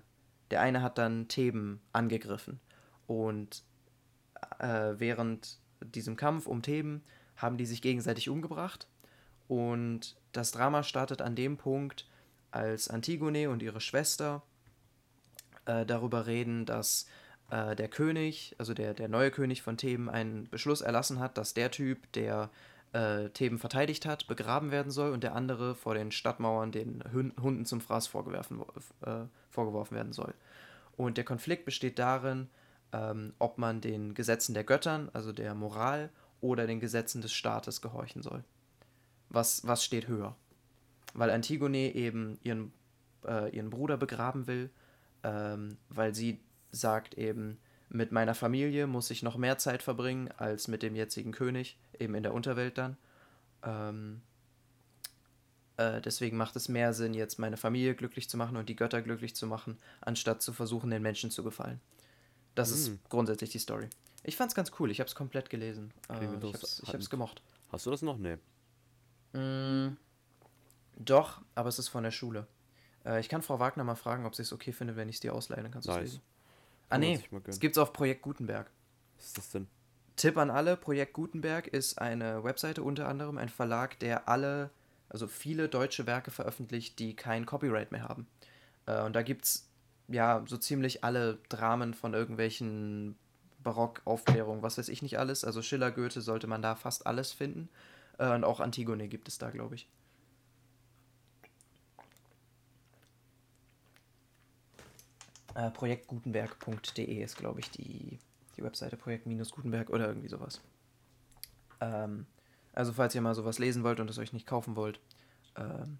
der 0.51 0.61
eine 0.61 0.81
hat 0.83 0.97
dann 0.99 1.27
Theben 1.27 1.81
angegriffen. 1.91 2.59
Und 3.07 3.63
äh, 4.59 4.93
während 4.97 5.59
diesem 5.81 6.15
Kampf 6.15 6.45
um 6.45 6.61
Theben 6.61 7.03
haben 7.35 7.57
die 7.57 7.65
sich 7.65 7.81
gegenseitig 7.81 8.29
umgebracht. 8.29 8.87
Und 9.47 10.15
das 10.31 10.51
Drama 10.51 10.83
startet 10.83 11.21
an 11.21 11.35
dem 11.35 11.57
Punkt, 11.57 12.07
als 12.51 12.89
Antigone 12.89 13.49
und 13.49 13.61
ihre 13.61 13.81
Schwester 13.81 14.41
äh, 15.65 15.85
darüber 15.85 16.25
reden, 16.25 16.65
dass 16.65 17.07
äh, 17.49 17.75
der 17.75 17.89
König, 17.89 18.55
also 18.57 18.73
der, 18.73 18.93
der 18.93 19.09
neue 19.09 19.31
König 19.31 19.61
von 19.61 19.77
Theben, 19.77 20.09
einen 20.09 20.49
Beschluss 20.49 20.81
erlassen 20.81 21.19
hat, 21.19 21.37
dass 21.37 21.53
der 21.53 21.69
Typ, 21.71 22.11
der 22.13 22.49
äh, 22.93 23.29
Theben 23.29 23.59
verteidigt 23.59 24.05
hat, 24.05 24.27
begraben 24.27 24.71
werden 24.71 24.91
soll 24.91 25.11
und 25.11 25.23
der 25.23 25.35
andere 25.35 25.75
vor 25.75 25.95
den 25.95 26.11
Stadtmauern 26.11 26.71
den 26.71 27.03
Hunden 27.13 27.65
zum 27.65 27.81
Fraß 27.81 28.07
vorgewerfen, 28.07 28.59
wo- 28.59 29.05
äh, 29.05 29.25
vorgeworfen 29.49 29.95
werden 29.95 30.13
soll. 30.13 30.33
Und 30.95 31.17
der 31.17 31.25
Konflikt 31.25 31.65
besteht 31.65 31.99
darin, 31.99 32.49
ähm, 32.93 33.33
ob 33.37 33.57
man 33.57 33.81
den 33.81 34.13
Gesetzen 34.13 34.53
der 34.53 34.63
Göttern, 34.63 35.09
also 35.13 35.33
der 35.33 35.53
Moral, 35.55 36.09
oder 36.41 36.67
den 36.67 36.79
Gesetzen 36.79 37.21
des 37.21 37.33
Staates 37.33 37.81
gehorchen 37.81 38.21
soll. 38.21 38.43
Was, 39.35 39.67
was 39.67 39.83
steht 39.83 40.07
höher? 40.07 40.33
Weil 41.13 41.29
Antigone 41.29 41.93
eben 41.93 42.39
ihren, 42.41 42.71
äh, 43.25 43.53
ihren 43.55 43.69
Bruder 43.69 43.97
begraben 43.97 44.47
will, 44.47 44.69
ähm, 45.23 45.77
weil 45.89 46.15
sie 46.15 46.39
sagt 46.71 47.15
eben, 47.17 47.57
mit 47.89 48.11
meiner 48.13 48.33
Familie 48.33 48.87
muss 48.87 49.11
ich 49.11 49.23
noch 49.23 49.35
mehr 49.37 49.57
Zeit 49.57 49.83
verbringen 49.83 50.29
als 50.37 50.67
mit 50.69 50.83
dem 50.83 50.95
jetzigen 50.95 51.33
König, 51.33 51.77
eben 51.99 52.15
in 52.15 52.23
der 52.23 52.33
Unterwelt 52.33 52.77
dann. 52.77 52.95
Ähm, 53.63 54.21
äh, 55.77 55.99
deswegen 56.01 56.37
macht 56.37 56.55
es 56.55 56.69
mehr 56.69 56.93
Sinn, 56.93 57.13
jetzt 57.13 57.37
meine 57.37 57.57
Familie 57.57 57.93
glücklich 57.93 58.29
zu 58.29 58.37
machen 58.37 58.55
und 58.55 58.69
die 58.69 58.75
Götter 58.77 59.01
glücklich 59.01 59.35
zu 59.35 59.47
machen, 59.47 59.77
anstatt 59.99 60.41
zu 60.41 60.53
versuchen, 60.53 60.89
den 60.91 61.01
Menschen 61.01 61.29
zu 61.29 61.43
gefallen. 61.43 61.81
Das 62.55 62.69
Hm. 62.69 62.75
ist 62.75 63.09
grundsätzlich 63.09 63.49
die 63.49 63.59
Story. 63.59 63.89
Ich 64.23 64.37
fand's 64.37 64.55
ganz 64.55 64.71
cool, 64.79 64.89
ich 64.91 65.01
hab's 65.01 65.13
komplett 65.13 65.49
gelesen. 65.49 65.91
Äh, 66.09 66.23
ich, 66.23 66.53
hab's, 66.53 66.81
ich 66.83 66.93
hab's 66.93 67.09
gemocht. 67.09 67.41
Hast 67.69 67.85
du 67.85 67.91
das 67.91 68.01
noch? 68.01 68.17
Nee. 68.17 68.37
Mm, 69.33 69.97
doch, 70.97 71.41
aber 71.55 71.69
es 71.69 71.79
ist 71.79 71.89
von 71.89 72.03
der 72.03 72.11
Schule. 72.11 72.47
Äh, 73.05 73.19
ich 73.19 73.29
kann 73.29 73.41
Frau 73.41 73.59
Wagner 73.59 73.83
mal 73.83 73.95
fragen, 73.95 74.25
ob 74.25 74.35
sie 74.35 74.41
es 74.43 74.53
okay 74.53 74.71
findet, 74.71 74.95
wenn 74.95 75.09
ich 75.09 75.15
es 75.15 75.21
dir 75.21 75.33
ausleihe, 75.33 75.61
dann 75.61 75.71
kannst 75.71 75.87
du 75.87 75.91
es 75.91 75.97
Nice. 75.97 76.05
lesen. 76.05 76.21
Ah 76.89 76.97
nee, 76.97 77.17
mal 77.31 77.39
gönnen. 77.39 77.43
es 77.47 77.59
gibt's 77.59 77.77
auf 77.77 77.93
Projekt 77.93 78.21
Gutenberg. 78.21 78.69
Was 79.17 79.25
ist 79.27 79.37
das 79.37 79.51
denn? 79.51 79.67
Tipp 80.15 80.37
an 80.37 80.49
alle, 80.49 80.77
Projekt 80.77 81.13
Gutenberg 81.13 81.67
ist 81.67 81.99
eine 81.99 82.43
Webseite 82.43 82.83
unter 82.83 83.07
anderem, 83.07 83.37
ein 83.37 83.49
Verlag, 83.49 83.99
der 83.99 84.29
alle, 84.29 84.69
also 85.09 85.27
viele 85.27 85.67
deutsche 85.67 86.07
Werke 86.07 86.31
veröffentlicht, 86.31 86.99
die 86.99 87.15
kein 87.15 87.45
Copyright 87.45 87.91
mehr 87.91 88.03
haben. 88.03 88.27
Äh, 88.85 89.01
und 89.01 89.13
da 89.13 89.23
gibt's 89.23 89.69
ja 90.07 90.43
so 90.47 90.57
ziemlich 90.57 91.03
alle 91.03 91.39
Dramen 91.49 91.93
von 91.93 92.13
irgendwelchen 92.13 93.17
Barockaufklärungen, 93.63 94.61
was 94.61 94.77
weiß 94.77 94.89
ich 94.89 95.01
nicht 95.01 95.19
alles. 95.19 95.43
Also 95.43 95.61
Schiller, 95.61 95.91
Goethe 95.91 96.21
sollte 96.21 96.47
man 96.47 96.61
da 96.61 96.75
fast 96.75 97.07
alles 97.07 97.31
finden. 97.33 97.67
Äh, 98.17 98.33
und 98.33 98.43
auch 98.43 98.59
Antigone 98.59 99.07
gibt 99.07 99.27
es 99.27 99.37
da, 99.37 99.49
glaube 99.49 99.75
ich. 99.75 99.87
Äh, 105.55 105.71
Projektgutenberg.de 105.71 107.23
ist, 107.23 107.37
glaube 107.37 107.61
ich, 107.61 107.71
die, 107.71 108.19
die 108.57 108.63
Webseite 108.63 108.97
Projekt-Gutenberg 108.97 109.89
oder 109.89 110.07
irgendwie 110.07 110.27
sowas. 110.27 110.61
Ähm, 111.79 112.25
also 112.73 112.91
falls 112.91 113.15
ihr 113.15 113.21
mal 113.21 113.35
sowas 113.35 113.57
lesen 113.57 113.83
wollt 113.83 114.01
und 114.01 114.09
es 114.09 114.17
euch 114.17 114.33
nicht 114.33 114.45
kaufen 114.45 114.75
wollt, 114.75 114.99
ähm, 115.55 115.97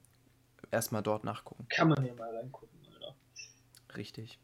erstmal 0.72 1.04
dort 1.04 1.24
nachgucken. 1.24 1.66
Kann 1.70 1.88
man 1.88 2.06
ja 2.06 2.14
mal 2.16 2.36
reingucken, 2.36 2.78
Alter. 2.94 3.16
Richtig. 3.96 4.40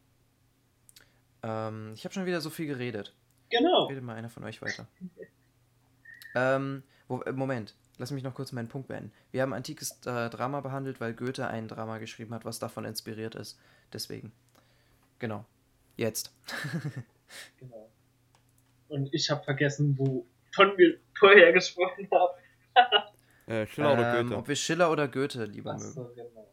Ähm, 1.43 1.91
ich 1.93 2.05
habe 2.05 2.13
schon 2.13 2.25
wieder 2.25 2.39
so 2.39 2.49
viel 2.49 2.67
geredet. 2.67 3.13
Genau. 3.49 3.87
Redet 3.87 4.03
mal 4.03 4.15
einer 4.15 4.29
von 4.29 4.45
euch 4.45 4.61
weiter. 4.61 4.87
ähm, 6.35 6.83
wo, 7.11 7.21
äh, 7.23 7.31
Moment, 7.33 7.75
lass 7.97 8.11
mich 8.11 8.23
noch 8.23 8.33
kurz 8.33 8.51
meinen 8.53 8.69
Punkt 8.69 8.87
beenden. 8.87 9.11
Wir 9.31 9.41
haben 9.41 9.53
antikes 9.53 9.99
äh, 10.05 10.29
Drama 10.29 10.61
behandelt, 10.61 11.01
weil 11.01 11.13
Goethe 11.13 11.47
ein 11.47 11.67
Drama 11.67 11.97
geschrieben 11.97 12.33
hat, 12.33 12.45
was 12.45 12.57
davon 12.59 12.85
inspiriert 12.85 13.35
ist. 13.35 13.59
Deswegen. 13.93 14.31
Genau. 15.19 15.45
Jetzt. 15.97 16.33
genau. 17.59 17.89
Und 18.87 19.13
ich 19.13 19.29
habe 19.29 19.43
vergessen, 19.43 19.97
wovon 19.97 20.77
wir 20.77 20.99
vorher 21.17 21.51
gesprochen 21.53 22.07
haben. 22.11 22.33
Äh, 23.47 23.65
Schiller 23.67 23.93
oder 23.93 24.19
ähm, 24.19 24.27
Goethe? 24.27 24.37
Ob 24.39 24.47
wir 24.47 24.55
Schiller 24.55 24.91
oder 24.91 25.07
Goethe 25.09 25.43
lieber 25.45 25.73
mögen. 25.73 25.85
Achso, 25.87 26.13
genau. 26.15 26.47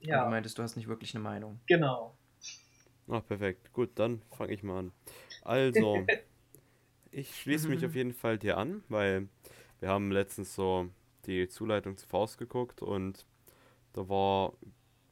Und 0.00 0.02
Du 0.02 0.08
Ja, 0.08 0.28
meintest, 0.28 0.58
du 0.58 0.62
hast 0.62 0.76
nicht 0.76 0.88
wirklich 0.88 1.14
eine 1.14 1.22
Meinung. 1.24 1.60
genau. 1.66 2.18
Ah, 3.08 3.20
perfekt. 3.20 3.72
Gut, 3.72 3.90
dann 3.94 4.20
fange 4.36 4.52
ich 4.52 4.62
mal 4.62 4.80
an. 4.80 4.92
Also, 5.42 6.04
ich 7.10 7.34
schließe 7.40 7.68
mich 7.68 7.84
auf 7.84 7.94
jeden 7.94 8.12
Fall 8.12 8.38
dir 8.38 8.56
an, 8.58 8.82
weil 8.88 9.28
wir 9.80 9.88
haben 9.88 10.10
letztens 10.10 10.54
so 10.54 10.88
die 11.26 11.48
Zuleitung 11.48 11.96
zu 11.96 12.06
Faust 12.06 12.38
geguckt 12.38 12.82
und 12.82 13.26
da 13.92 14.08
war 14.08 14.54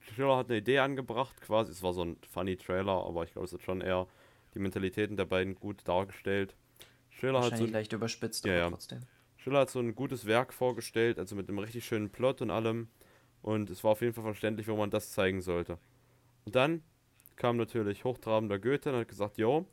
Schiller 0.00 0.36
hat 0.36 0.48
eine 0.48 0.58
Idee 0.58 0.78
angebracht, 0.78 1.40
quasi. 1.40 1.72
Es 1.72 1.82
war 1.82 1.92
so 1.92 2.04
ein 2.04 2.16
funny 2.30 2.56
Trailer, 2.56 3.04
aber 3.04 3.24
ich 3.24 3.32
glaube, 3.32 3.46
es 3.46 3.52
hat 3.52 3.62
schon 3.62 3.80
eher 3.80 4.06
die 4.54 4.58
Mentalitäten 4.58 5.16
der 5.16 5.24
beiden 5.24 5.54
gut 5.54 5.80
dargestellt. 5.84 6.54
Schiller 7.10 7.42
hat 7.42 7.56
so 7.56 7.66
leicht 7.66 7.92
überspitzt, 7.92 8.44
Ja, 8.44 8.52
aber 8.52 8.60
ja. 8.60 8.70
trotzdem. 8.70 9.00
Schiller 9.36 9.60
hat 9.60 9.70
so 9.70 9.80
ein 9.80 9.94
gutes 9.94 10.26
Werk 10.26 10.52
vorgestellt, 10.52 11.18
also 11.18 11.34
mit 11.36 11.48
einem 11.48 11.58
richtig 11.58 11.84
schönen 11.84 12.10
Plot 12.10 12.42
und 12.42 12.50
allem. 12.50 12.88
Und 13.42 13.70
es 13.70 13.84
war 13.84 13.92
auf 13.92 14.00
jeden 14.00 14.12
Fall 14.12 14.24
verständlich, 14.24 14.68
wo 14.68 14.76
man 14.76 14.90
das 14.90 15.12
zeigen 15.12 15.40
sollte. 15.40 15.78
Und 16.44 16.54
dann 16.56 16.82
kam 17.36 17.56
natürlich 17.56 18.04
hochtrabender 18.04 18.58
Goethe 18.58 18.92
und 18.92 18.98
hat 18.98 19.08
gesagt, 19.08 19.38
jo, 19.38 19.66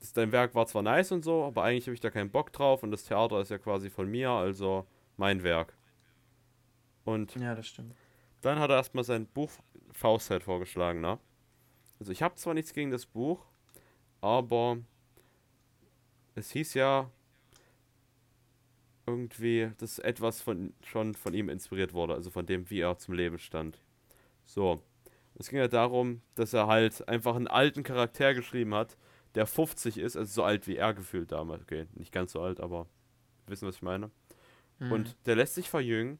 das, 0.00 0.12
dein 0.12 0.32
Werk 0.32 0.54
war 0.54 0.66
zwar 0.66 0.82
nice 0.82 1.12
und 1.12 1.24
so, 1.24 1.44
aber 1.44 1.62
eigentlich 1.64 1.86
habe 1.86 1.94
ich 1.94 2.00
da 2.00 2.10
keinen 2.10 2.30
Bock 2.30 2.52
drauf 2.52 2.82
und 2.82 2.90
das 2.90 3.04
Theater 3.04 3.40
ist 3.40 3.50
ja 3.50 3.58
quasi 3.58 3.90
von 3.90 4.10
mir, 4.10 4.30
also 4.30 4.86
mein 5.16 5.42
Werk. 5.42 5.76
Und 7.04 7.34
Ja, 7.36 7.54
das 7.54 7.68
stimmt. 7.68 7.94
dann 8.42 8.58
hat 8.58 8.70
er 8.70 8.76
erstmal 8.76 9.04
sein 9.04 9.26
Buch 9.26 9.50
Faust 9.92 10.30
halt 10.30 10.42
vorgeschlagen, 10.42 11.00
ne? 11.00 11.18
Also 11.98 12.12
ich 12.12 12.22
habe 12.22 12.34
zwar 12.34 12.52
nichts 12.54 12.74
gegen 12.74 12.90
das 12.90 13.06
Buch, 13.06 13.46
aber 14.20 14.78
es 16.34 16.50
hieß 16.50 16.74
ja 16.74 17.10
irgendwie, 19.06 19.70
dass 19.78 19.98
etwas 19.98 20.42
von, 20.42 20.74
schon 20.84 21.14
von 21.14 21.32
ihm 21.32 21.48
inspiriert 21.48 21.94
wurde, 21.94 22.14
also 22.14 22.30
von 22.30 22.44
dem, 22.44 22.68
wie 22.70 22.80
er 22.80 22.98
zum 22.98 23.14
Leben 23.14 23.38
stand. 23.38 23.78
So. 24.44 24.82
Es 25.38 25.48
ging 25.50 25.58
ja 25.58 25.68
darum, 25.68 26.22
dass 26.34 26.54
er 26.54 26.66
halt 26.66 27.06
einfach 27.08 27.36
einen 27.36 27.46
alten 27.46 27.82
Charakter 27.82 28.32
geschrieben 28.34 28.74
hat, 28.74 28.96
der 29.36 29.46
50 29.46 29.98
ist, 29.98 30.16
also 30.16 30.32
so 30.32 30.42
alt 30.42 30.66
wie 30.66 30.76
er 30.76 30.94
gefühlt 30.94 31.30
damals. 31.30 31.62
Okay, 31.62 31.86
nicht 31.94 32.10
ganz 32.10 32.32
so 32.32 32.40
alt, 32.40 32.58
aber 32.58 32.86
wissen, 33.46 33.68
was 33.68 33.76
ich 33.76 33.82
meine. 33.82 34.10
Hm. 34.78 34.92
Und 34.92 35.16
der 35.26 35.36
lässt 35.36 35.54
sich 35.54 35.68
verjüngen 35.68 36.18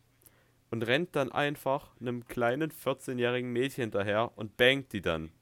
und 0.71 0.87
rennt 0.87 1.17
dann 1.17 1.33
einfach 1.33 1.99
einem 2.01 2.27
kleinen 2.29 2.71
14-jährigen 2.71 3.51
Mädchen 3.53 3.83
hinterher 3.85 4.33
und 4.37 4.57
bangt 4.57 4.93
die 4.93 5.01
dann. 5.01 5.33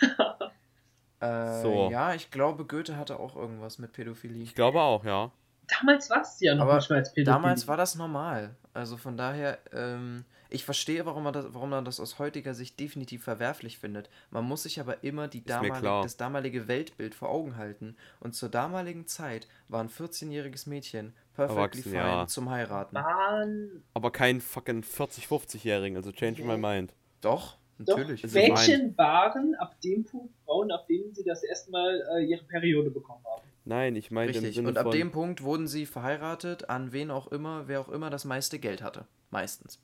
äh, 1.20 1.60
so. 1.60 1.90
Ja, 1.90 2.14
ich 2.14 2.30
glaube, 2.30 2.64
Goethe 2.64 2.96
hatte 2.96 3.18
auch 3.18 3.36
irgendwas 3.36 3.78
mit 3.78 3.92
Pädophilie. 3.92 4.42
Ich 4.42 4.54
glaube 4.54 4.80
auch, 4.80 5.04
ja. 5.04 5.32
Damals 5.66 6.10
war 6.10 6.22
es 6.22 6.40
ja 6.40 6.54
noch 6.54 6.64
Aber 6.64 6.76
nicht 6.76 6.90
mal 6.90 6.96
als 6.96 7.12
Pädophilie. 7.12 7.42
Damals 7.42 7.68
war 7.68 7.76
das 7.76 7.94
normal. 7.94 8.54
Also 8.72 8.96
von 8.96 9.16
daher, 9.16 9.58
ähm, 9.72 10.24
ich 10.50 10.64
verstehe, 10.64 11.06
warum 11.06 11.22
man, 11.22 11.32
das, 11.32 11.46
warum 11.50 11.70
man 11.70 11.84
das 11.84 12.00
aus 12.00 12.18
heutiger 12.18 12.54
Sicht 12.54 12.78
definitiv 12.78 13.24
verwerflich 13.24 13.78
findet. 13.78 14.10
Man 14.30 14.44
muss 14.44 14.64
sich 14.64 14.80
aber 14.80 15.02
immer 15.04 15.28
die 15.28 15.44
damalige, 15.44 16.02
das 16.02 16.16
damalige 16.16 16.68
Weltbild 16.68 17.14
vor 17.14 17.30
Augen 17.30 17.56
halten. 17.56 17.96
Und 18.20 18.34
zur 18.34 18.48
damaligen 18.48 19.06
Zeit 19.06 19.48
war 19.68 19.80
ein 19.80 19.88
14-jähriges 19.88 20.68
Mädchen 20.68 21.14
perfectly 21.34 21.56
Erwachsen, 21.56 21.82
fine 21.82 21.96
ja. 21.96 22.26
zum 22.26 22.50
Heiraten. 22.50 22.96
Waren 22.96 23.84
Aber 23.94 24.10
kein 24.10 24.40
fucking 24.40 24.82
40-, 24.82 25.26
50-Jährigen, 25.28 25.96
also 25.96 26.12
change 26.12 26.42
my 26.44 26.56
mind. 26.56 26.92
Doch, 27.20 27.56
doch 27.78 27.96
natürlich. 27.96 28.24
Also 28.24 28.38
Mädchen 28.38 28.96
waren 28.98 29.54
ab 29.56 29.80
dem 29.80 30.04
Punkt 30.04 30.34
Frauen, 30.44 30.70
ab 30.70 30.86
denen 30.86 31.14
sie 31.14 31.24
das 31.24 31.42
erste 31.42 31.70
Mal 31.70 32.02
äh, 32.16 32.24
ihre 32.24 32.44
Periode 32.44 32.90
bekommen 32.90 33.24
haben. 33.24 33.42
Nein, 33.64 33.96
ich 33.96 34.10
meine 34.10 34.28
Richtig. 34.28 34.58
Und 34.58 34.76
ab 34.76 34.90
dem 34.90 35.10
Punkt 35.10 35.42
wurden 35.42 35.66
sie 35.66 35.86
verheiratet 35.86 36.68
an 36.68 36.92
wen 36.92 37.10
auch 37.10 37.28
immer, 37.28 37.66
wer 37.66 37.80
auch 37.80 37.88
immer 37.88 38.10
das 38.10 38.24
meiste 38.24 38.58
Geld 38.58 38.82
hatte. 38.82 39.06
Meistens. 39.30 39.80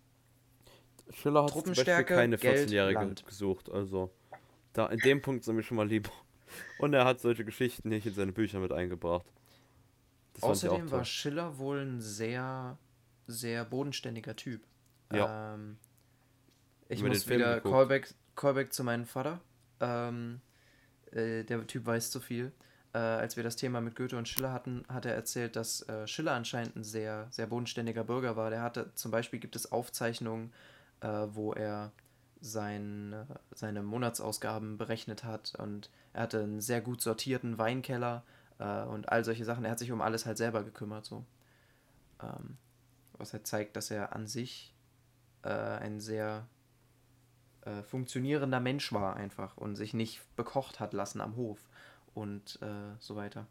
Schiller 1.10 1.44
hat 1.44 1.52
zum 1.52 1.62
Beispiel 1.62 2.04
keine 2.04 2.36
Geld, 2.36 2.68
14-Jährige 2.68 3.00
Land. 3.00 3.26
gesucht, 3.26 3.70
also 3.70 4.10
da 4.74 4.86
in 4.86 4.98
dem 4.98 5.22
Punkt 5.22 5.44
sind 5.44 5.56
wir 5.56 5.62
schon 5.62 5.76
mal 5.76 5.88
lieber. 5.88 6.10
Und 6.78 6.94
er 6.94 7.04
hat 7.04 7.20
solche 7.20 7.44
Geschichten 7.44 7.88
nicht 7.88 8.06
in 8.06 8.14
seine 8.14 8.32
Bücher 8.32 8.60
mit 8.60 8.72
eingebracht. 8.72 9.26
Das 10.34 10.44
Außerdem 10.44 10.90
war. 10.90 11.04
Schiller 11.04 11.58
wohl 11.58 11.80
ein 11.80 12.00
sehr, 12.00 12.78
sehr 13.26 13.64
bodenständiger 13.64 14.36
Typ. 14.36 14.62
Ja. 15.12 15.54
Ähm, 15.54 15.78
ich 16.88 17.02
muss 17.02 17.28
wieder. 17.28 17.60
Callback, 17.60 18.14
Callback 18.36 18.72
zu 18.72 18.84
meinem 18.84 19.06
Vater. 19.06 19.40
Ähm, 19.80 20.40
äh, 21.12 21.44
der 21.44 21.66
Typ 21.66 21.86
weiß 21.86 22.10
zu 22.10 22.20
viel. 22.20 22.52
Äh, 22.92 22.98
als 22.98 23.36
wir 23.36 23.44
das 23.44 23.56
Thema 23.56 23.80
mit 23.80 23.94
Goethe 23.94 24.16
und 24.16 24.28
Schiller 24.28 24.52
hatten, 24.52 24.84
hat 24.88 25.06
er 25.06 25.14
erzählt, 25.14 25.54
dass 25.54 25.88
äh, 25.88 26.06
Schiller 26.06 26.32
anscheinend 26.32 26.76
ein 26.76 26.84
sehr, 26.84 27.28
sehr 27.30 27.46
bodenständiger 27.46 28.04
Bürger 28.04 28.36
war. 28.36 28.50
Der 28.50 28.62
hatte, 28.62 28.92
zum 28.94 29.10
Beispiel 29.10 29.38
gibt 29.38 29.54
es 29.54 29.70
Aufzeichnungen, 29.70 30.52
äh, 31.00 31.26
wo 31.32 31.52
er 31.52 31.92
sein, 32.40 33.14
seine 33.54 33.82
Monatsausgaben 33.82 34.78
berechnet 34.78 35.24
hat 35.24 35.54
und 35.58 35.90
er 36.14 36.22
hatte 36.22 36.42
einen 36.42 36.60
sehr 36.60 36.80
gut 36.80 37.00
sortierten 37.02 37.58
Weinkeller 37.58 38.24
äh, 38.58 38.82
und 38.82 39.08
all 39.08 39.24
solche 39.24 39.44
Sachen. 39.44 39.64
Er 39.64 39.72
hat 39.72 39.78
sich 39.78 39.92
um 39.92 40.00
alles 40.00 40.26
halt 40.26 40.38
selber 40.38 40.64
gekümmert, 40.64 41.04
so. 41.04 41.24
Ähm, 42.22 42.56
was 43.18 43.32
halt 43.34 43.46
zeigt, 43.46 43.76
dass 43.76 43.90
er 43.90 44.14
an 44.16 44.26
sich 44.26 44.74
äh, 45.42 45.50
ein 45.50 46.00
sehr 46.00 46.46
äh, 47.62 47.82
funktionierender 47.82 48.60
Mensch 48.60 48.92
war 48.92 49.16
einfach 49.16 49.56
und 49.56 49.76
sich 49.76 49.94
nicht 49.94 50.22
bekocht 50.36 50.80
hat 50.80 50.92
lassen 50.94 51.20
am 51.20 51.36
Hof 51.36 51.58
und 52.14 52.58
äh, 52.62 52.94
so 52.98 53.16
weiter. 53.16 53.46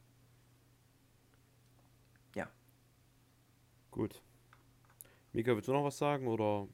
Gut. 3.92 4.22
Mika, 5.34 5.56
willst 5.56 5.68
du 5.68 5.74
noch 5.74 5.84
was 5.84 5.98
sagen 5.98 6.28
oder 6.28 6.68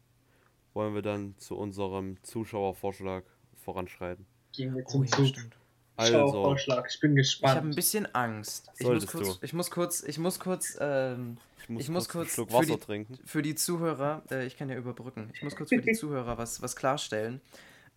wollen 0.74 0.94
wir 0.94 1.02
dann 1.02 1.34
zu 1.38 1.56
unserem 1.58 2.22
Zuschauervorschlag 2.24 3.24
voranschreiten? 3.64 4.26
Gehen 4.52 4.76
wir 4.76 4.84
Oh 4.86 4.90
zum 4.90 5.04
ja, 5.06 5.12
Zug. 5.12 5.28
stimmt. 5.28 5.56
Also, 5.96 6.30
Vorschlag. 6.32 6.88
Ich 6.90 7.00
bin 7.00 7.12
Ich 7.18 7.42
habe 7.42 7.42
gespannt. 7.54 7.62
ein 7.72 7.76
bisschen 7.76 8.14
Angst. 8.14 8.70
Ich 8.78 8.82
muss 8.82 8.88
Solltest 8.88 9.12
kurz, 9.14 9.40
du. 9.40 9.46
ich 9.46 9.54
muss 9.54 9.72
kurz, 9.72 10.04
ich 10.04 10.18
muss 10.20 10.40
kurz 10.42 10.78
ähm, 10.82 11.38
ich 11.62 11.70
muss, 11.70 11.82
ich 11.84 11.90
muss 11.90 12.10
kurz, 12.10 12.36
kurz 12.36 12.52
für 12.52 12.54
Wasser 12.58 12.66
die- 12.76 12.80
trinken. 12.80 13.18
für 13.26 13.42
die 13.42 13.56
Zuhörer, 13.56 14.22
äh, 14.30 14.46
ich 14.46 14.58
kann 14.58 14.68
ja 14.70 14.76
überbrücken, 14.76 15.32
ich 15.34 15.42
muss 15.42 15.56
kurz 15.56 15.70
für 15.70 15.82
die 15.82 15.94
Zuhörer 15.98 16.38
was, 16.38 16.62
was 16.62 16.76
klarstellen. 16.76 17.40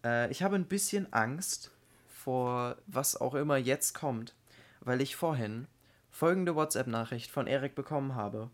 Äh, 0.04 0.30
ich 0.30 0.44
habe 0.44 0.54
ein 0.54 0.66
bisschen 0.66 1.12
Angst 1.12 1.72
vor 2.28 2.76
was 2.86 3.16
auch 3.16 3.34
immer 3.34 3.56
jetzt 3.56 3.94
kommt, 3.94 4.34
weil 4.80 5.00
ich 5.00 5.16
vorhin 5.16 5.66
folgende 6.10 6.54
WhatsApp-Nachricht 6.54 7.30
von 7.30 7.46
Erik 7.46 7.74
bekommen 7.74 8.16
habe. 8.16 8.50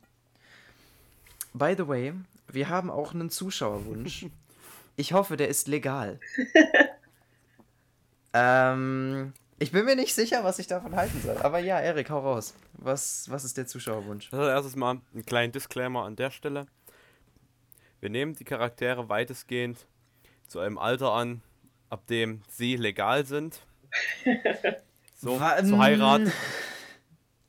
By 1.54 1.74
the 1.76 1.88
way, 1.88 2.14
wir 2.46 2.68
haben 2.68 2.88
auch 2.88 3.12
einen 3.14 3.30
Zuschauerwunsch. 3.30 4.26
Ich 4.96 5.12
hoffe, 5.12 5.36
der 5.36 5.48
ist 5.48 5.66
legal. 5.66 6.20
ähm, 8.32 9.32
ich 9.58 9.72
bin 9.72 9.86
mir 9.86 9.96
nicht 9.96 10.14
sicher, 10.14 10.44
was 10.44 10.60
ich 10.60 10.68
davon 10.68 10.94
halten 10.94 11.20
soll. 11.20 11.36
Aber 11.38 11.58
ja, 11.58 11.80
Erik, 11.80 12.10
hau 12.10 12.20
raus. 12.20 12.54
Was, 12.74 13.28
was 13.28 13.42
ist 13.42 13.56
der 13.56 13.66
Zuschauerwunsch? 13.66 14.32
Also 14.32 14.46
erstes 14.46 14.76
Mal 14.76 15.00
einen 15.12 15.26
kleinen 15.26 15.50
Disclaimer 15.50 16.04
an 16.04 16.14
der 16.14 16.30
Stelle. 16.30 16.66
Wir 17.98 18.08
nehmen 18.08 18.36
die 18.36 18.44
Charaktere 18.44 19.08
weitestgehend 19.08 19.84
zu 20.46 20.60
einem 20.60 20.78
Alter 20.78 21.10
an, 21.10 21.42
ab 21.90 22.06
dem 22.06 22.42
sie 22.48 22.76
legal 22.76 23.24
sind. 23.26 23.60
So, 25.16 25.36
zu 25.38 25.78
heiraten. 25.78 26.30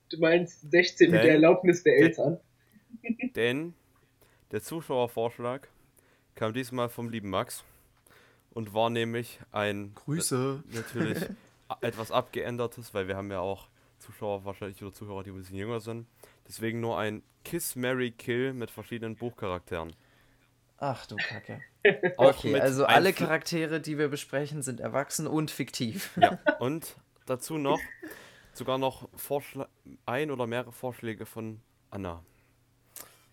Du 0.09 0.17
meinst 0.19 0.71
16 0.71 1.11
mit 1.11 1.19
Denn- 1.19 1.25
der 1.25 1.33
Erlaubnis 1.33 1.83
der 1.83 1.97
Eltern? 1.97 2.39
Denn 3.35 3.73
der 4.51 4.61
Zuschauervorschlag 4.61 5.67
kam 6.35 6.53
diesmal 6.53 6.87
vom 6.87 7.09
lieben 7.09 7.29
Max 7.29 7.65
und 8.51 8.73
war 8.73 8.89
nämlich 8.89 9.39
ein 9.51 9.93
Grüße. 9.93 10.63
natürlich 10.71 11.17
etwas 11.81 12.11
abgeändertes, 12.11 12.93
weil 12.93 13.09
wir 13.09 13.17
haben 13.17 13.29
ja 13.29 13.39
auch 13.39 13.67
Zuschauer 13.99 14.45
wahrscheinlich 14.45 14.81
oder 14.81 14.93
Zuhörer, 14.93 15.23
die 15.23 15.31
ein 15.31 15.37
bisschen 15.37 15.57
jünger 15.57 15.81
sind. 15.81 16.07
Deswegen 16.47 16.79
nur 16.79 16.97
ein 16.97 17.23
Kiss, 17.43 17.75
Mary 17.75 18.11
Kill 18.11 18.53
mit 18.53 18.71
verschiedenen 18.71 19.15
Buchcharakteren. 19.17 19.93
Ach 20.77 21.05
du 21.05 21.15
Kacke. 21.17 21.61
Okay, 22.17 22.59
also 22.59 22.85
alle 22.85 23.13
Charaktere, 23.13 23.79
die 23.79 23.99
wir 23.99 24.07
besprechen, 24.07 24.63
sind 24.63 24.79
erwachsen 24.79 25.27
und 25.27 25.51
fiktiv. 25.51 26.09
Ja, 26.19 26.39
und 26.59 26.95
dazu 27.27 27.59
noch 27.59 27.79
sogar 28.53 28.79
noch 28.79 29.07
Vorschla 29.15 29.67
ein 30.07 30.31
oder 30.31 30.47
mehrere 30.47 30.71
Vorschläge 30.71 31.27
von 31.27 31.61
Anna. 31.91 32.23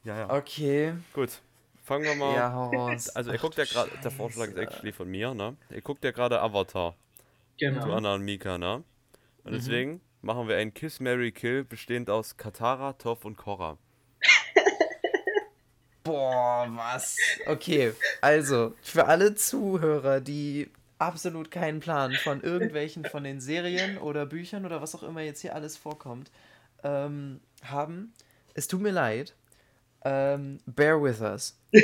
Ja, 0.04 0.18
ja. 0.18 0.30
Okay, 0.30 0.94
Gut. 1.14 1.40
Fangen 1.84 2.04
wir 2.04 2.14
mal. 2.14 2.34
ja, 2.34 2.52
hau 2.52 2.70
raus. 2.70 3.08
Also, 3.08 3.30
ihr 3.32 3.38
Ach 3.38 3.40
guckt 3.42 3.56
ja 3.56 3.64
gerade, 3.64 3.90
der 4.04 4.10
Vorschlag 4.10 4.48
ist 4.48 4.56
actually 4.58 4.92
von 4.92 5.08
mir, 5.08 5.32
ne? 5.34 5.56
Ihr 5.70 5.80
guckt 5.80 6.04
ja 6.04 6.10
gerade 6.12 6.40
Avatar 6.40 6.92
zu 6.92 6.96
Genau. 7.58 7.90
Anna 7.92 8.14
und 8.14 8.22
Mika, 8.22 8.58
ne? 8.58 8.84
Und 9.44 9.52
Mhm. 9.52 9.56
deswegen 9.56 10.00
machen 10.20 10.46
wir 10.46 10.56
ein 10.58 10.74
Kiss, 10.74 11.00
Mary 11.00 11.32
Kill 11.32 11.64
bestehend 11.64 12.08
aus 12.10 12.36
Katara, 12.36 12.92
Toph 12.92 13.24
und 13.24 13.36
Korra. 13.36 13.78
Boah, 16.02 16.66
was? 16.70 17.16
Okay, 17.46 17.92
also 18.20 18.74
für 18.82 19.06
alle 19.06 19.34
Zuhörer, 19.34 20.20
die 20.20 20.70
absolut 20.98 21.50
keinen 21.50 21.80
Plan 21.80 22.12
von 22.12 22.42
irgendwelchen 22.42 23.04
von 23.04 23.24
den 23.24 23.40
Serien 23.40 23.98
oder 23.98 24.26
Büchern 24.26 24.64
oder 24.64 24.80
was 24.80 24.94
auch 24.94 25.02
immer 25.02 25.20
jetzt 25.20 25.40
hier 25.40 25.54
alles 25.54 25.76
vorkommt, 25.76 26.30
ähm, 26.84 27.40
haben, 27.64 28.12
es 28.54 28.68
tut 28.68 28.80
mir 28.80 28.90
leid. 28.90 29.34
Ähm, 30.04 30.58
bear 30.66 31.02
with 31.02 31.20
us. 31.20 31.58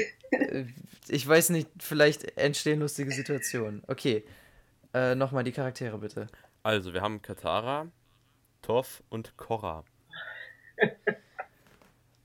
Ich 1.11 1.27
weiß 1.27 1.49
nicht, 1.51 1.71
vielleicht 1.79 2.37
entstehen 2.37 2.81
lustige 2.81 3.11
Situationen. 3.13 3.83
Okay, 3.87 4.25
äh, 4.93 5.15
nochmal 5.15 5.43
die 5.43 5.53
Charaktere 5.53 5.97
bitte. 5.97 6.27
Also, 6.63 6.93
wir 6.93 7.01
haben 7.01 7.23
Katara, 7.23 7.87
Toph 8.61 9.03
und 9.09 9.35
Korra. 9.39 9.85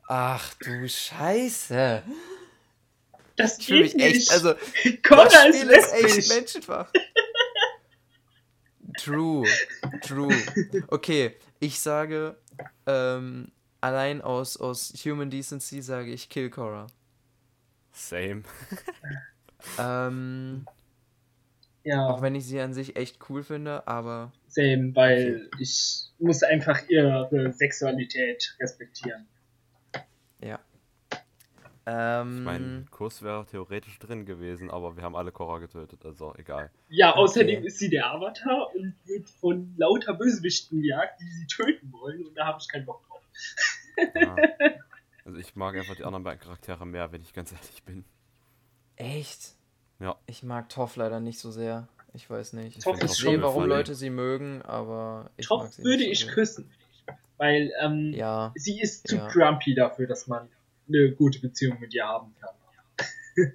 Ach 0.08 0.54
du 0.56 0.88
Scheiße. 0.88 2.04
Das 3.36 3.58
Ich 3.58 3.66
fühle 3.68 3.84
geht 3.84 3.96
mich 3.96 4.04
echt, 4.04 4.16
nicht. 4.16 4.32
also 4.32 4.54
Connor 5.04 5.26
das 5.26 5.46
ist 5.48 5.58
Spiel 5.58 5.70
ist 5.72 5.94
echt 5.94 6.04
lesbisch. 6.04 6.30
menschenfach. 6.30 6.90
True, 8.98 9.48
true. 10.02 10.36
Okay, 10.88 11.36
ich 11.60 11.80
sage, 11.80 12.36
ähm, 12.86 13.52
allein 13.82 14.22
aus, 14.22 14.58
aus 14.58 14.94
Human 15.06 15.30
Decency 15.32 15.82
sage 15.82 16.12
ich 16.12 16.30
Kill 16.30 16.50
Cora. 16.52 16.88
Same. 17.92 18.44
Ähm, 19.80 20.66
Ja, 21.84 22.08
auch 22.08 22.22
wenn 22.22 22.36
ich 22.36 22.46
sie 22.46 22.60
an 22.60 22.74
sich 22.74 22.96
echt 22.98 23.18
cool 23.30 23.44
finde, 23.44 23.88
aber 23.88 24.32
same, 24.48 24.96
weil 24.96 25.50
ich 25.60 26.04
muss 26.20 26.44
einfach 26.44 26.88
ihre 26.88 27.52
Sexualität 27.54 28.56
respektieren. 28.60 29.28
Ja. 31.86 32.22
Ich 32.24 32.28
Ähm, 32.28 32.44
mein 32.44 32.88
Kuss 32.92 33.22
wäre 33.22 33.46
theoretisch 33.46 34.00
drin 34.00 34.26
gewesen, 34.26 34.72
aber 34.72 34.96
wir 34.96 35.04
haben 35.04 35.16
alle 35.16 35.32
Korra 35.32 35.60
getötet, 35.60 36.06
also 36.06 36.34
egal. 36.38 36.70
Ja, 36.90 37.14
außerdem 37.16 37.58
Okay. 37.60 37.68
ist 37.68 37.80
sie 37.80 37.90
der 37.90 38.10
Avatar 38.12 38.74
und 38.76 38.96
wird 39.06 39.30
von 39.30 39.74
lauter 39.78 40.14
Bösewichten 40.14 40.82
gejagt, 40.82 41.20
die 41.20 41.30
sie 41.30 41.48
töten 41.48 41.92
wollen 41.92 42.26
und 42.26 42.36
da 42.36 42.46
habe 42.48 42.58
ich 42.62 42.68
keinen 42.70 42.86
Bock 42.86 43.04
drauf. 43.08 43.22
Ja. 44.16 44.36
Also 45.26 45.38
ich 45.38 45.56
mag 45.56 45.76
einfach 45.76 45.96
die 45.96 46.04
anderen 46.04 46.24
beiden 46.24 46.40
Charaktere 46.42 46.86
mehr, 46.86 47.12
wenn 47.12 47.22
ich 47.22 47.34
ganz 47.34 47.52
ehrlich 47.52 47.84
bin. 47.84 48.04
echt? 48.96 49.54
Ja. 50.00 50.16
Ich 50.26 50.44
mag 50.44 50.70
Toff 50.70 50.96
leider 50.98 51.20
nicht 51.20 51.40
so 51.40 51.52
sehr. 51.52 51.88
Ich 52.14 52.30
weiß 52.30 52.54
nicht. 52.54 52.78
Ich 52.78 52.86
ist 52.86 53.16
sehe, 53.18 53.42
warum. 53.42 53.66
Leute 53.66 53.96
sie 53.96 54.10
mögen, 54.10 54.62
aber 54.64 55.32
ich 55.38 55.48
Topf 55.48 55.64
mag 55.64 55.74
sie 55.74 55.84
würde 55.84 56.04
nicht 56.04 56.12
ich 56.22 56.28
so. 56.28 56.32
küssen. 56.34 56.72
Weil 57.38 57.72
ähm, 57.82 58.14
Ja, 58.14 58.52
sie 58.56 58.80
ist 58.82 59.08
zu 59.08 59.16
Ja. 59.16 59.28
grumpy 59.30 59.74
dafür, 59.76 60.08
dass 60.08 60.28
man 60.28 60.48
eine 60.88 61.12
gute 61.12 61.40
Beziehung 61.40 61.80
mit 61.80 61.94
ihr 61.94 62.06
haben 62.06 62.34
kann. 62.40 63.52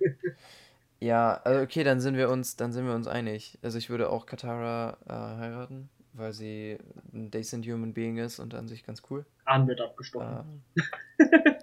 ja, 1.01 1.35
also 1.45 1.63
okay, 1.63 1.85
dann 1.85 2.01
sind 2.01 2.17
wir 2.17 2.31
uns, 2.31 2.57
dann 2.57 2.73
sind 2.73 2.87
wir 2.87 2.95
uns 2.95 3.07
einig. 3.07 3.59
Also 3.63 3.79
ich 3.79 3.91
würde 3.91 4.11
auch 4.11 4.27
Katara 4.27 4.97
äh, 5.07 5.13
heiraten, 5.13 5.89
weil 6.13 6.33
sie 6.33 6.79
ein 7.13 7.31
decent 7.31 7.67
human 7.67 7.95
being 7.95 8.19
ist 8.19 8.39
und 8.39 8.55
an 8.55 8.69
sich 8.69 8.85
ganz 8.85 9.03
cool. 9.11 9.25
Ahn 9.45 9.67
wird 9.69 9.81
abgestochen. 9.81 10.63
Ähm. 10.79 11.55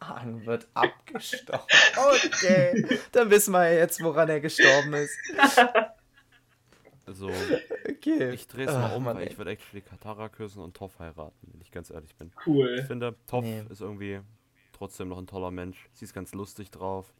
Argen 0.00 0.46
wird 0.46 0.68
abgestochen. 0.74 1.66
Okay, 1.96 3.00
dann 3.12 3.30
wissen 3.30 3.52
wir 3.52 3.70
ja 3.70 3.78
jetzt, 3.78 4.02
woran 4.02 4.28
er 4.28 4.40
gestorben 4.40 4.94
ist. 4.94 5.16
Also, 7.08 7.30
Okay. 7.88 8.30
ich 8.32 8.46
drehe 8.46 8.66
es 8.66 8.72
Ach, 8.74 8.80
mal 8.90 8.96
um, 8.96 9.04
Mann, 9.04 9.16
weil 9.16 9.24
ey. 9.24 9.30
ich 9.30 9.38
würde 9.38 9.50
actually 9.50 9.80
Katara 9.80 10.28
küssen 10.28 10.60
und 10.62 10.76
Toff 10.76 10.98
heiraten, 10.98 11.48
wenn 11.52 11.60
ich 11.60 11.70
ganz 11.72 11.90
ehrlich 11.90 12.14
bin. 12.16 12.28
Ich 12.38 12.46
Cool. 12.46 12.84
finde, 12.86 13.16
Toff 13.26 13.44
Nee. 13.44 13.62
ist 13.70 13.80
irgendwie 13.80 14.20
trotzdem 14.72 15.08
noch 15.08 15.18
ein 15.18 15.26
toller 15.26 15.50
Mensch. 15.50 15.88
Sie 15.94 16.04
ist 16.04 16.12
ganz 16.14 16.32
lustig 16.34 16.70
drauf. 16.70 17.12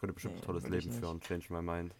Könnte 0.00 0.14
bestimmt 0.14 0.34
Nee, 0.34 0.40
ein 0.40 0.44
tolles 0.44 0.64
ich 0.64 0.70
Leben 0.70 0.92
führen. 0.92 1.20
Change 1.20 1.46
my 1.52 1.62
mind. 1.62 1.94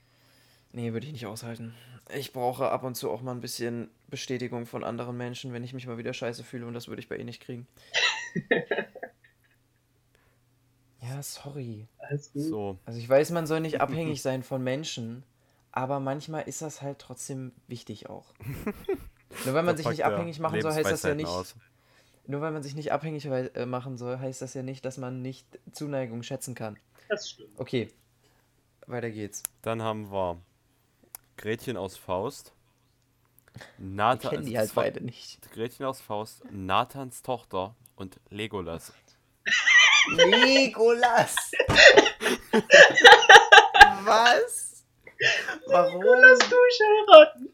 Nee, 0.73 0.93
würde 0.93 1.07
ich 1.07 1.13
nicht 1.13 1.27
aushalten. 1.27 1.75
Ich 2.15 2.33
brauche 2.33 2.69
ab 2.71 2.83
und 2.85 2.95
zu 2.97 3.11
auch 3.11 3.23
mal 3.23 3.33
ein 3.33 3.41
bisschen 3.41 3.89
Bestätigung 4.09 4.67
von 4.67 4.85
anderen 4.85 5.17
Menschen, 5.17 5.53
wenn 5.53 5.65
ich 5.65 5.73
mich 5.73 5.87
mal 5.87 5.99
wieder 5.99 6.13
scheiße 6.15 6.45
fühle 6.45 6.67
und 6.67 6.75
das 6.75 6.89
würde 6.89 7.01
ich 7.01 7.09
bei 7.09 7.17
ihr 7.17 7.25
nicht 7.25 7.43
kriegen. 7.43 7.67
ja, 11.03 11.23
sorry. 11.23 11.87
Alles 11.99 12.33
gut. 12.33 12.43
So, 12.43 12.79
Also 12.85 12.99
ich 12.99 13.09
weiß, 13.09 13.31
man 13.31 13.47
soll 13.47 13.61
nicht 13.61 13.81
abhängig 13.81 14.23
sein 14.23 14.43
von 14.43 14.63
Menschen, 14.63 15.23
aber 15.73 16.01
manchmal 16.01 16.43
ist 16.49 16.63
das 16.63 16.83
halt 16.83 16.99
trotzdem 16.99 17.53
wichtig 17.67 18.09
auch. 18.09 18.33
Nur 19.45 19.55
weil 19.55 19.63
man 19.63 19.77
sich 19.77 19.89
nicht 19.89 20.05
abhängig 20.05 20.39
machen 20.41 20.61
soll, 20.61 20.73
heißt 20.73 20.91
das 20.91 21.03
ja 21.03 21.15
nicht. 21.15 21.29
aus. 21.29 21.55
Nur 22.27 22.41
weil 22.41 22.53
man 22.53 22.63
sich 22.63 22.75
nicht 22.75 22.93
abhängig 22.93 23.27
äh, 23.27 23.67
machen 23.67 23.97
soll, 23.97 24.19
heißt 24.19 24.43
das 24.43 24.55
ja 24.55 24.63
nicht, 24.63 24.85
dass 24.85 24.99
man 24.99 25.23
nicht 25.23 25.47
Zuneigung 25.73 26.23
schätzen 26.23 26.55
kann. 26.55 26.79
Das 27.09 27.31
stimmt. 27.31 27.59
Okay. 27.59 27.89
Weiter 28.87 29.11
geht's. 29.11 29.43
Dann 29.63 29.83
haben 29.83 30.11
wir 30.11 30.41
Gretchen 31.37 31.77
aus 31.77 31.97
Faust. 31.97 32.53
Ich 33.55 33.65
Nathan, 33.79 34.31
kenne 34.31 34.45
die 34.45 34.57
halt 34.57 34.73
beide 34.75 35.01
nicht. 35.01 35.51
Gretchen 35.53 35.85
aus 35.85 36.01
Faust, 36.01 36.45
Nathans 36.53 37.21
Tochter 37.23 37.75
und 37.97 38.21
Legolas. 38.31 38.93
Legolas! 40.09 41.35
Was? 44.05 44.70
Warum? 45.67 46.03
Lass 46.03 46.39
durchheiraten. 46.49 47.49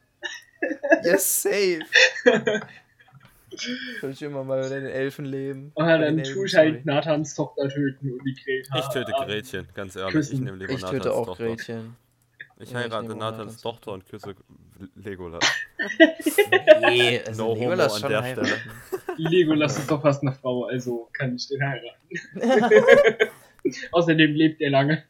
Ja, 1.04 1.18
safe. 1.18 1.80
Soll 4.00 4.10
ich 4.10 4.22
immer 4.22 4.44
mal 4.44 4.60
bei 4.60 4.68
den 4.68 4.86
Elfen 4.86 5.24
leben? 5.24 5.72
Ah, 5.76 5.84
Bei 5.84 5.98
dann 5.98 6.22
tue 6.22 6.46
ich 6.46 6.54
halt 6.54 6.84
Nathans 6.84 7.34
Tochter 7.34 7.68
töten 7.68 8.12
und 8.12 8.24
die 8.24 8.34
Greta. 8.34 8.78
Ich 8.78 8.88
töte 8.88 9.12
Gretchen, 9.12 9.68
ganz 9.74 9.96
ehrlich. 9.96 10.12
küssen. 10.12 10.34
Ich 10.34 10.40
nehme 10.40 10.56
lieber 10.58 10.72
Ich 10.72 10.82
Nathans 10.82 11.02
töte 11.02 11.14
auch 11.14 11.26
Tochter. 11.26 11.44
Gretchen. 11.46 11.96
Ich 12.58 12.70
Ja, 12.70 12.80
ich 12.80 12.84
heirate 12.84 13.12
auch 13.12 13.16
Nathans 13.16 13.60
Tochter 13.62 13.92
und 13.92 14.06
küsse 14.06 14.34
Legolas. 14.94 15.42
Nee, 16.80 17.20
also 17.26 17.44
No 17.48 17.54
Legolas 17.54 17.92
homo 17.92 17.94
an 17.94 18.00
schon 18.00 18.10
der 18.10 18.22
heiraten. 18.22 18.70
Legolas 19.16 19.78
ist 19.78 19.90
doch 19.90 20.02
fast 20.02 20.22
eine 20.22 20.32
Frau, 20.32 20.64
also 20.64 21.08
kann 21.12 21.34
ich 21.36 21.48
den 21.48 21.62
heiraten. 21.62 23.30
Außerdem 23.92 24.32
lebt 24.34 24.60
er 24.60 24.70
lange. 24.70 25.04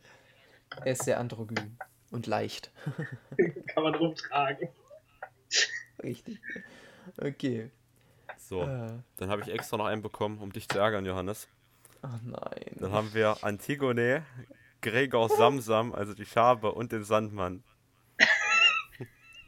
Er 0.85 0.93
ist 0.93 1.05
sehr 1.05 1.19
androgyn 1.19 1.77
und 2.11 2.27
leicht. 2.27 2.71
Kann 3.67 3.83
man 3.83 3.95
rumtragen. 3.95 4.69
Richtig. 6.03 6.39
Okay. 7.19 7.71
So, 8.39 8.63
Äh, 8.63 8.91
dann 9.17 9.29
habe 9.31 9.43
ich 9.43 9.49
extra 9.49 9.77
noch 9.77 9.87
einen 9.87 10.03
bekommen, 10.03 10.39
um 10.39 10.53
dich 10.53 10.69
zu 10.69 10.79
ärgern, 10.79 11.05
Johannes. 11.07 11.49
oh 12.03 12.09
nein. 12.25 12.77
Dann 12.77 12.93
haben 12.93 13.13
wir 13.15 13.39
Antigone, 13.43 14.25
Gregor 14.83 15.29
Samsam, 15.29 15.93
also 15.93 16.15
die 16.15 16.27
Schabe 16.27 16.73
und 16.73 16.93
den 16.93 17.03
Sandmann. 17.05 17.63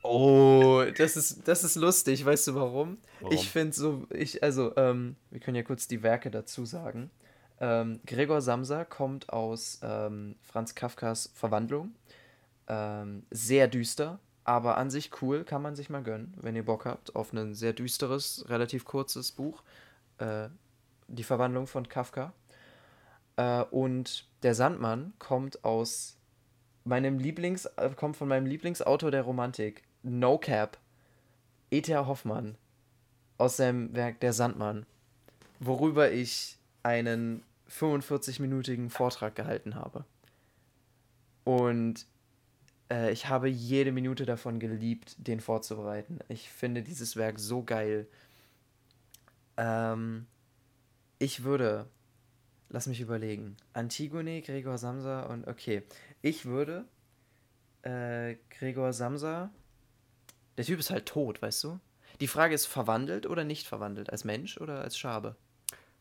Oh, 0.03 0.85
das 0.97 1.17
ist, 1.17 1.47
das 1.47 1.65
ist 1.65 1.75
lustig. 1.77 2.25
Weißt 2.25 2.47
du 2.47 2.55
warum? 2.55 2.99
Warum? 3.21 3.35
Ich 3.35 3.51
finde 3.51 3.75
so, 3.75 4.07
ich, 4.11 4.43
also, 4.43 4.75
ähm, 4.77 5.17
wir 5.31 5.41
können 5.41 5.57
ja 5.57 5.63
kurz 5.63 5.87
die 5.89 6.03
Werke 6.03 6.31
dazu 6.31 6.65
sagen. 6.65 7.11
Ähm, 7.61 8.01
Gregor 8.07 8.41
Samsa 8.41 8.85
kommt 8.85 9.29
aus 9.31 9.81
ähm, 9.83 10.37
Franz 10.43 10.75
Kafkas 10.75 11.31
Verwandlung. 11.35 11.95
Ähm, 12.69 13.25
sehr 13.31 13.67
düster, 13.67 14.21
aber 14.45 14.77
an 14.77 14.91
sich 14.91 15.11
cool, 15.23 15.45
kann 15.45 15.63
man 15.63 15.75
sich 15.75 15.91
mal 15.91 16.03
gönnen, 16.03 16.35
wenn 16.37 16.55
ihr 16.55 16.65
Bock 16.65 16.85
habt, 16.85 17.17
auf 17.17 17.33
ein 17.33 17.55
sehr 17.55 17.73
düsteres, 17.73 18.45
relativ 18.49 18.85
kurzes 18.85 19.33
Buch. 19.33 19.63
Äh, 20.19 20.49
die 21.09 21.25
Verwandlung 21.25 21.67
von 21.67 21.89
Kafka. 21.89 22.33
Äh, 23.37 23.63
und 23.65 24.29
der 24.43 24.55
Sandmann 24.55 25.15
kommt 25.19 25.65
aus 25.65 26.17
meinem 26.85 27.19
Lieblings, 27.19 27.65
äh, 27.65 27.91
kommt 27.97 28.17
von 28.17 28.29
meinem 28.29 28.47
Lieblingsautor 28.47 29.11
der 29.11 29.23
Romantik, 29.23 29.83
No 30.03 30.39
Cap, 30.39 30.79
E.T.A. 31.71 32.07
Hoffmann, 32.07 32.57
aus 33.37 33.57
seinem 33.57 33.95
Werk 33.95 34.21
Der 34.21 34.33
Sandmann, 34.33 34.87
worüber 35.61 36.11
ich 36.11 36.59
einen 36.83 37.43
45-minütigen 37.71 38.91
Vortrag 38.91 39.35
gehalten 39.35 39.75
habe. 39.75 40.05
Und 41.45 42.07
äh, 42.91 43.13
ich 43.13 43.29
habe 43.29 43.49
jede 43.49 43.93
Minute 43.93 44.27
davon 44.27 44.59
geliebt, 44.59 45.17
den 45.19 45.41
vorzubereiten. 45.41 46.19
Ich 46.29 46.51
finde 46.51 46.83
dieses 46.83 47.17
Werk 47.17 47.39
so 47.39 47.63
geil. 47.63 48.07
Ähm, 49.57 50.27
ich 51.19 51.45
würde, 51.45 51.87
lass 52.69 52.87
mich 52.87 53.01
überlegen, 53.01 53.57
Antigone, 53.73 54.43
Gregor 54.43 54.79
Samsa 54.79 55.25
und 55.25 55.47
okay, 55.47 55.83
ich 56.23 56.45
würde 56.45 56.85
äh, 57.83 58.37
Gregor 58.51 58.93
Samsa, 58.93 59.51
der 60.57 60.65
Typ 60.65 60.79
ist 60.79 60.91
halt 60.91 61.07
tot, 61.07 61.41
weißt 61.43 61.65
du? 61.65 61.81
Die 62.21 62.29
Frage 62.29 62.55
ist, 62.55 62.67
verwandelt 62.67 63.27
oder 63.27 63.45
nicht 63.45 63.67
verwandelt? 63.67 64.11
Als 64.11 64.25
Mensch 64.25 64.59
oder 64.59 64.81
als 64.81 64.99
Schabe? 64.99 65.37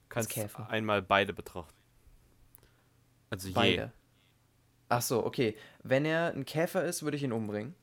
Kannst 0.09 0.29
Käfer. 0.29 0.69
einmal 0.69 1.01
beide 1.01 1.33
betrachten. 1.33 1.75
Also 3.29 3.49
je. 3.49 3.87
Ach 4.89 5.01
so, 5.01 5.25
okay. 5.25 5.55
Wenn 5.83 6.05
er 6.05 6.33
ein 6.33 6.45
Käfer 6.45 6.83
ist, 6.83 7.03
würde 7.03 7.17
ich 7.17 7.23
ihn 7.23 7.31
umbringen. 7.31 7.75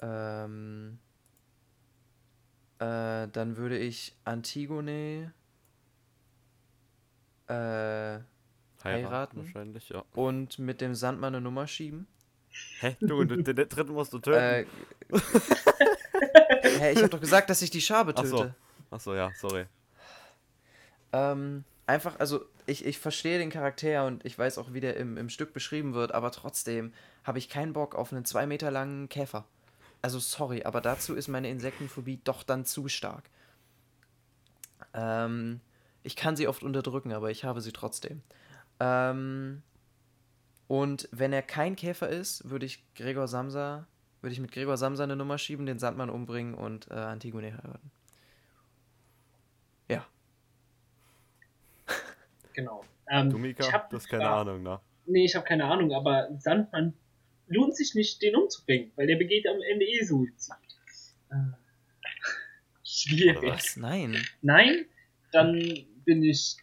Ähm, 0.00 0.98
äh, 2.78 3.28
dann 3.28 3.56
würde 3.56 3.78
ich 3.78 4.16
Antigone 4.24 5.32
äh, 7.46 7.52
Heiraten, 7.52 8.26
heiraten? 8.84 9.36
wahrscheinlich, 9.38 9.88
ja. 9.90 10.04
und 10.14 10.58
mit 10.58 10.80
dem 10.80 10.94
Sandmann 10.94 11.34
eine 11.34 11.42
Nummer 11.42 11.66
schieben. 11.66 12.06
Hä? 12.80 12.96
Du, 13.00 13.22
den 13.24 13.44
dritten 13.44 13.92
musst 13.92 14.12
du 14.12 14.18
töten. 14.18 14.38
Äh, 14.38 14.66
hä, 16.62 16.92
ich 16.92 16.98
habe 16.98 17.10
doch 17.10 17.20
gesagt, 17.20 17.50
dass 17.50 17.60
ich 17.60 17.70
die 17.70 17.80
Schabe 17.80 18.12
Ach 18.16 18.22
töte. 18.22 18.28
so. 18.28 18.50
Achso, 18.90 19.14
ja, 19.14 19.30
sorry. 19.36 19.66
Ähm, 21.12 21.64
einfach, 21.90 22.18
also 22.18 22.44
ich, 22.66 22.86
ich 22.86 22.98
verstehe 22.98 23.38
den 23.38 23.50
Charakter 23.50 24.06
und 24.06 24.24
ich 24.24 24.38
weiß 24.38 24.58
auch, 24.58 24.72
wie 24.72 24.80
der 24.80 24.96
im, 24.96 25.16
im 25.16 25.28
Stück 25.28 25.52
beschrieben 25.52 25.94
wird, 25.94 26.12
aber 26.12 26.30
trotzdem 26.30 26.92
habe 27.24 27.38
ich 27.38 27.48
keinen 27.48 27.72
Bock 27.72 27.94
auf 27.94 28.12
einen 28.12 28.24
zwei 28.24 28.46
Meter 28.46 28.70
langen 28.70 29.08
Käfer. 29.08 29.44
Also 30.02 30.18
sorry, 30.18 30.62
aber 30.64 30.80
dazu 30.80 31.14
ist 31.14 31.28
meine 31.28 31.50
Insektenphobie 31.50 32.20
doch 32.24 32.42
dann 32.42 32.64
zu 32.64 32.88
stark. 32.88 33.24
Ähm, 34.94 35.60
ich 36.02 36.16
kann 36.16 36.36
sie 36.36 36.48
oft 36.48 36.62
unterdrücken, 36.62 37.12
aber 37.12 37.30
ich 37.30 37.44
habe 37.44 37.60
sie 37.60 37.72
trotzdem. 37.72 38.22
Ähm, 38.78 39.62
und 40.68 41.08
wenn 41.12 41.32
er 41.32 41.42
kein 41.42 41.76
Käfer 41.76 42.08
ist, 42.08 42.48
würde 42.48 42.66
ich 42.66 42.84
Gregor 42.94 43.28
Samsa, 43.28 43.86
würde 44.22 44.32
ich 44.32 44.40
mit 44.40 44.52
Gregor 44.52 44.76
Samsa 44.76 45.04
eine 45.04 45.16
Nummer 45.16 45.36
schieben, 45.38 45.66
den 45.66 45.78
Sandmann 45.78 46.08
umbringen 46.08 46.54
und 46.54 46.90
äh, 46.90 46.94
Antigone 46.94 47.52
heiraten. 47.52 47.90
Genau. 52.60 52.84
Ähm, 53.10 53.30
Du, 53.30 53.38
Mika, 53.38 53.64
ich 53.66 53.72
hab 53.72 53.92
hast 53.92 54.04
eine 54.12 54.18
keine 54.18 54.24
Frage. 54.30 54.50
Ahnung, 54.50 54.62
ne? 54.62 54.80
Nee, 55.06 55.24
ich 55.24 55.34
habe 55.34 55.44
keine 55.44 55.64
Ahnung, 55.64 55.92
aber 55.92 56.28
Sandmann 56.38 56.94
lohnt 57.48 57.76
sich 57.76 57.94
nicht, 57.94 58.22
den 58.22 58.36
umzubringen, 58.36 58.92
weil 58.96 59.06
der 59.08 59.16
begeht 59.16 59.46
am 59.48 59.60
Ende 59.72 59.84
eh 59.84 60.04
Suizid. 60.04 60.54
Äh, 61.30 61.34
schwierig. 62.84 63.42
Was? 63.52 63.76
Nein. 63.76 64.16
Nein, 64.42 64.86
dann 65.32 65.54
bin 66.04 66.22
ich 66.22 66.56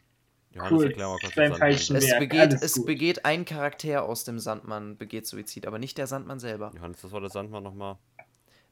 Johannes, 0.53 0.71
Cool. 0.79 0.85
erklär 0.87 1.07
mal 1.07 1.17
kurz 1.19 1.35
Beim 1.35 1.55
falschen 1.55 1.95
Es 1.97 2.17
begeht, 2.17 2.39
alles 2.39 2.61
es 2.61 2.73
gut. 2.75 2.85
begeht 2.87 3.25
ein 3.25 3.45
Charakter 3.45 4.03
aus 4.03 4.23
dem 4.23 4.39
Sandmann, 4.39 4.97
begeht 4.97 5.27
Suizid, 5.27 5.67
aber 5.67 5.77
nicht 5.79 5.97
der 5.97 6.07
Sandmann 6.07 6.39
selber. 6.39 6.71
Johannes, 6.75 7.01
das 7.01 7.11
war 7.11 7.21
der 7.21 7.29
Sandmann 7.29 7.63
nochmal. 7.63 7.97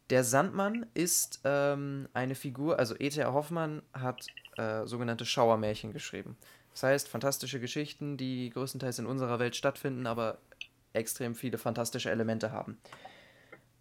Der 0.09 0.23
Sandmann 0.23 0.85
ist 0.93 1.41
ähm, 1.43 2.07
eine 2.13 2.35
Figur, 2.35 2.77
also 2.79 2.95
E.T.A. 2.97 3.33
Hoffmann 3.33 3.81
hat 3.93 4.25
äh, 4.57 4.85
sogenannte 4.85 5.25
Schauermärchen 5.25 5.93
geschrieben. 5.93 6.37
Das 6.75 6.83
heißt, 6.83 7.07
fantastische 7.07 7.61
Geschichten, 7.61 8.17
die 8.17 8.49
größtenteils 8.49 8.99
in 8.99 9.05
unserer 9.05 9.39
Welt 9.39 9.55
stattfinden, 9.55 10.05
aber 10.07 10.39
extrem 10.91 11.33
viele 11.33 11.57
fantastische 11.57 12.11
Elemente 12.11 12.51
haben. 12.51 12.77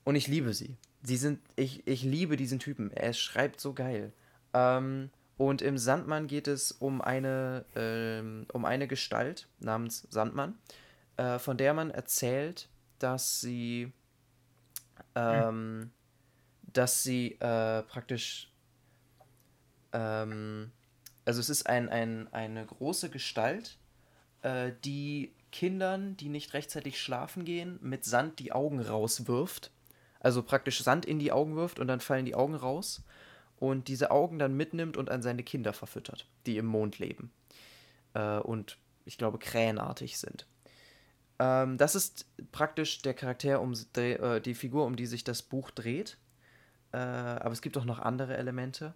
Und 0.04 0.14
ich 0.14 0.28
liebe 0.28 0.54
sie. 0.54 0.76
Sie 1.02 1.16
sind, 1.16 1.40
ich, 1.56 1.84
ich 1.88 2.04
liebe 2.04 2.36
diesen 2.36 2.60
Typen. 2.60 2.92
Er 2.92 3.12
schreibt 3.12 3.60
so 3.60 3.72
geil. 3.72 4.12
Ähm, 4.52 5.10
und 5.36 5.60
im 5.60 5.76
Sandmann 5.76 6.28
geht 6.28 6.46
es 6.46 6.70
um 6.70 7.00
eine, 7.00 7.64
ähm, 7.74 8.46
um 8.52 8.64
eine 8.64 8.86
Gestalt 8.86 9.48
namens 9.58 10.06
Sandmann, 10.10 10.56
äh, 11.16 11.40
von 11.40 11.56
der 11.56 11.74
man 11.74 11.90
erzählt, 11.90 12.68
dass 13.00 13.40
sie, 13.40 13.92
ähm, 15.16 15.90
dass 16.62 17.02
sie 17.02 17.32
äh, 17.40 17.82
praktisch, 17.82 18.52
ähm, 19.92 20.70
also 21.24 21.40
es 21.40 21.48
ist 21.48 21.66
ein, 21.66 21.88
ein, 21.88 22.32
eine 22.32 22.64
große 22.66 23.10
Gestalt, 23.10 23.78
äh, 24.42 24.72
die 24.84 25.32
Kindern, 25.52 26.16
die 26.16 26.28
nicht 26.28 26.52
rechtzeitig 26.52 27.00
schlafen 27.00 27.44
gehen, 27.44 27.78
mit 27.80 28.04
Sand 28.04 28.38
die 28.38 28.52
Augen 28.52 28.80
rauswirft. 28.80 29.70
Also 30.20 30.42
praktisch 30.42 30.82
Sand 30.82 31.06
in 31.06 31.18
die 31.18 31.32
Augen 31.32 31.54
wirft 31.54 31.78
und 31.78 31.86
dann 31.86 32.00
fallen 32.00 32.24
die 32.24 32.34
Augen 32.34 32.54
raus. 32.54 33.02
Und 33.56 33.88
diese 33.88 34.10
Augen 34.10 34.38
dann 34.38 34.56
mitnimmt 34.56 34.96
und 34.96 35.10
an 35.10 35.22
seine 35.22 35.42
Kinder 35.42 35.72
verfüttert, 35.72 36.26
die 36.44 36.56
im 36.56 36.66
Mond 36.66 36.98
leben. 36.98 37.30
Äh, 38.14 38.38
und 38.38 38.78
ich 39.04 39.16
glaube, 39.16 39.38
krähenartig 39.38 40.18
sind. 40.18 40.46
Ähm, 41.38 41.78
das 41.78 41.94
ist 41.94 42.26
praktisch 42.52 43.02
der 43.02 43.14
Charakter, 43.14 43.60
um 43.60 43.74
äh, 43.96 44.40
die 44.40 44.54
Figur, 44.54 44.86
um 44.86 44.96
die 44.96 45.06
sich 45.06 45.24
das 45.24 45.42
Buch 45.42 45.70
dreht. 45.70 46.18
Äh, 46.92 46.96
aber 46.96 47.52
es 47.52 47.62
gibt 47.62 47.76
auch 47.76 47.84
noch 47.84 47.98
andere 47.98 48.36
Elemente. 48.36 48.94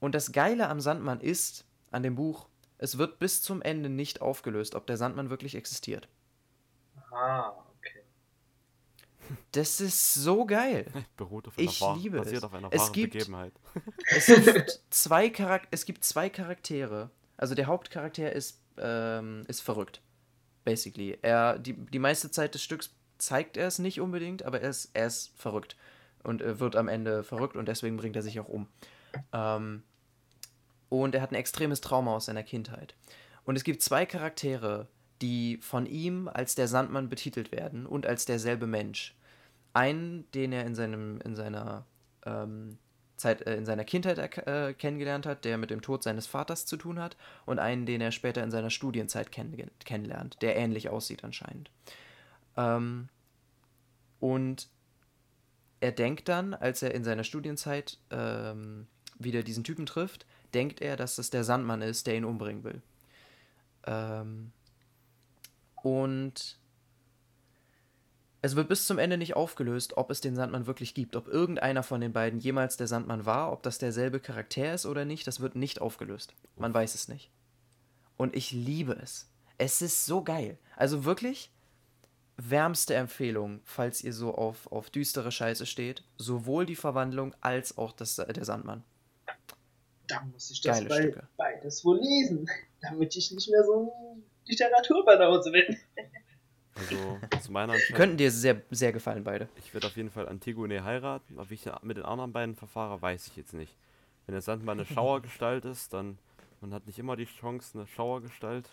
Und 0.00 0.14
das 0.14 0.32
Geile 0.32 0.68
am 0.68 0.80
Sandmann 0.80 1.20
ist, 1.20 1.64
an 1.90 2.02
dem 2.02 2.14
Buch, 2.14 2.48
es 2.78 2.98
wird 2.98 3.18
bis 3.18 3.42
zum 3.42 3.62
Ende 3.62 3.88
nicht 3.88 4.20
aufgelöst, 4.20 4.74
ob 4.74 4.86
der 4.86 4.96
Sandmann 4.96 5.30
wirklich 5.30 5.54
existiert. 5.56 6.08
Ah, 7.10 7.50
okay. 7.76 8.02
Das 9.52 9.80
ist 9.80 10.14
so 10.14 10.46
geil. 10.46 10.86
Beruht 11.16 11.48
auf 11.48 11.58
einer 11.58 11.68
Ich 11.68 11.80
wahr, 11.80 11.96
liebe 11.96 12.18
basiert 12.18 12.38
es. 12.38 12.44
auf 12.44 12.54
einer 12.54 12.68
Es 12.72 12.80
wahren 12.82 12.92
gibt- 12.92 13.12
Begebenheit. 13.14 13.52
Es 14.16 14.26
gibt 14.26 14.80
zwei, 14.90 15.30
Charak 15.30 15.68
es 15.70 15.84
gibt 15.84 16.04
zwei 16.04 16.28
Charaktere. 16.30 17.10
Also 17.36 17.54
der 17.54 17.66
Hauptcharakter 17.66 18.32
ist, 18.32 18.60
ähm, 18.78 19.44
ist 19.48 19.60
verrückt. 19.60 20.00
Basically. 20.64 21.18
Er, 21.22 21.58
die, 21.58 21.72
die 21.74 21.98
meiste 21.98 22.30
Zeit 22.30 22.54
des 22.54 22.62
Stücks 22.62 22.94
zeigt 23.18 23.56
er 23.56 23.66
es 23.66 23.78
nicht 23.78 24.00
unbedingt, 24.00 24.44
aber 24.44 24.60
er 24.60 24.70
ist, 24.70 24.90
er 24.94 25.06
ist 25.06 25.32
verrückt. 25.36 25.76
Und 26.22 26.40
er 26.42 26.60
wird 26.60 26.76
am 26.76 26.88
Ende 26.88 27.22
verrückt 27.24 27.56
und 27.56 27.66
deswegen 27.68 27.96
bringt 27.96 28.16
er 28.16 28.22
sich 28.22 28.38
auch 28.40 28.48
um. 28.48 28.68
Ähm, 29.32 29.82
und 30.88 31.14
er 31.14 31.22
hat 31.22 31.32
ein 31.32 31.36
extremes 31.36 31.80
Trauma 31.80 32.16
aus 32.16 32.26
seiner 32.26 32.42
Kindheit. 32.42 32.94
Und 33.44 33.56
es 33.56 33.64
gibt 33.64 33.82
zwei 33.82 34.06
Charaktere, 34.06 34.88
die 35.22 35.58
von 35.60 35.86
ihm 35.86 36.28
als 36.28 36.54
der 36.54 36.68
Sandmann 36.68 37.08
betitelt 37.08 37.52
werden 37.52 37.86
und 37.86 38.06
als 38.06 38.24
derselbe 38.24 38.66
Mensch. 38.66 39.16
Einen, 39.72 40.30
den 40.32 40.52
er 40.52 40.64
in, 40.64 40.74
seinem, 40.74 41.20
in 41.20 41.34
seiner 41.34 41.86
ähm, 42.24 42.78
Zeit, 43.16 43.46
äh, 43.46 43.56
in 43.56 43.66
seiner 43.66 43.84
Kindheit 43.84 44.18
äh, 44.18 44.72
kennengelernt 44.74 45.26
hat, 45.26 45.44
der 45.44 45.58
mit 45.58 45.70
dem 45.70 45.82
Tod 45.82 46.02
seines 46.02 46.26
Vaters 46.26 46.66
zu 46.66 46.76
tun 46.76 46.98
hat, 46.98 47.16
und 47.46 47.58
einen, 47.58 47.84
den 47.84 48.00
er 48.00 48.12
später 48.12 48.42
in 48.42 48.50
seiner 48.50 48.70
Studienzeit 48.70 49.30
kenn 49.32 49.70
kennenlernt, 49.84 50.40
der 50.40 50.56
ähnlich 50.56 50.88
aussieht 50.88 51.24
anscheinend. 51.24 51.70
Ähm, 52.56 53.08
und 54.20 54.68
er 55.80 55.92
denkt 55.92 56.28
dann, 56.28 56.54
als 56.54 56.82
er 56.82 56.94
in 56.94 57.04
seiner 57.04 57.24
Studienzeit 57.24 57.98
ähm, 58.10 58.86
wieder 59.18 59.42
diesen 59.42 59.64
Typen 59.64 59.86
trifft, 59.86 60.26
denkt 60.54 60.80
er, 60.80 60.96
dass 60.96 61.18
es 61.18 61.30
der 61.30 61.44
Sandmann 61.44 61.82
ist, 61.82 62.06
der 62.06 62.16
ihn 62.16 62.24
umbringen 62.24 62.64
will. 62.64 62.82
Ähm, 63.86 64.52
und 65.82 66.58
es 68.40 68.54
wird 68.54 68.68
bis 68.68 68.86
zum 68.86 68.98
Ende 68.98 69.18
nicht 69.18 69.34
aufgelöst, 69.34 69.96
ob 69.96 70.10
es 70.10 70.20
den 70.20 70.36
Sandmann 70.36 70.66
wirklich 70.66 70.94
gibt, 70.94 71.16
ob 71.16 71.26
irgendeiner 71.28 71.82
von 71.82 72.00
den 72.00 72.12
beiden 72.12 72.38
jemals 72.38 72.76
der 72.76 72.86
Sandmann 72.86 73.26
war, 73.26 73.52
ob 73.52 73.62
das 73.62 73.78
derselbe 73.78 74.20
Charakter 74.20 74.74
ist 74.74 74.86
oder 74.86 75.04
nicht, 75.04 75.26
das 75.26 75.40
wird 75.40 75.56
nicht 75.56 75.80
aufgelöst. 75.80 76.34
Man 76.56 76.72
weiß 76.72 76.94
es 76.94 77.08
nicht. 77.08 77.30
Und 78.16 78.36
ich 78.36 78.52
liebe 78.52 78.92
es. 78.92 79.28
Es 79.58 79.82
ist 79.82 80.06
so 80.06 80.22
geil. 80.22 80.58
Also 80.76 81.04
wirklich 81.04 81.50
wärmste 82.36 82.94
Empfehlung, 82.94 83.60
falls 83.64 84.04
ihr 84.04 84.12
so 84.12 84.34
auf, 84.34 84.70
auf 84.70 84.90
düstere 84.90 85.32
Scheiße 85.32 85.66
steht. 85.66 86.04
Sowohl 86.16 86.64
die 86.64 86.76
Verwandlung 86.76 87.34
als 87.40 87.76
auch 87.76 87.92
das, 87.92 88.16
der 88.16 88.44
Sandmann. 88.44 88.84
Da 90.08 90.22
muss 90.32 90.50
ich 90.50 90.60
das 90.60 90.84
bei, 90.86 91.14
beides 91.36 91.84
wohl 91.84 91.98
lesen, 91.98 92.48
damit 92.80 93.14
ich 93.16 93.30
nicht 93.30 93.50
mehr 93.50 93.62
so 93.64 93.92
ein 94.16 94.22
Literaturbanause 94.46 95.52
bin. 95.52 95.76
Also 96.74 97.18
zu 97.40 97.52
meiner 97.52 97.74
Entscheidung. 97.74 97.96
Könnten 97.96 98.16
dir 98.16 98.30
sehr, 98.30 98.62
sehr 98.70 98.92
gefallen, 98.92 99.24
beide. 99.24 99.48
Ich 99.56 99.74
würde 99.74 99.86
auf 99.86 99.96
jeden 99.96 100.10
Fall 100.10 100.28
Antigone 100.28 100.82
heiraten. 100.84 101.38
Aber 101.38 101.50
wie 101.50 101.54
ich 101.54 101.66
mit 101.82 101.96
den 101.96 102.04
anderen 102.04 102.32
beiden 102.32 102.56
verfahre, 102.56 103.00
weiß 103.00 103.26
ich 103.28 103.36
jetzt 103.36 103.52
nicht. 103.52 103.76
Wenn 104.26 104.32
der 104.32 104.42
Sandmann 104.42 104.78
eine 104.78 104.86
Schauergestalt 104.94 105.64
ist, 105.64 105.92
dann 105.92 106.18
man 106.60 106.74
hat 106.74 106.86
nicht 106.86 106.98
immer 106.98 107.16
die 107.16 107.26
Chance, 107.26 107.78
eine 107.78 107.86
Schauergestalt 107.86 108.68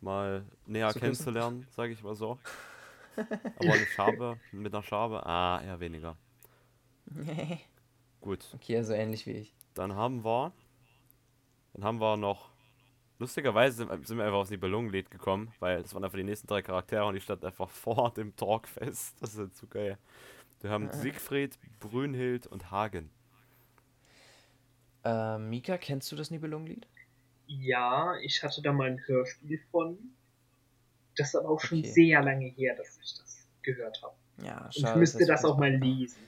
mal 0.00 0.44
näher 0.66 0.88
Zu 0.88 0.94
küssen? 0.94 1.00
kennenzulernen, 1.00 1.66
sage 1.70 1.92
ich 1.92 2.02
mal 2.02 2.14
so. 2.14 2.38
Aber 3.16 3.72
eine 3.72 3.86
Schabe 3.86 4.38
mit 4.52 4.72
einer 4.72 4.82
Schabe, 4.82 5.24
ah, 5.26 5.60
eher 5.62 5.80
weniger. 5.80 6.16
Gut, 8.20 8.44
okay, 8.54 8.76
also 8.76 8.92
ähnlich 8.92 9.26
wie 9.26 9.32
ich. 9.32 9.54
dann 9.74 9.94
haben 9.94 10.24
wir, 10.24 10.52
dann 11.72 11.84
haben 11.84 12.00
wir 12.00 12.16
noch, 12.16 12.50
lustigerweise 13.18 13.76
sind, 13.76 14.06
sind 14.06 14.18
wir 14.18 14.24
einfach 14.24 14.38
aufs 14.38 14.50
Nibelungenlied 14.50 15.10
gekommen, 15.10 15.52
weil 15.58 15.82
das 15.82 15.94
waren 15.94 16.04
einfach 16.04 16.18
die 16.18 16.24
nächsten 16.24 16.46
drei 16.46 16.60
Charaktere 16.62 17.04
und 17.06 17.14
die 17.14 17.20
standen 17.20 17.46
einfach 17.46 17.70
vor 17.70 18.12
dem 18.12 18.34
Talkfest. 18.36 19.20
Das 19.22 19.32
ist 19.32 19.38
halt 19.38 19.56
so 19.56 19.66
geil. 19.66 19.96
Wir 20.60 20.70
haben 20.70 20.90
Siegfried, 20.92 21.58
Brünnhild 21.80 22.46
und 22.46 22.70
Hagen. 22.70 23.10
Äh, 25.04 25.38
Mika, 25.38 25.78
kennst 25.78 26.12
du 26.12 26.16
das 26.16 26.30
Nibelungenlied? 26.30 26.86
Ja, 27.46 28.14
ich 28.22 28.42
hatte 28.42 28.60
da 28.60 28.72
mal 28.72 28.88
ein 28.88 29.00
Hörspiel 29.06 29.58
von. 29.70 29.98
Das 31.16 31.28
ist 31.28 31.36
aber 31.36 31.48
auch 31.48 31.60
schon 31.60 31.78
Okay. 31.78 31.90
sehr 31.90 32.22
lange 32.22 32.46
her, 32.46 32.76
dass 32.76 32.98
ich 33.02 33.14
das 33.18 33.46
gehört 33.62 34.02
habe. 34.02 34.14
Ja, 34.44 34.66
Und 34.66 34.76
ich 34.76 34.94
müsste 34.94 35.26
das 35.26 35.44
auch 35.44 35.56
mal 35.58 35.74
lesen. 35.74 36.20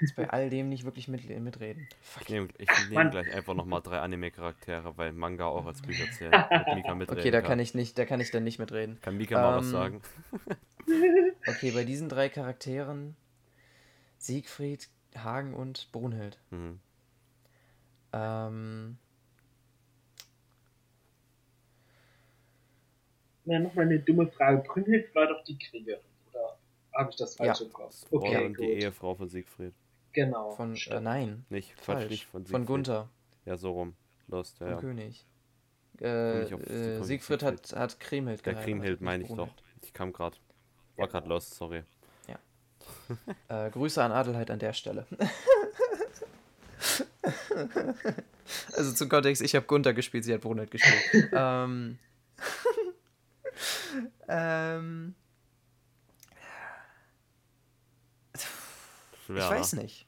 Jetzt 0.00 0.16
bei 0.16 0.28
all 0.30 0.50
dem 0.50 0.68
nicht 0.68 0.84
wirklich 0.84 1.08
mit, 1.08 1.28
mitreden. 1.28 1.88
Ich 2.20 2.28
nehme 2.28 2.48
ich 2.58 2.68
nehm 2.88 2.94
Mann. 2.94 3.10
gleich 3.10 3.32
einfach 3.32 3.54
nochmal 3.54 3.82
drei 3.82 3.98
Anime-Charaktere, 4.00 4.96
weil 4.96 5.12
Manga 5.12 5.46
auch 5.46 5.66
als 5.66 5.82
Bücher 5.82 6.10
zählen. 6.12 6.32
Mit 6.32 6.74
Mika 6.76 6.94
mitreden 6.94 7.20
Okay, 7.20 7.30
da 7.30 7.40
kann 7.40 7.58
ich 7.58 7.74
nicht, 7.74 7.98
da 7.98 8.04
kann 8.04 8.20
ich 8.20 8.30
dann 8.30 8.44
nicht 8.44 8.58
mitreden. 8.58 8.98
Kann 9.02 9.16
Mika 9.16 9.38
mal 9.40 9.56
was 9.58 9.66
Ähm, 9.66 9.72
sagen? 9.72 10.02
Okay, 11.46 11.70
bei 11.72 11.84
diesen 11.84 12.08
drei 12.08 12.28
Charakteren 12.30 13.14
Siegfried, 14.18 14.88
Hagen 15.16 15.54
und 15.54 15.90
Brunhild. 15.92 16.38
Mhm. 16.50 16.80
Ähm, 18.12 18.98
Na, 23.44 23.58
nochmal 23.58 23.86
eine 23.86 23.98
dumme 23.98 24.26
Frage. 24.28 24.62
Brünnhild 24.66 25.14
war 25.14 25.26
doch 25.26 25.42
die 25.44 25.58
Kriegerin, 25.58 26.00
habe 26.98 27.10
ich 27.10 27.16
das 27.16 27.36
falsch 27.36 27.60
Ja. 27.60 27.66
im 27.66 27.72
Kopf? 27.72 28.04
Okay, 28.10 28.48
gut. 28.48 28.58
die 28.58 28.72
Ehefrau 28.72 29.14
von 29.14 29.28
Siegfried. 29.28 29.72
Genau. 30.12 30.50
von, 30.52 30.74
äh, 30.74 31.00
nein, 31.00 31.44
Nicht, 31.48 31.74
Quatsch, 31.76 31.84
falsch. 31.84 32.10
nicht 32.10 32.26
von 32.26 32.40
Von, 32.44 32.46
Siegfried. 32.46 32.66
Gunther, 32.66 33.08
Ja, 33.44 33.56
so 33.56 33.72
rum. 33.72 33.94
Lost, 34.26 34.58
ja. 34.60 34.66
vom 34.66 34.74
ja. 34.74 34.80
König. 34.80 35.24
Äh, 36.00 36.52
auf- 36.52 36.66
äh, 36.68 37.02
Siegfried 37.02 37.42
hat, 37.42 37.72
hat 37.72 37.98
Kriemhild 38.00 38.44
Der 38.44 38.54
Kriemhild 38.54 39.00
meine 39.00 39.24
ich 39.24 39.30
doch. 39.32 39.48
Ich 39.82 39.92
kam 39.92 40.12
gerade. 40.12 40.36
War 40.96 41.08
gerade 41.08 41.28
lost, 41.28 41.54
sorry. 41.54 41.82
Äh, 43.48 43.70
Grüße 43.70 44.02
an 44.02 44.12
Adelheid 44.12 44.50
an 44.50 44.58
der 44.58 44.72
Stelle. 44.72 45.06
also 48.72 48.92
zum 48.94 49.08
Kontext, 49.08 49.42
ich 49.42 49.54
habe 49.54 49.66
Gunther 49.66 49.92
gespielt, 49.92 50.24
sie 50.24 50.32
hat 50.32 50.40
Brunhild 50.40 50.70
gespielt. 50.70 51.28
ähm, 51.32 51.98
ähm, 54.28 55.14
Schwer, 59.28 59.44
ich 59.44 59.50
weiß 59.50 59.74
nicht. 59.74 60.06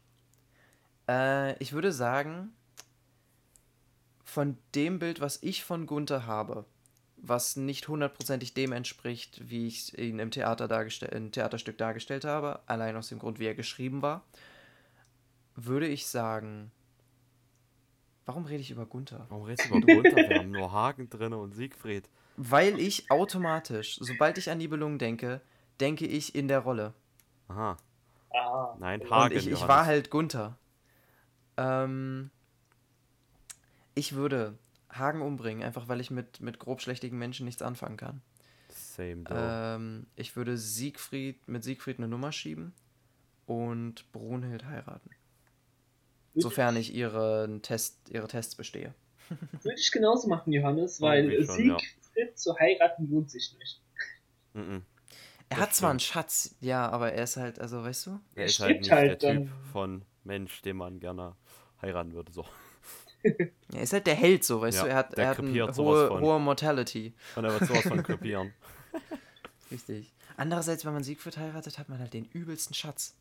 Äh, 1.07 1.63
ich 1.63 1.75
würde 1.75 1.93
sagen, 1.93 2.55
von 4.25 4.57
dem 4.75 4.99
Bild, 4.99 5.21
was 5.21 5.43
ich 5.43 5.63
von 5.63 5.85
Gunther 5.85 6.25
habe, 6.25 6.65
was 7.19 7.57
nicht 7.57 7.87
hundertprozentig 7.87 8.55
dem 8.55 8.73
entspricht, 8.73 9.43
wie 9.51 9.67
ich 9.67 9.99
ihn 9.99 10.19
im 10.19 10.31
Theater 10.31 10.69
dargestell 10.69 11.11
im 11.11 11.33
Theaterstück 11.33 11.77
dargestellt 11.77 12.25
habe, 12.25 12.61
allein 12.65 12.97
aus 12.97 13.09
dem 13.09 13.19
Grund, 13.19 13.39
wie 13.39 13.45
er 13.45 13.55
geschrieben 13.55 14.01
war, 14.01 14.25
würde 15.55 15.87
ich 15.87 16.07
sagen. 16.07 16.71
Warum 18.25 18.47
rede 18.47 18.63
ich 18.63 18.71
über 18.71 18.87
Gunther? 18.87 19.27
Warum 19.29 19.45
redest 19.45 19.69
du 19.69 19.77
über 19.77 19.87
Gunther? 19.87 20.17
Wir 20.31 20.39
haben 20.39 20.51
nur 20.51 20.73
Hagen 20.73 21.11
drin 21.11 21.35
und 21.35 21.53
Siegfried. 21.53 22.09
Weil 22.39 22.81
ich 22.81 23.11
automatisch, 23.11 23.99
sobald 24.01 24.39
ich 24.39 24.49
an 24.49 24.57
Nibelungen 24.57 24.99
denke, 24.99 25.43
denke 25.79 26.07
ich 26.07 26.35
in 26.35 26.49
der 26.49 26.61
Rolle. 26.61 26.95
Aha. 27.49 27.77
Ah, 28.33 28.77
Nein, 28.79 29.01
Und 29.01 29.11
Hagen. 29.11 29.33
ich, 29.37 29.45
ich 29.47 29.53
Johannes. 29.53 29.69
war 29.69 29.87
halt 29.87 30.11
Gunther. 30.11 30.57
Ähm, 31.57 32.31
ich 33.95 34.15
würde 34.15 34.57
Hagen 34.91 35.23
umbringen, 35.23 35.63
einfach 35.63 35.89
weil 35.89 36.01
ich 36.01 36.11
mit, 36.11 36.41
mit 36.41 36.59
grobschlächtigen 36.59 37.19
Menschen 37.19 37.45
nichts 37.47 37.63
anfangen 37.63 37.97
kann. 37.97 38.23
Same. 38.69 39.25
Ähm, 39.29 40.07
ich 40.17 40.37
würde 40.37 40.57
Siegfried 40.57 41.47
mit 41.49 41.65
Siegfried 41.65 41.99
eine 41.99 42.09
Nummer 42.09 42.33
schieben 42.33 42.73
und 43.47 44.11
Brunhild 44.13 44.65
heiraten. 44.65 45.11
Sofern 46.35 46.77
ich 46.77 46.95
ihren 46.95 47.61
Test, 47.63 48.09
ihre 48.09 48.29
Tests 48.29 48.55
bestehe. 48.55 48.95
Würde 49.63 49.79
ich 49.79 49.91
genauso 49.91 50.29
machen, 50.29 50.53
Johannes, 50.53 51.01
weil 51.01 51.45
schon, 51.45 51.67
ja. 51.67 51.79
Siegfried 51.79 52.39
zu 52.39 52.57
heiraten 52.59 53.11
lohnt 53.11 53.31
sich 53.31 53.57
nicht. 53.59 53.81
Mhm. 54.55 54.83
Er 55.51 55.59
hat 55.59 55.75
zwar 55.75 55.91
einen. 55.91 56.01
Schatz, 56.01 56.55
ja, 56.61 56.89
aber 56.89 57.13
er 57.13 57.25
ist 57.25 57.37
halt, 57.37 57.59
also 57.61 57.83
weißt 57.83 58.07
du? 58.07 58.21
Er 58.35 58.47
ist 58.47 58.61
halt 58.61 58.81
nicht 58.81 58.91
halt 58.91 59.23
der 59.23 59.35
dann. 59.35 59.43
Typ 59.45 59.53
von 59.73 60.03
Mensch, 60.25 60.63
den 60.63 60.77
man 60.77 61.01
gerne 61.01 61.37
heiraten 61.83 62.13
würde. 62.15 62.33
So. 62.33 62.47
Er 63.75 63.83
ist 63.83 63.93
halt 63.93 64.07
der 64.07 64.15
Held 64.15 64.45
so, 64.45 64.63
weißt 64.63 64.79
Ja, 64.79 64.85
du? 64.85 64.89
Er 64.91 64.97
hat, 64.97 65.17
der 65.17 65.25
er 65.25 65.31
hat 65.31 65.39
eine 65.41 65.77
hohe, 65.77 66.21
hohe 66.21 66.41
Mortality. 66.41 67.13
Und 67.37 67.45
er 67.45 67.53
wird 67.53 67.69
sowas 67.69 67.83
von 67.83 68.03
krepieren. 68.03 68.55
Richtig. 69.71 70.11
Andererseits, 70.39 70.87
wenn 70.87 70.95
man 70.95 71.05
Siegfried 71.05 71.37
heiratet, 71.37 71.79
hat 71.79 71.91
man 71.91 71.99
halt 71.99 72.15
den 72.15 72.25
übelsten 72.25 72.75
Schatz. 72.75 73.15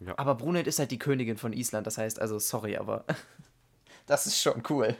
Ja. 0.00 0.14
Aber 0.16 0.34
Brunhild 0.34 0.66
ist 0.66 0.78
halt 0.78 0.90
die 0.92 0.98
Königin 0.98 1.36
von 1.36 1.52
Island, 1.52 1.86
das 1.86 1.98
heißt, 1.98 2.18
also 2.20 2.38
sorry, 2.38 2.76
aber 2.78 3.04
das 4.06 4.26
ist 4.26 4.40
schon 4.40 4.62
cool. 4.70 4.96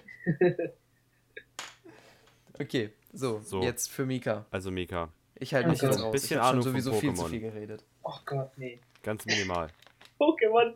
okay, 2.61 2.93
so, 3.13 3.41
So. 3.41 3.63
jetzt 3.63 3.91
für 3.91 4.05
Mika. 4.05 4.45
Also 4.51 4.71
Mika, 4.71 5.09
Ich 5.37 5.53
halte 5.55 5.69
Oh 5.69 5.71
mich 5.73 5.81
Gott. 5.81 5.91
jetzt 5.91 5.99
Ein 5.99 6.05
raus. 6.05 6.13
bisschen 6.13 6.39
ich 6.39 6.43
habe 6.45 6.47
schon 6.47 6.53
Ahnung 6.61 6.63
von 6.63 6.73
sowieso 6.83 7.01
viel 7.01 7.15
zu 7.15 7.23
Pokémon. 7.23 7.29
viel 7.31 7.41
geredet. 7.41 7.85
Oh 8.03 8.15
Gott, 8.25 8.57
nee. 8.59 8.81
ganz 9.03 9.27
minimal. 9.27 9.69
Pokémon. 10.19 10.75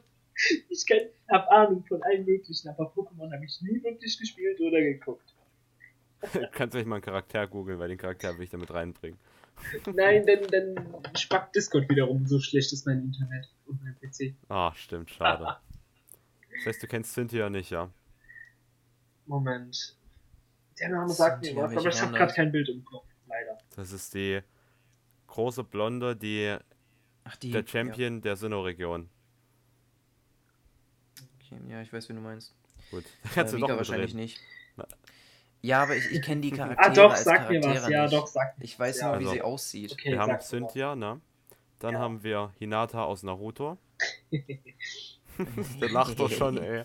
Ich 0.68 0.86
kenn, 0.86 1.08
hab 1.28 1.48
Ahnung 1.50 1.84
von 1.84 2.02
allen 2.04 2.24
möglichen, 2.24 2.68
aber 2.68 2.92
Pokémon 2.92 3.32
habe 3.32 3.44
ich 3.44 3.60
nie 3.62 3.82
wirklich 3.82 4.18
gespielt 4.18 4.60
oder 4.60 4.80
geguckt. 4.80 5.34
Kannst 6.52 6.74
du 6.74 6.78
euch 6.78 6.86
mal 6.86 6.96
einen 6.96 7.04
Charakter 7.04 7.46
googeln, 7.46 7.78
weil 7.78 7.88
den 7.88 7.98
Charakter 7.98 8.36
will 8.36 8.44
ich 8.44 8.50
damit 8.50 8.72
reinbringen. 8.72 9.18
Nein, 9.94 10.24
denn 10.26 10.46
dann 10.46 11.16
spackt 11.16 11.56
Discord 11.56 11.88
wiederum, 11.90 12.24
so 12.26 12.38
schlecht 12.38 12.72
ist 12.72 12.86
mein 12.86 13.00
Internet 13.00 13.48
und 13.66 13.82
mein 13.82 13.96
PC. 13.98 14.34
Ah, 14.48 14.72
stimmt, 14.74 15.10
schade. 15.10 15.56
Das 16.56 16.66
heißt, 16.66 16.82
du 16.82 16.86
kennst 16.86 17.14
Cynthia 17.14 17.50
nicht, 17.50 17.70
ja? 17.70 17.90
Moment. 19.26 19.96
Der 20.80 20.88
Name 20.90 21.08
sagt 21.08 21.42
mir 21.44 21.56
was, 21.56 21.76
aber 21.76 21.88
ich 21.88 22.00
habe 22.00 22.12
gerade 22.16 22.32
kein 22.34 22.52
Bild 22.52 22.68
im 22.68 22.84
Kopf. 22.84 23.04
Das 23.78 23.92
ist 23.92 24.12
die 24.14 24.40
große 25.28 25.62
Blonde, 25.62 26.16
die 26.16 26.56
Ach, 27.22 27.36
die. 27.36 27.52
der 27.52 27.64
Champion 27.64 28.20
der 28.20 28.34
Sinnoh-Region. 28.34 29.08
Ja, 31.16 31.24
okay, 31.56 31.70
ja, 31.70 31.80
ich 31.82 31.92
weiß, 31.92 32.08
wie 32.08 32.14
du 32.14 32.20
meinst. 32.20 32.56
Gut, 32.90 33.04
da 33.22 33.28
Äh, 33.30 33.32
kannst 33.34 33.52
du 33.52 33.58
Mika 33.58 33.68
doch 33.68 33.76
wahrscheinlich 33.76 34.14
nicht. 34.14 34.40
Na. 34.76 34.84
Ja, 35.62 35.82
aber 35.84 35.94
ich, 35.96 36.10
ich 36.10 36.22
kenne 36.22 36.40
die 36.40 36.50
Charaktere. 36.50 36.88
Ah, 36.90 36.92
doch, 36.92 37.12
als 37.12 37.22
sag 37.22 37.48
mir 37.48 37.62
was. 37.62 37.88
Ja, 37.88 38.02
nicht. 38.02 38.14
doch, 38.14 38.26
sag 38.26 38.58
mir. 38.58 38.64
Ich 38.64 38.76
weiß 38.76 38.98
Ja. 39.00 39.10
nur, 39.12 39.20
wie 39.20 39.24
Also. 39.26 39.34
sie 39.34 39.42
aussieht. 39.42 39.92
Okay, 39.92 40.10
Wir 40.10 40.18
haben. 40.18 40.40
Cynthia, 40.40 40.96
ne? 40.96 41.20
Dann 41.78 41.94
Ja. 41.94 42.00
haben 42.00 42.24
wir 42.24 42.52
Hinata 42.58 43.04
aus 43.04 43.22
Naruto. 43.22 43.78
Der 45.80 45.88
lacht 45.90 46.18
doch 46.18 46.30
schon, 46.32 46.58
ey. 46.58 46.84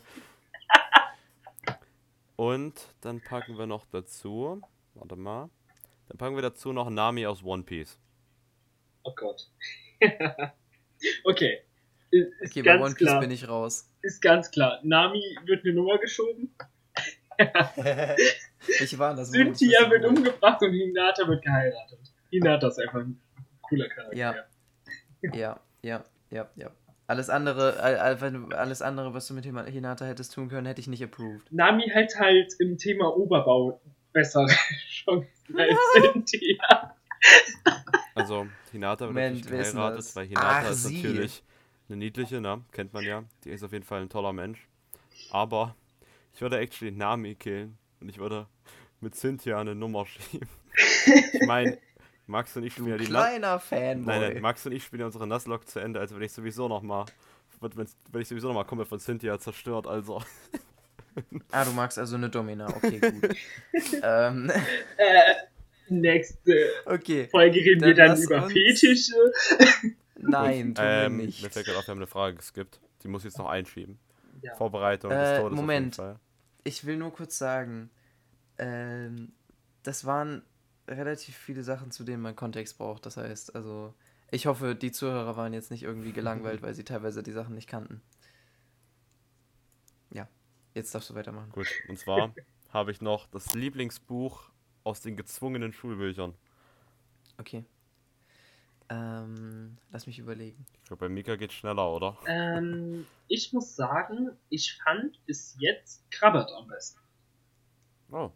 Und 2.36 2.74
dann 3.02 3.20
packen 3.20 3.58
wir 3.58 3.66
noch 3.66 3.86
dazu, 3.88 4.62
warte 4.94 5.16
mal, 5.16 5.50
dann 6.08 6.18
packen 6.18 6.36
wir 6.36 6.42
dazu 6.42 6.74
noch 6.74 6.90
Nami 6.90 7.26
aus 7.26 7.44
One 7.44 7.64
Piece. 7.64 7.98
Oh 9.04 9.14
Gott. 9.16 9.50
okay. 11.24 11.60
Ist, 12.12 12.28
ist 12.40 12.52
Okay, 12.52 12.62
bei 12.62 12.80
One 12.80 12.94
Piece 12.94 13.08
klar. 13.08 13.20
bin 13.20 13.32
ich 13.32 13.48
raus. 13.48 13.90
Ist 14.02 14.22
ganz 14.22 14.52
klar. 14.52 14.80
Nami 14.84 15.22
wird 15.46 15.66
eine 15.66 15.74
Nummer 15.74 15.98
geschoben, 15.98 16.54
ich 18.80 18.98
war 18.98 19.16
das. 19.16 19.32
Cynthia 19.32 19.90
wird 19.90 20.06
umgebracht 20.06 20.62
und 20.62 20.74
Hinata 20.74 21.28
wird 21.28 21.44
geheiratet. 21.44 22.00
Hinata 22.30 22.68
ist 22.68 22.80
einfach 22.80 23.00
ein 23.00 23.20
cooler 23.62 23.88
Charakter. 23.90 24.18
Ja. 24.18 24.36
Ja, 25.34 25.60
ja, 25.82 26.04
ja, 26.30 26.50
ja. 26.56 26.72
Alles 27.08 27.30
andere, 27.30 27.80
alles 27.80 28.82
andere, 28.82 29.14
was 29.14 29.28
du 29.28 29.34
mit 29.34 29.46
Hinata 29.46 30.06
hättest 30.06 30.34
tun 30.34 30.50
können, 30.50 30.66
hätte 30.66 30.82
ich 30.82 30.88
nicht 30.88 31.04
approved. 31.04 31.52
Nami 31.52 31.90
hat 31.90 32.16
halt 32.18 32.54
im 32.60 32.78
Thema 32.78 33.16
Oberbau 33.16 33.82
bessere 34.14 34.48
Chancen 34.90 35.60
als 35.60 35.78
Cynthia. 36.14 36.96
Also 38.16 38.48
Hinata 38.72 39.06
wird 39.06 39.14
Moment, 39.14 39.36
natürlich 39.38 39.52
wer 39.52 39.62
ist 39.62 39.68
denn 39.72 39.76
geheiratet, 39.78 40.00
das? 40.00 40.16
weil 40.16 40.28
Hinata 40.28 40.48
Ach, 40.50 40.70
ist 40.72 40.84
sie. 40.84 41.04
natürlich 41.04 41.44
eine 41.90 41.98
niedliche, 41.98 42.42
ne? 42.42 42.64
Kennt 42.72 42.94
man 42.94 43.04
ja. 43.04 43.24
Die 43.44 43.50
ist 43.50 43.64
auf 43.64 43.72
jeden 43.72 43.84
Fall 43.86 44.02
ein 44.02 44.10
toller 44.10 44.34
Mensch. 44.34 44.68
Aber 45.32 45.76
ich 46.34 46.42
würde 46.42 46.58
actually 46.60 46.92
Nami 46.92 47.36
killen 47.36 47.78
und 48.00 48.10
ich 48.10 48.18
würde 48.18 48.48
mit 49.02 49.16
Cynthia 49.16 49.60
eine 49.60 49.76
Nummer 49.76 50.06
schieben. 50.06 50.48
Ich 51.34 51.46
meine, 51.46 51.78
Max 52.26 52.56
und 52.56 52.64
ich 52.64 52.74
spielen 52.74 52.88
Du 52.88 52.92
ja 52.94 52.98
die 52.98 53.06
kleiner 53.06 53.60
Fanboy. 53.60 54.20
Nein, 54.20 54.34
nein, 54.34 54.42
Max 54.42 54.66
und 54.66 54.72
ich 54.72 54.84
spielen 54.84 55.04
unsere 55.04 55.28
Nuzlocke 55.28 55.66
zu 55.66 55.80
Ende, 55.80 56.00
also 56.00 56.16
wenn 56.16 56.24
ich 56.24 56.32
sowieso 56.32 56.68
noch 56.68 56.82
mal 56.82 57.06
wird, 57.60 57.76
wenn 57.78 58.22
ich 58.22 58.28
sowieso 58.28 58.48
noch 58.50 58.56
mal 58.56 58.64
komplett 58.64 58.88
von 58.90 59.00
Cynthia 59.00 59.40
zerstört, 59.40 59.88
also. 59.88 60.22
Ah, 61.52 61.66
du 61.66 61.72
magst 61.72 61.98
also 62.00 62.16
eine 62.16 62.30
Domina. 62.30 62.68
Okay, 62.68 63.00
gut. 63.22 63.36
ähm, 64.02 64.50
Äh, 64.98 65.34
nächste 65.90 66.70
okay. 66.86 67.28
Folge 67.30 67.60
reden 67.60 67.82
Dann 67.82 67.90
wir 67.90 67.96
dann 67.96 68.22
über 68.22 68.44
uns- 68.44 68.54
Fetische. 68.54 69.14
Nein, 70.18 70.68
Und, 70.70 70.76
tun 70.76 70.86
ähm, 70.88 71.02
wir 71.04 71.10
Mir 71.10 71.26
nicht. 71.26 71.48
fällt 71.54 71.66
gerade 71.66 71.78
auf, 71.80 71.88
wir 71.88 71.92
haben 71.92 72.00
eine 72.00 72.08
Frage 72.08 72.38
geskippt. 72.38 72.80
Die 73.04 73.08
muss 73.08 73.22
ich 73.22 73.26
jetzt 73.26 73.38
noch 73.38 73.50
einschieben. 73.50 74.00
Ja. 74.42 74.56
Vorbereitung 74.56 75.12
Äh, 75.12 75.16
des 75.16 75.40
Todes 75.42 75.56
Moment. 75.56 76.00
auf 76.00 76.06
jeden 76.06 76.16
Fall. 76.16 76.20
Ich 76.64 76.86
will 76.86 76.98
nur 76.98 77.12
kurz 77.14 77.38
sagen, 77.38 77.90
ähm, 78.58 79.34
das 79.84 80.06
waren 80.06 80.44
relativ 80.88 81.36
viele 81.36 81.64
Sachen, 81.64 81.92
zu 81.92 82.04
denen 82.04 82.22
man 82.22 82.36
Kontext 82.36 82.78
braucht. 82.78 83.06
Das 83.06 83.18
heißt, 83.18 83.56
also, 83.56 83.94
ich 84.32 84.46
hoffe, 84.46 84.76
die 84.76 84.92
Zuhörer 84.92 85.36
waren 85.36 85.54
jetzt 85.54 85.72
nicht 85.72 85.84
irgendwie 85.84 86.14
gelangweilt, 86.14 86.62
weil 86.62 86.74
sie 86.74 86.84
teilweise 86.86 87.24
die 87.24 87.32
Sachen 87.32 87.56
nicht 87.56 87.68
kannten. 87.70 88.02
Jetzt 90.74 90.94
darfst 90.96 91.10
du 91.10 91.16
weitermachen. 91.16 91.52
Gut, 91.52 91.68
und 91.88 91.98
zwar 91.98 92.34
habe 92.70 92.92
ich 92.92 93.02
noch 93.02 93.28
das 93.28 93.54
Lieblingsbuch 93.54 94.50
aus 94.84 95.02
den 95.02 95.16
gezwungenen 95.16 95.72
Schulbüchern. 95.74 96.34
Okay. 97.40 97.64
Ähm, 98.90 99.78
lass 99.92 100.08
mich 100.08 100.20
überlegen. 100.20 100.66
Ich 100.82 100.88
glaube, 100.88 101.06
bei 101.08 101.10
Mika 101.10 101.36
geht 101.36 101.54
schneller, 101.54 101.92
oder? 101.92 102.18
Ähm, 102.28 103.06
ich 103.28 103.54
muss 103.54 103.76
sagen, 103.76 104.32
ich 104.50 104.78
fand 104.84 105.24
bis 105.26 105.56
jetzt 105.60 106.04
Krabbert 106.12 106.52
am 106.52 106.68
besten. 106.68 107.00
Oh, 108.12 108.30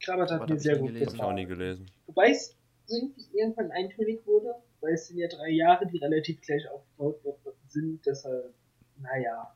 Krabbert 0.00 0.30
hat 0.30 0.38
Krabbert 0.38 0.48
mir 0.50 0.54
hab 0.54 0.60
sehr 0.62 0.78
gut 0.78 0.88
gelesen. 0.88 1.06
habe 1.08 1.16
ich 1.16 1.22
auch 1.22 1.32
nie 1.32 1.44
gefallen. 1.46 1.58
gelesen. 1.58 1.90
Wobei 2.06 2.30
es 2.30 2.56
irgendwie 2.88 3.26
irgendwann 3.32 3.70
eintönig 3.72 4.24
wurde, 4.26 4.54
weil 4.80 4.94
es 4.94 5.08
sind 5.08 5.18
ja 5.18 5.28
drei 5.28 5.50
Jahre, 5.50 5.86
die 5.86 5.98
relativ 5.98 6.40
gleich 6.40 6.66
aufgebaut 6.70 7.20
sind, 7.66 8.06
deshalb, 8.06 8.54
naja. 8.98 9.52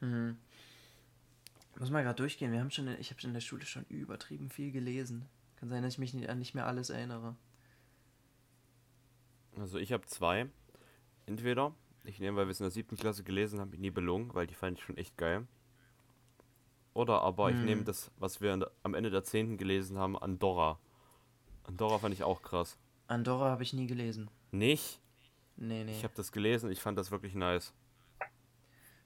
Mhm. 0.00 0.36
Muss 1.82 1.90
mal 1.90 2.04
gerade 2.04 2.14
durchgehen. 2.14 2.52
Wir 2.52 2.60
haben 2.60 2.70
schon, 2.70 2.86
in- 2.86 3.00
ich 3.00 3.10
habe 3.10 3.20
schon 3.20 3.30
in 3.30 3.34
der 3.34 3.40
Schule 3.40 3.66
schon 3.66 3.84
übertrieben 3.88 4.50
viel 4.50 4.70
gelesen. 4.70 5.26
Kann 5.56 5.68
sein, 5.68 5.82
dass 5.82 5.94
ich 5.94 5.98
mich 5.98 6.14
nicht, 6.14 6.28
an 6.28 6.38
nicht 6.38 6.54
mehr 6.54 6.64
alles 6.64 6.90
erinnere. 6.90 7.34
Also 9.58 9.78
ich 9.80 9.92
habe 9.92 10.06
zwei. 10.06 10.48
Entweder, 11.26 11.74
ich 12.04 12.20
nehme, 12.20 12.36
weil 12.36 12.46
wir 12.46 12.52
es 12.52 12.60
in 12.60 12.64
der 12.66 12.70
siebten 12.70 12.94
Klasse 12.96 13.24
gelesen 13.24 13.58
haben, 13.58 13.72
die 13.72 13.78
Nibelung, 13.78 14.32
weil 14.32 14.46
die 14.46 14.54
fand 14.54 14.78
ich 14.78 14.84
schon 14.84 14.96
echt 14.96 15.16
geil. 15.16 15.44
Oder 16.94 17.22
aber 17.22 17.50
ich 17.50 17.56
Hm. 17.56 17.64
nehme 17.64 17.82
das, 17.82 18.12
was 18.16 18.40
wir 18.40 18.56
der, 18.56 18.70
am 18.84 18.94
Ende 18.94 19.10
der 19.10 19.24
zehnten 19.24 19.56
gelesen 19.56 19.98
haben, 19.98 20.16
Andorra. 20.16 20.78
Andorra 21.64 21.98
fand 21.98 22.14
ich 22.14 22.22
auch 22.22 22.42
krass. 22.42 22.78
Andorra 23.08 23.50
habe 23.50 23.64
ich 23.64 23.72
nie 23.72 23.88
gelesen. 23.88 24.30
Nicht? 24.52 25.00
Nee, 25.56 25.82
nee. 25.82 25.90
Ich 25.90 26.04
habe 26.04 26.14
das 26.14 26.30
gelesen, 26.30 26.70
ich 26.70 26.80
fand 26.80 26.96
das 26.96 27.10
wirklich 27.10 27.34
nice. 27.34 27.74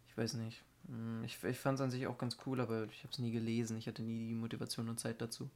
Ich 0.08 0.14
weiß 0.18 0.34
nicht. 0.34 0.62
Hm, 0.86 1.24
Ich, 1.24 1.42
ich 1.42 1.58
fand 1.58 1.78
es 1.78 1.80
an 1.82 1.90
sich 1.90 2.06
auch 2.06 2.18
ganz 2.18 2.36
cool, 2.46 2.60
aber 2.60 2.84
ich 2.84 3.02
habe 3.02 3.12
es 3.12 3.18
nie 3.18 3.32
gelesen. 3.32 3.76
Ich 3.78 3.86
hatte 3.86 4.02
nie 4.02 4.28
die 4.28 4.34
Motivation 4.34 4.88
und 4.88 5.00
Zeit 5.00 5.20
dazu. 5.20 5.50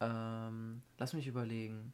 Ähm, 0.00 0.82
lass 0.98 1.12
mich 1.12 1.26
überlegen. 1.26 1.92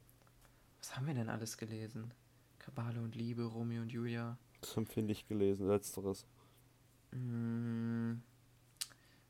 Was 0.78 0.96
haben 0.96 1.06
wir 1.06 1.14
denn 1.14 1.28
alles 1.30 1.56
gelesen? 1.56 2.12
Kabale 2.58 3.00
und 3.00 3.14
Liebe, 3.14 3.44
Romeo 3.44 3.82
und 3.82 3.92
Julia. 3.92 4.36
Das 4.60 4.76
haben 4.76 4.86
wir 4.94 5.02
nicht 5.02 5.28
gelesen, 5.28 5.68
letzteres. 5.68 6.26
Hm, 7.12 8.22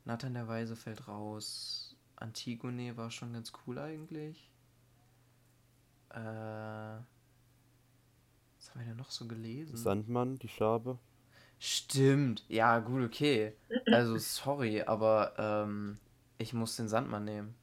Nathan 0.05 0.33
der 0.33 0.47
Weise 0.47 0.75
fällt 0.75 1.07
raus. 1.07 1.95
Antigone 2.15 2.95
war 2.95 3.11
schon 3.11 3.33
ganz 3.33 3.51
cool 3.65 3.77
eigentlich. 3.79 4.49
Äh, 6.09 6.19
was 6.19 7.03
haben 8.69 8.79
wir 8.79 8.85
denn 8.85 8.97
noch 8.97 9.11
so 9.11 9.27
gelesen? 9.27 9.75
Sandmann, 9.75 10.37
die 10.39 10.47
Schabe. 10.47 10.97
Stimmt. 11.59 12.43
Ja, 12.47 12.79
gut, 12.79 13.03
okay. 13.03 13.53
Also, 13.87 14.17
sorry, 14.17 14.81
aber 14.81 15.33
ähm, 15.37 15.97
ich 16.37 16.53
muss 16.53 16.75
den 16.75 16.87
Sandmann 16.87 17.25
nehmen. 17.25 17.55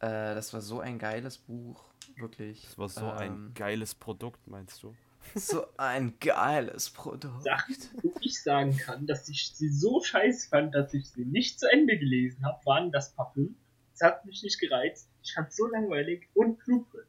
Äh, 0.00 0.34
das 0.34 0.52
war 0.52 0.60
so 0.60 0.80
ein 0.80 0.98
geiles 0.98 1.38
Buch. 1.38 1.84
Wirklich. 2.16 2.62
Das 2.64 2.78
war 2.78 2.88
so 2.88 3.10
ein 3.10 3.32
Ähm, 3.32 3.52
geiles 3.54 3.94
Produkt, 3.94 4.46
meinst 4.46 4.82
du? 4.82 4.94
So 5.34 5.66
ein 5.76 6.18
geiles 6.20 6.90
Produkt. 6.90 7.42
Sachen, 7.44 7.76
wo 8.02 8.14
ich 8.20 8.42
sagen 8.42 8.76
kann, 8.76 9.06
dass 9.06 9.28
ich 9.28 9.52
sie 9.54 9.68
so 9.68 10.02
scheiß 10.02 10.46
fand, 10.46 10.74
dass 10.74 10.94
ich 10.94 11.10
sie 11.10 11.24
nicht 11.24 11.60
zu 11.60 11.70
Ende 11.70 11.98
gelesen 11.98 12.44
habe, 12.46 12.64
waren 12.64 12.90
das 12.92 13.12
Parfüm, 13.12 13.54
Es 13.92 14.00
hat 14.00 14.24
mich 14.24 14.42
nicht 14.42 14.58
gereizt. 14.58 15.08
Ich 15.22 15.34
fand 15.34 15.48
es 15.50 15.56
so 15.56 15.66
langweilig. 15.66 16.28
Und 16.34 16.58
Blueprint. 16.64 17.04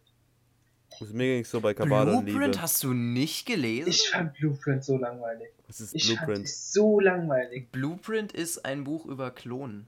Also 1.01 1.13
mir 1.13 1.35
ging 1.35 1.45
so 1.45 1.61
bei 1.61 1.73
Kabale 1.73 2.11
und 2.11 2.25
Blueprint 2.25 2.45
Liebe. 2.55 2.61
hast 2.61 2.83
du 2.83 2.93
nicht 2.93 3.45
gelesen? 3.45 3.89
Ich 3.89 4.09
fand 4.09 4.33
Blueprint 4.33 4.83
so 4.83 4.97
langweilig. 4.97 5.47
Was 5.67 5.79
ist 5.81 5.95
Ich 5.95 6.07
fand 6.07 6.25
Blueprint? 6.25 6.45
es 6.45 6.73
so 6.73 6.99
langweilig. 6.99 7.71
Blueprint 7.71 8.31
ist 8.33 8.65
ein 8.65 8.83
Buch 8.83 9.05
über 9.05 9.31
Klonen. 9.31 9.87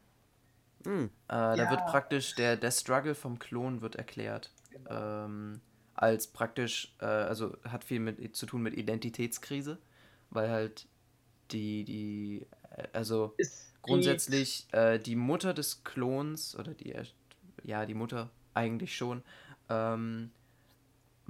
Hm. 0.85 1.05
Äh, 1.05 1.09
Da 1.27 1.55
Ja. 1.55 1.69
wird 1.69 1.85
praktisch 1.85 2.35
der, 2.35 2.55
der 2.57 2.71
Struggle 2.71 3.15
vom 3.15 3.39
Klon 3.39 3.81
wird 3.81 3.95
erklärt. 3.95 4.51
Genau. 4.71 5.25
Ähm, 5.25 5.61
als 5.95 6.27
praktisch, 6.27 6.95
äh, 7.01 7.05
also 7.05 7.55
hat 7.63 7.83
viel 7.83 7.99
mit 7.99 8.35
zu 8.35 8.45
tun 8.45 8.61
mit 8.61 8.75
Identitätskrise, 8.75 9.77
weil 10.29 10.49
halt 10.49 10.87
die, 11.51 11.83
die, 11.83 12.47
äh, 12.75 12.87
also 12.93 13.33
Es 13.37 13.73
grundsätzlich 13.81 14.67
äh, 14.71 14.97
die 14.97 15.15
Mutter 15.17 15.53
des 15.53 15.83
Klons, 15.83 16.55
oder 16.55 16.73
die, 16.73 16.95
ja, 17.63 17.85
die 17.85 17.93
Mutter 17.93 18.29
eigentlich 18.53 18.95
schon, 18.95 19.21
ähm, 19.69 20.31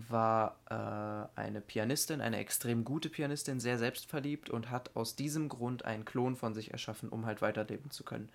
war 0.09 0.59
äh, 0.69 1.39
eine 1.39 1.61
Pianistin, 1.61 2.21
eine 2.21 2.37
extrem 2.37 2.83
gute 2.83 3.09
Pianistin, 3.09 3.59
sehr 3.59 3.77
selbstverliebt 3.77 4.49
und 4.49 4.69
hat 4.69 4.95
aus 4.95 5.15
diesem 5.15 5.49
Grund 5.49 5.85
einen 5.85 6.05
Klon 6.05 6.35
von 6.35 6.53
sich 6.53 6.71
erschaffen, 6.71 7.09
um 7.09 7.25
halt 7.25 7.41
weiterleben 7.41 7.91
zu 7.91 8.03
können. 8.03 8.29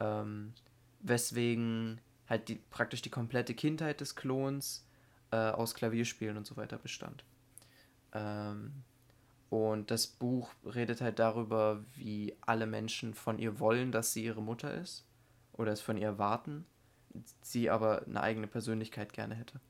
Ähm, 0.00 0.52
weswegen 1.00 2.00
halt 2.28 2.48
die, 2.48 2.56
praktisch 2.70 3.02
die 3.02 3.10
komplette 3.10 3.54
Kindheit 3.54 4.00
des 4.00 4.16
Klons 4.16 4.86
äh, 5.30 5.36
aus 5.36 5.74
Klavierspielen 5.74 6.36
und 6.36 6.46
so 6.46 6.56
weiter 6.56 6.78
bestand. 6.78 7.24
Ähm, 8.12 8.72
und 9.50 9.90
das 9.90 10.06
Buch 10.06 10.50
redet 10.64 11.00
halt 11.00 11.18
darüber, 11.18 11.82
wie 11.94 12.36
alle 12.42 12.66
Menschen 12.66 13.14
von 13.14 13.38
ihr 13.38 13.58
wollen, 13.58 13.92
dass 13.92 14.12
sie 14.12 14.24
ihre 14.24 14.42
Mutter 14.42 14.74
ist 14.74 15.06
oder 15.54 15.72
es 15.72 15.80
von 15.80 15.96
ihr 15.96 16.06
erwarten, 16.06 16.66
sie 17.40 17.70
aber 17.70 18.02
eine 18.06 18.20
eigene 18.20 18.46
Persönlichkeit 18.46 19.12
gerne 19.12 19.34
hätte. 19.34 19.60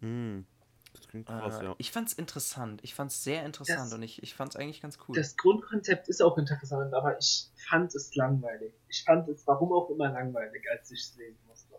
Hm. 0.00 0.46
Das 0.92 1.08
klingt 1.08 1.26
krass, 1.26 1.60
Äh, 1.60 1.64
ja. 1.64 1.74
Ich 1.78 1.90
fand's 1.92 2.14
interessant. 2.14 2.80
Ich 2.82 2.94
fand's 2.94 3.22
sehr 3.22 3.44
interessant 3.44 3.80
Das- 3.80 3.92
und 3.92 4.02
ich, 4.02 4.22
ich 4.22 4.34
fand's 4.34 4.56
eigentlich 4.56 4.80
ganz 4.80 4.98
cool. 5.06 5.14
Das 5.14 5.36
Grundkonzept 5.36 6.08
ist 6.08 6.22
auch 6.22 6.38
interessant, 6.38 6.94
aber 6.94 7.18
ich 7.18 7.48
fand 7.68 7.94
es 7.94 8.14
langweilig. 8.14 8.72
Ich 8.88 9.04
fand 9.04 9.28
es, 9.28 9.46
warum 9.46 9.72
auch 9.72 9.90
immer, 9.90 10.08
langweilig, 10.10 10.64
als 10.72 10.90
ich 10.90 11.00
es 11.00 11.16
lesen 11.16 11.38
musste. 11.46 11.74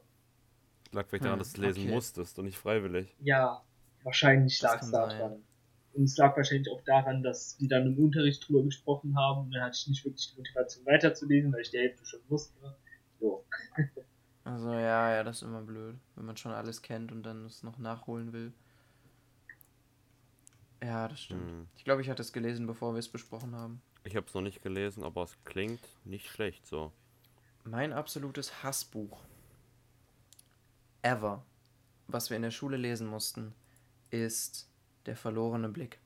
Lag 0.92 1.08
vielleicht 1.08 1.24
daran, 1.26 1.38
Hm, 1.38 1.40
dass 1.40 1.54
du 1.54 1.62
es 1.62 1.68
lesen 1.68 1.84
okay. 1.86 1.94
musstest 1.96 2.38
und 2.40 2.46
nicht 2.46 2.58
freiwillig. 2.58 3.16
Ja, 3.20 3.64
wahrscheinlich 4.04 4.62
lag 4.62 4.82
es 4.82 4.92
daran. 4.92 5.44
Und 5.94 6.04
es 6.04 6.16
lag 6.18 6.38
wahrscheinlich 6.38 6.70
auch 6.72 6.82
daran, 6.82 7.24
dass 7.24 7.58
die 7.58 7.68
dann 7.68 7.88
im 7.88 7.98
Unterricht 7.98 8.48
drüber 8.48 8.62
gesprochen 8.64 9.18
haben 9.18 9.46
und 9.46 9.52
dann 9.52 9.64
hatte 9.64 9.78
ich 9.82 9.88
nicht 9.88 10.06
wirklich 10.06 10.30
die 10.32 10.38
Motivation 10.38 10.86
weiterzulesen, 10.86 11.52
weil 11.52 11.62
ich 11.62 11.72
die 11.72 11.80
Hälfte 11.80 12.06
schon 12.06 12.20
wusste. 12.30 12.76
So. 13.20 13.44
Also 14.48 14.72
ja, 14.72 15.14
ja, 15.14 15.24
das 15.26 15.38
ist 15.38 15.42
immer 15.42 15.62
blöd, 15.62 15.98
wenn 16.16 16.26
man 16.26 16.38
schon 16.38 16.54
alles 16.54 16.82
kennt 16.82 17.12
und 17.12 17.24
dann 17.24 17.46
es 17.46 17.64
noch 17.64 17.78
nachholen 17.80 18.32
will. 18.32 18.54
Ja, 20.82 21.10
das 21.10 21.20
stimmt. 21.20 21.50
Hm. 21.50 21.68
Ich 21.76 21.84
glaube, 21.84 22.02
ich 22.02 22.10
hatte 22.10 22.22
es 22.22 22.32
gelesen, 22.32 22.66
bevor 22.66 22.94
wir 22.94 23.00
es 23.00 23.10
besprochen 23.10 23.54
haben. 23.56 23.82
Ich 24.06 24.16
habe 24.16 24.26
es 24.26 24.34
noch 24.34 24.42
nicht 24.42 24.62
gelesen, 24.62 25.04
aber 25.04 25.24
es 25.24 25.36
klingt 25.44 25.82
nicht 26.06 26.30
schlecht 26.30 26.66
so. 26.66 26.94
Mein 27.66 27.92
absolutes 27.92 28.64
Hassbuch 28.64 29.20
ever, 31.02 31.44
was 32.08 32.30
wir 32.30 32.38
in 32.38 32.44
der 32.44 32.52
Schule 32.52 32.78
lesen 32.78 33.08
mussten, 33.08 33.54
ist 34.12 34.70
Der 35.08 35.18
verlorene 35.18 35.68
Blick. 35.68 36.00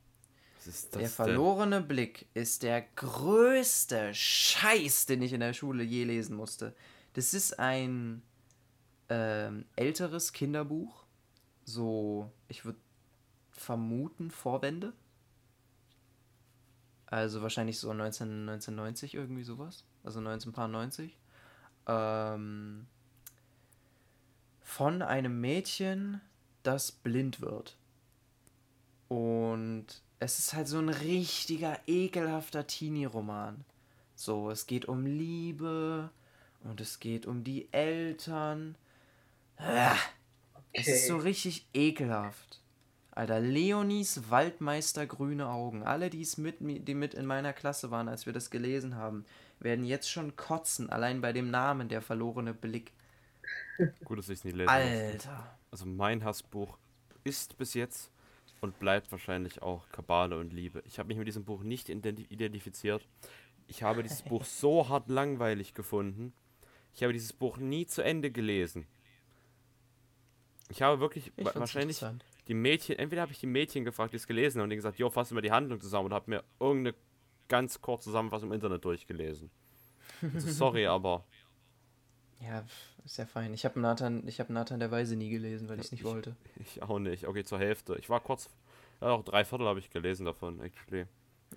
Was 0.58 0.66
ist 0.66 0.96
Der 0.96 1.02
das 1.04 1.16
denn? 1.16 1.26
verlorene 1.26 1.82
Blick 1.82 2.26
ist 2.34 2.64
der 2.64 2.82
größte 2.96 4.16
Scheiß, 4.16 5.06
den 5.06 5.22
ich 5.22 5.34
in 5.34 5.42
der 5.42 5.54
Schule 5.54 5.84
je 5.84 6.06
lesen 6.06 6.36
musste. 6.36 6.76
Das 7.14 7.36
ist 7.36 7.60
ein 7.60 8.24
ähm, 9.12 9.66
älteres 9.76 10.32
Kinderbuch. 10.32 11.04
So, 11.66 12.32
ich 12.48 12.64
würde 12.64 12.80
vermuten, 13.52 14.32
Vorwände. 14.32 14.94
Also 17.08 17.42
wahrscheinlich 17.42 17.78
so 17.78 17.92
19, 17.92 18.48
1990 18.48 19.16
irgendwie 19.16 19.44
sowas. 19.44 19.84
Also 20.06 20.20
1990. 20.20 21.18
Ähm, 21.88 22.88
von 24.62 25.02
einem 25.02 25.42
Mädchen, 25.42 26.22
das 26.64 26.94
blind 26.94 27.42
wird. 27.42 27.76
Und 29.10 29.88
es 30.20 30.40
ist 30.40 30.54
halt 30.54 30.70
so 30.70 30.80
ein 30.80 30.88
richtiger, 30.88 31.78
ekelhafter 31.86 32.66
Teenie-Roman. 32.66 33.66
So, 34.16 34.50
es 34.50 34.68
geht 34.68 34.86
um 34.86 35.06
Liebe 35.06 36.10
und 36.64 36.80
es 36.80 37.02
geht 37.02 37.26
um 37.26 37.44
die 37.44 37.68
Eltern. 37.74 38.78
Es 40.74 40.88
ist 40.88 41.08
so 41.08 41.18
richtig 41.18 41.68
ekelhaft. 41.74 42.62
Alter, 43.12 43.40
Leonis 43.42 44.30
Waldmeister 44.30 45.06
grüne 45.06 45.50
Augen. 45.50 45.84
Alle, 45.84 46.10
die's 46.10 46.38
mit, 46.38 46.62
mi- 46.62 46.80
die 46.80 46.94
mit 46.94 47.14
in 47.14 47.26
meiner 47.26 47.52
Klasse 47.52 47.92
waren, 47.92 48.08
als 48.08 48.26
wir 48.26 48.32
das 48.34 48.50
gelesen 48.50 48.96
haben, 48.96 49.26
werden 49.60 49.84
jetzt 49.86 50.10
schon 50.10 50.36
kotzen, 50.38 50.90
allein 50.90 51.20
bei 51.22 51.34
dem 51.34 51.52
Namen, 51.52 51.90
der 51.90 52.02
verlorene 52.02 52.54
Blick. 52.54 52.94
Gut, 54.06 54.18
dass 54.18 54.30
ich 54.30 54.40
es 54.40 54.44
nie 54.46 54.52
lesen 54.52 54.64
musste. 54.74 55.30
Alter. 55.30 55.58
Also 55.72 55.86
mein 55.86 56.24
Hassbuch 56.24 56.78
ist 57.26 57.58
bis 57.58 57.74
jetzt 57.74 58.12
und 58.62 58.80
bleibt 58.80 59.12
wahrscheinlich 59.12 59.62
auch 59.62 59.90
Kabale 59.90 60.38
und 60.40 60.54
Liebe. 60.54 60.82
Ich 60.86 60.98
habe 60.98 61.08
mich 61.08 61.18
mit 61.18 61.28
diesem 61.28 61.44
Buch 61.44 61.64
nicht 61.64 61.90
identi 61.90 62.26
identifiziert. 62.30 63.06
Ich 63.68 63.84
habe 63.84 64.04
dieses 64.04 64.22
Buch 64.22 64.46
so 64.46 64.88
hart 64.88 65.10
langweilig 65.10 65.74
gefunden. 65.74 66.34
Ich 66.94 67.04
habe 67.04 67.14
dieses 67.14 67.34
Buch 67.34 67.58
nie 67.58 67.86
zu 67.88 68.02
Ende 68.04 68.32
gelesen. 68.32 68.86
Ich 70.72 70.82
habe 70.82 71.00
wirklich 71.00 71.32
Ich 71.36 71.56
wahrscheinlich 71.56 72.04
die 72.48 72.54
Mädchen, 72.54 72.98
entweder 72.98 73.22
habe 73.22 73.32
ich 73.32 73.40
die 73.40 73.48
Mädchen 73.48 73.86
gefragt, 73.86 74.14
die 74.14 74.18
es 74.18 74.28
gelesen 74.28 74.60
haben 74.60 74.64
und 74.64 74.70
denen 74.72 74.80
gesagt, 74.80 74.98
jo, 74.98 75.10
fass 75.10 75.32
mal 75.32 75.42
die 75.42 75.52
Handlung 75.52 75.80
zusammen 75.80 76.08
und 76.08 76.14
habe 76.14 76.30
mir 76.30 76.44
irgendeine 76.60 76.96
ganz 77.48 77.82
kurze 77.82 78.06
Zusammenfassung 78.06 78.50
im 78.50 78.54
Internet 78.56 78.84
durchgelesen. 78.84 79.52
Also 80.22 80.48
sorry, 80.52 80.88
aber 80.88 81.24
Ja, 82.42 82.66
ist 83.06 83.18
ja 83.18 83.26
fein. 83.26 83.54
Ich 83.54 83.66
habe 83.66 83.80
Nathan, 83.80 84.28
ich 84.28 84.40
habe 84.40 84.52
Nathan 84.54 84.80
der 84.80 84.92
Weise 84.92 85.16
nie 85.16 85.30
gelesen, 85.30 85.70
weil 85.70 85.80
ich 85.80 85.86
es 85.86 85.92
nicht 85.92 86.02
Ich- 86.02 86.06
wollte. 86.08 86.36
ich 86.60 86.82
auch 86.82 87.00
nicht. 87.00 87.28
Okay, 87.28 87.44
zur 87.44 87.60
Hälfte. 87.60 87.96
Ich 88.00 88.10
war 88.10 88.20
kurz, 88.20 88.50
ja, 89.02 89.10
auch 89.10 89.24
drei 89.24 89.46
Viertel 89.46 89.68
habe 89.68 89.80
ich 89.80 89.90
gelesen 89.90 90.26
davon, 90.26 90.60
actually. 90.62 91.06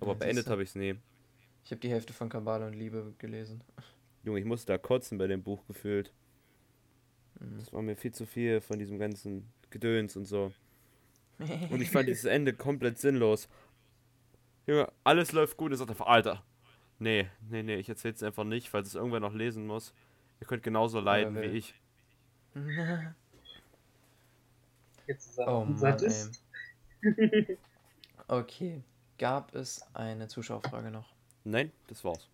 Aber 0.01 0.11
Ja, 0.11 0.17
beendet 0.17 0.47
habe 0.47 0.61
ich 0.63 0.69
es 0.69 0.75
nie. 0.75 0.95
Ich 1.63 1.71
habe 1.71 1.79
die 1.81 1.89
Hälfte 1.89 2.13
von 2.13 2.29
Kabale 2.29 2.67
und 2.67 2.73
Liebe 2.73 3.13
gelesen. 3.17 3.63
Junge, 4.23 4.39
ich 4.39 4.45
musste 4.45 4.67
da 4.73 4.77
kotzen 4.77 5.17
bei 5.17 5.27
dem 5.27 5.41
Buch 5.41 5.65
gefühlt. 5.67 6.11
Mhm. 7.39 7.57
Das 7.57 7.73
war 7.73 7.81
mir 7.81 7.95
viel 7.95 8.13
zu 8.13 8.25
viel 8.25 8.61
von 8.61 8.79
diesem 8.79 8.99
ganzen 8.99 9.51
Gedöns 9.69 10.15
und 10.15 10.25
so. 10.25 10.51
Und 11.69 11.81
ich 11.81 11.91
fand 11.91 12.07
dieses 12.07 12.23
Ende 12.23 12.53
komplett 12.53 12.97
sinnlos. 12.97 13.49
Junge, 14.67 14.89
alles 15.03 15.33
läuft 15.33 15.57
gut. 15.57 15.73
Ich 15.73 15.77
sagte 15.79 15.91
einfach, 15.91 16.07
Alter. 16.07 16.43
Nee, 16.97 17.29
nee, 17.49 17.61
nee, 17.61 17.75
ich 17.75 17.89
erzähl's 17.89 18.23
einfach 18.23 18.45
nicht, 18.45 18.69
falls 18.69 18.87
es 18.87 18.95
irgendwer 18.95 19.19
noch 19.19 19.33
lesen 19.33 19.67
muss. 19.67 19.93
Ihr 20.39 20.47
könnt 20.47 20.63
genauso 20.63 21.01
leiden 21.01 21.35
wie 21.35 21.41
will. 21.41 21.55
ich. 21.55 21.75
Jetzt 25.07 25.31
ist 25.31 25.37
er 25.39 25.47
oh 25.47 25.65
Mann, 25.65 25.77
Sadist. 25.77 26.41
ey. 27.01 27.57
Okay. 28.27 28.81
Gab 29.19 29.53
es 29.53 29.83
eine 29.93 30.27
Zuschauerfrage 30.27 30.89
noch? 30.89 31.13
Nein, 31.43 31.71
das 31.87 32.03
war's. 32.03 32.27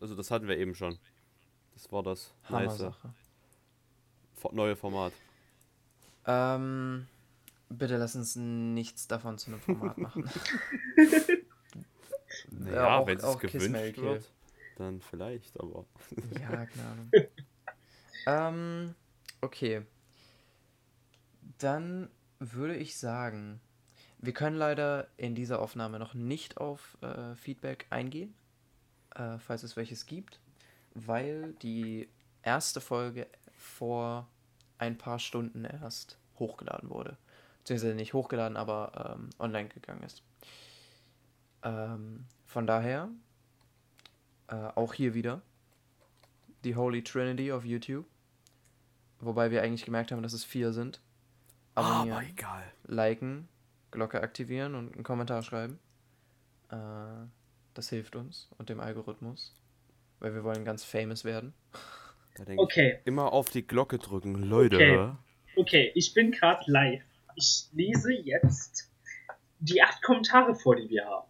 Also 0.00 0.14
das 0.14 0.30
hatten 0.30 0.46
wir 0.46 0.58
eben 0.58 0.74
schon. 0.74 0.98
Das 1.72 1.90
war 1.90 2.02
das 2.02 2.34
nice 2.50 2.52
Hammer-Sache. 2.52 3.14
Neue 4.52 4.76
Format. 4.76 5.12
Ähm, 6.26 7.06
bitte 7.68 7.96
lass 7.96 8.14
uns 8.16 8.36
nichts 8.36 9.06
davon 9.08 9.38
zu 9.38 9.50
einem 9.50 9.60
Format 9.60 9.98
machen. 9.98 10.28
Naja, 12.50 12.98
auch- 12.98 13.06
wenn 13.06 13.18
es 13.18 13.38
gewünscht 13.38 13.98
wird, 13.98 14.30
dann 14.76 15.00
vielleicht, 15.00 15.58
aber. 15.60 15.84
ja, 16.40 16.66
keine 16.66 16.88
Ahnung. 16.88 17.10
ähm, 18.26 18.94
okay. 19.40 19.82
Dann 21.58 22.08
würde 22.38 22.76
ich 22.76 22.96
sagen, 22.98 23.60
wir 24.18 24.32
können 24.32 24.56
leider 24.56 25.08
in 25.16 25.34
dieser 25.34 25.60
Aufnahme 25.60 25.98
noch 25.98 26.14
nicht 26.14 26.58
auf 26.58 26.96
äh, 27.00 27.34
Feedback 27.34 27.86
eingehen, 27.90 28.34
äh, 29.14 29.38
falls 29.38 29.62
es 29.64 29.76
welches 29.76 30.06
gibt, 30.06 30.40
weil 30.94 31.54
die 31.62 32.08
erste 32.42 32.80
Folge 32.80 33.26
vor 33.58 34.28
ein 34.78 34.96
paar 34.96 35.18
Stunden 35.18 35.64
erst 35.64 36.18
hochgeladen 36.38 36.88
wurde. 36.88 37.16
Beziehungsweise 37.58 37.94
nicht 37.94 38.14
hochgeladen, 38.14 38.56
aber 38.56 39.16
ähm, 39.18 39.30
online 39.38 39.68
gegangen 39.68 40.02
ist. 40.02 40.22
Ähm, 41.62 42.24
von 42.46 42.66
daher, 42.66 43.08
äh, 44.46 44.54
auch 44.54 44.94
hier 44.94 45.12
wieder, 45.14 45.42
die 46.64 46.76
Holy 46.76 47.02
Trinity 47.02 47.52
auf 47.52 47.64
YouTube. 47.64 48.06
Wobei 49.20 49.50
wir 49.50 49.62
eigentlich 49.62 49.84
gemerkt 49.84 50.12
haben, 50.12 50.22
dass 50.22 50.32
es 50.32 50.44
vier 50.44 50.72
sind. 50.72 51.00
Abonnieren, 51.74 52.16
Aber 52.16 52.26
egal. 52.26 52.72
liken, 52.86 53.48
Glocke 53.90 54.22
aktivieren 54.22 54.74
und 54.74 54.94
einen 54.94 55.02
Kommentar 55.04 55.42
schreiben. 55.42 55.78
Äh, 56.70 56.76
das 57.74 57.88
hilft 57.88 58.16
uns 58.16 58.48
und 58.58 58.68
dem 58.68 58.80
Algorithmus. 58.80 59.54
Weil 60.20 60.34
wir 60.34 60.44
wollen 60.44 60.64
ganz 60.64 60.84
famous 60.84 61.24
werden. 61.24 61.52
Da 62.38 62.44
denke 62.44 62.62
Okay. 62.62 62.98
ich, 63.00 63.06
immer 63.06 63.32
auf 63.32 63.50
die 63.50 63.66
Glocke 63.66 63.98
drücken, 63.98 64.34
Leute. 64.44 64.76
Okay. 64.76 65.10
Okay, 65.56 65.92
ich 65.94 66.14
bin 66.14 66.30
gerade 66.30 66.62
live. 66.70 67.02
Ich 67.34 67.66
lese 67.72 68.12
jetzt 68.12 68.90
die 69.58 69.82
acht 69.82 70.02
Kommentare 70.02 70.54
vor, 70.54 70.76
die 70.76 70.88
wir 70.88 71.04
haben. 71.04 71.26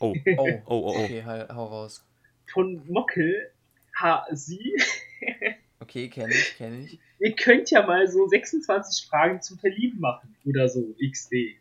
Oh, 0.00 0.14
Oh, 0.38 0.48
oh, 0.48 0.62
oh, 0.66 0.92
oh. 0.96 1.04
okay, 1.04 1.22
hau 1.24 1.54
hau 1.54 1.64
raus. 1.66 2.04
Von 2.52 2.82
Mockel 2.88 3.50
H. 3.96 4.26
Sie. 4.32 4.74
Okay, 5.80 6.08
kenne 6.08 6.32
ich, 6.34 6.56
kenne 6.56 6.80
ich. 6.80 6.98
Ihr 7.20 7.34
könnt 7.34 7.70
ja 7.70 7.86
mal 7.86 8.06
so 8.08 8.26
26 8.26 9.06
Fragen 9.08 9.40
zum 9.40 9.58
Verlieben 9.58 10.00
machen 10.00 10.36
oder 10.44 10.68
so, 10.68 10.94
XD. 11.00 11.56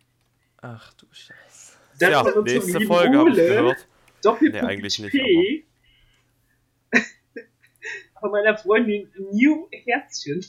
Ach 0.62 0.92
du 0.94 1.06
Scheiße. 1.12 1.78
Dann 2.00 2.12
ja, 2.12 2.42
nächste 2.42 2.82
Folge 2.82 3.18
habe 3.18 3.30
ich 3.30 3.36
gehört. 3.38 3.88
Doppelpunkt 4.24 4.64
Nee, 4.64 4.70
eigentlich 4.70 5.00
nicht, 5.00 5.12
P. 5.12 5.66
von 8.20 8.32
meiner 8.32 8.58
Freundin 8.58 9.10
New 9.32 9.68
Herzchen. 9.72 10.46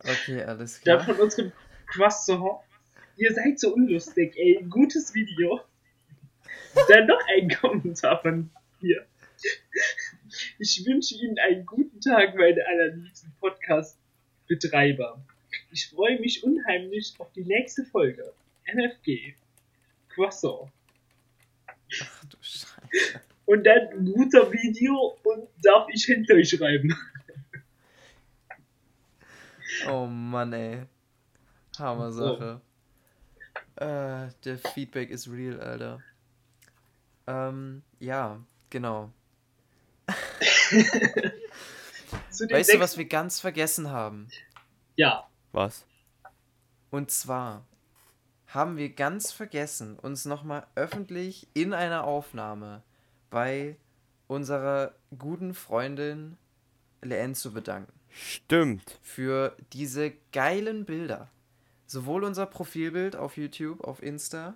Okay, 0.00 0.42
alles 0.42 0.80
Dann 0.82 1.00
klar. 1.00 1.14
von 1.16 1.24
unserem 1.24 1.52
Croissant. 1.86 2.60
Ihr 3.16 3.32
seid 3.34 3.58
so 3.58 3.74
unlustig, 3.74 4.36
ey. 4.36 4.64
Gutes 4.68 5.14
Video. 5.14 5.60
Dann 6.88 7.06
noch 7.06 7.20
ein 7.36 7.48
Kommentar 7.48 8.22
von 8.22 8.50
mir. 8.80 9.04
Ich 10.58 10.84
wünsche 10.86 11.14
Ihnen 11.16 11.38
einen 11.38 11.66
guten 11.66 12.00
Tag, 12.00 12.34
meine 12.36 12.64
allerliebsten 12.66 13.32
Podcast-Betreiber. 13.40 15.20
Ich 15.72 15.88
freue 15.88 16.20
mich 16.20 16.44
unheimlich 16.44 17.14
auf 17.18 17.32
die 17.32 17.44
nächste 17.44 17.84
Folge. 17.84 18.32
MFG. 18.66 19.34
Croissant. 20.10 20.70
Ach 22.02 22.24
du 22.26 22.36
Scheiße. 22.40 23.20
Und 23.48 23.64
dann 23.64 23.88
ein 23.92 24.12
guter 24.12 24.52
Video 24.52 25.18
und 25.24 25.48
darf 25.62 25.88
ich 25.90 26.04
hinter 26.04 26.34
euch 26.34 26.50
schreiben. 26.50 26.94
Oh 29.88 30.04
Mann, 30.04 30.52
ey. 30.52 30.82
Hammer 31.78 32.12
Sache. 32.12 32.60
Äh, 33.76 34.28
der 34.44 34.58
Feedback 34.74 35.08
ist 35.08 35.30
real, 35.30 35.58
Alter. 35.60 36.02
Ähm, 37.26 37.82
ja, 38.00 38.38
genau. 38.68 39.10
Weißt 42.50 42.74
du, 42.74 42.80
was 42.80 42.98
wir 42.98 43.06
ganz 43.06 43.40
vergessen 43.40 43.90
haben? 43.90 44.28
Ja. 44.96 45.26
Was? 45.52 45.86
Und 46.90 47.10
zwar 47.10 47.64
haben 48.46 48.76
wir 48.76 48.90
ganz 48.90 49.32
vergessen, 49.32 49.98
uns 49.98 50.26
nochmal 50.26 50.66
öffentlich 50.74 51.48
in 51.54 51.72
einer 51.72 52.04
Aufnahme 52.04 52.82
bei 53.30 53.76
unserer 54.26 54.94
guten 55.18 55.54
Freundin 55.54 56.36
Leen 57.02 57.34
zu 57.34 57.52
bedanken. 57.52 57.92
Stimmt. 58.10 58.98
Für 59.02 59.56
diese 59.72 60.12
geilen 60.32 60.84
Bilder. 60.84 61.28
Sowohl 61.86 62.24
unser 62.24 62.46
Profilbild 62.46 63.16
auf 63.16 63.36
YouTube, 63.36 63.82
auf 63.82 64.02
Insta, 64.02 64.54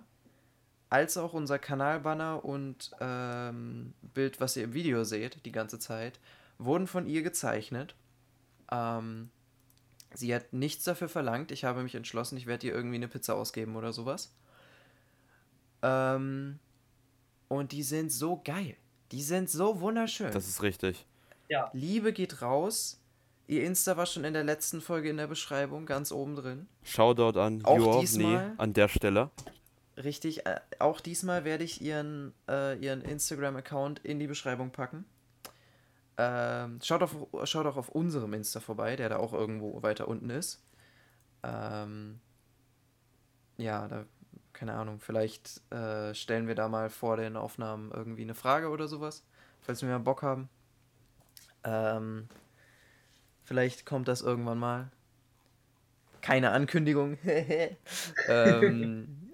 als 0.89 1.17
auch 1.17 1.33
unser 1.33 1.57
Kanalbanner 1.57 2.45
und 2.45 2.91
ähm, 2.99 3.93
Bild, 4.13 4.39
was 4.39 4.55
ihr 4.55 4.65
im 4.65 4.73
Video 4.73 5.03
seht, 5.03 5.43
die 5.45 5.51
ganze 5.51 5.79
Zeit, 5.79 6.19
wurden 6.59 6.85
von 6.85 7.07
ihr 7.07 7.23
gezeichnet. 7.23 7.95
Ähm, 8.71 9.31
sie 10.13 10.35
hat 10.35 10.53
nichts 10.53 10.83
dafür 10.83 11.09
verlangt. 11.09 11.51
Ich 11.51 11.63
habe 11.63 11.81
mich 11.81 11.95
entschlossen, 11.95 12.37
ich 12.37 12.45
werde 12.45 12.67
ihr 12.67 12.73
irgendwie 12.73 12.97
eine 12.97 13.07
Pizza 13.07 13.33
ausgeben 13.33 13.75
oder 13.75 13.91
sowas. 13.91 14.35
Ähm, 15.81 16.59
und 17.57 17.71
die 17.71 17.83
sind 17.83 18.11
so 18.11 18.41
geil. 18.43 18.75
Die 19.11 19.21
sind 19.21 19.49
so 19.49 19.79
wunderschön. 19.79 20.31
Das 20.31 20.47
ist 20.47 20.61
richtig. 20.61 21.05
Liebe 21.73 22.13
geht 22.13 22.41
raus. 22.41 22.99
Ihr 23.47 23.63
Insta 23.63 23.97
war 23.97 24.05
schon 24.05 24.23
in 24.23 24.33
der 24.33 24.43
letzten 24.43 24.81
Folge 24.81 25.09
in 25.09 25.17
der 25.17 25.27
Beschreibung, 25.27 25.85
ganz 25.85 26.11
oben 26.11 26.35
drin. 26.35 26.67
Shoutout 26.83 27.39
an 27.39 27.63
Auch 27.65 27.99
diesmal? 27.99 28.53
an 28.57 28.73
der 28.73 28.87
Stelle. 28.87 29.29
Richtig, 29.97 30.45
äh, 30.47 30.59
auch 30.79 31.01
diesmal 31.01 31.43
werde 31.43 31.63
ich 31.63 31.81
ihren, 31.81 32.33
äh, 32.49 32.77
ihren 32.79 33.01
Instagram-Account 33.01 33.99
in 33.99 34.19
die 34.19 34.27
Beschreibung 34.27 34.71
packen. 34.71 35.05
Ähm, 36.17 36.79
schaut, 36.81 37.03
auf, 37.03 37.15
schaut 37.43 37.65
auch 37.65 37.77
auf 37.77 37.89
unserem 37.89 38.33
Insta 38.33 38.59
vorbei, 38.59 38.95
der 38.95 39.09
da 39.09 39.17
auch 39.17 39.33
irgendwo 39.33 39.83
weiter 39.83 40.07
unten 40.07 40.29
ist. 40.29 40.63
Ähm, 41.43 42.19
ja, 43.57 43.87
da, 43.87 44.05
keine 44.53 44.73
Ahnung, 44.73 44.99
vielleicht 44.99 45.61
äh, 45.71 46.13
stellen 46.13 46.47
wir 46.47 46.55
da 46.55 46.67
mal 46.67 46.89
vor 46.89 47.17
den 47.17 47.35
Aufnahmen 47.35 47.91
irgendwie 47.91 48.21
eine 48.21 48.35
Frage 48.35 48.69
oder 48.69 48.87
sowas, 48.87 49.23
falls 49.61 49.81
wir 49.81 49.89
mal 49.89 49.99
Bock 49.99 50.21
haben. 50.21 50.49
Ähm, 51.63 52.27
vielleicht 53.43 53.85
kommt 53.85 54.07
das 54.07 54.21
irgendwann 54.21 54.59
mal. 54.59 54.91
Keine 56.21 56.51
Ankündigung. 56.51 57.17
ähm, 58.27 59.33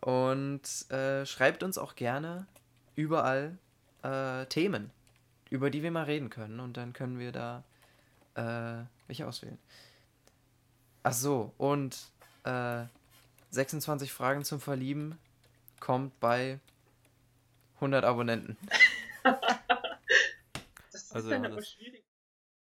und 0.00 0.90
äh, 0.90 1.24
schreibt 1.24 1.62
uns 1.62 1.78
auch 1.78 1.94
gerne 1.94 2.46
überall 2.94 3.56
äh, 4.02 4.44
Themen, 4.46 4.90
über 5.48 5.70
die 5.70 5.82
wir 5.82 5.90
mal 5.90 6.04
reden 6.04 6.28
können. 6.28 6.60
Und 6.60 6.76
dann 6.76 6.92
können 6.92 7.18
wir 7.18 7.32
da 7.32 7.64
äh, 8.34 8.84
welche 9.06 9.26
auswählen. 9.26 9.58
Ach 11.02 11.12
so, 11.12 11.52
und 11.58 11.98
äh, 12.44 12.84
26 13.54 14.12
Fragen 14.12 14.44
zum 14.44 14.60
Verlieben 14.60 15.18
kommt 15.80 16.18
bei 16.20 16.60
100 17.76 18.04
Abonnenten. 18.04 18.56
Das 20.92 21.02
ist 21.02 21.14
Also, 21.14 21.30
Johannes. 21.30 21.52
aber 21.52 21.62
schwierig. 21.62 22.04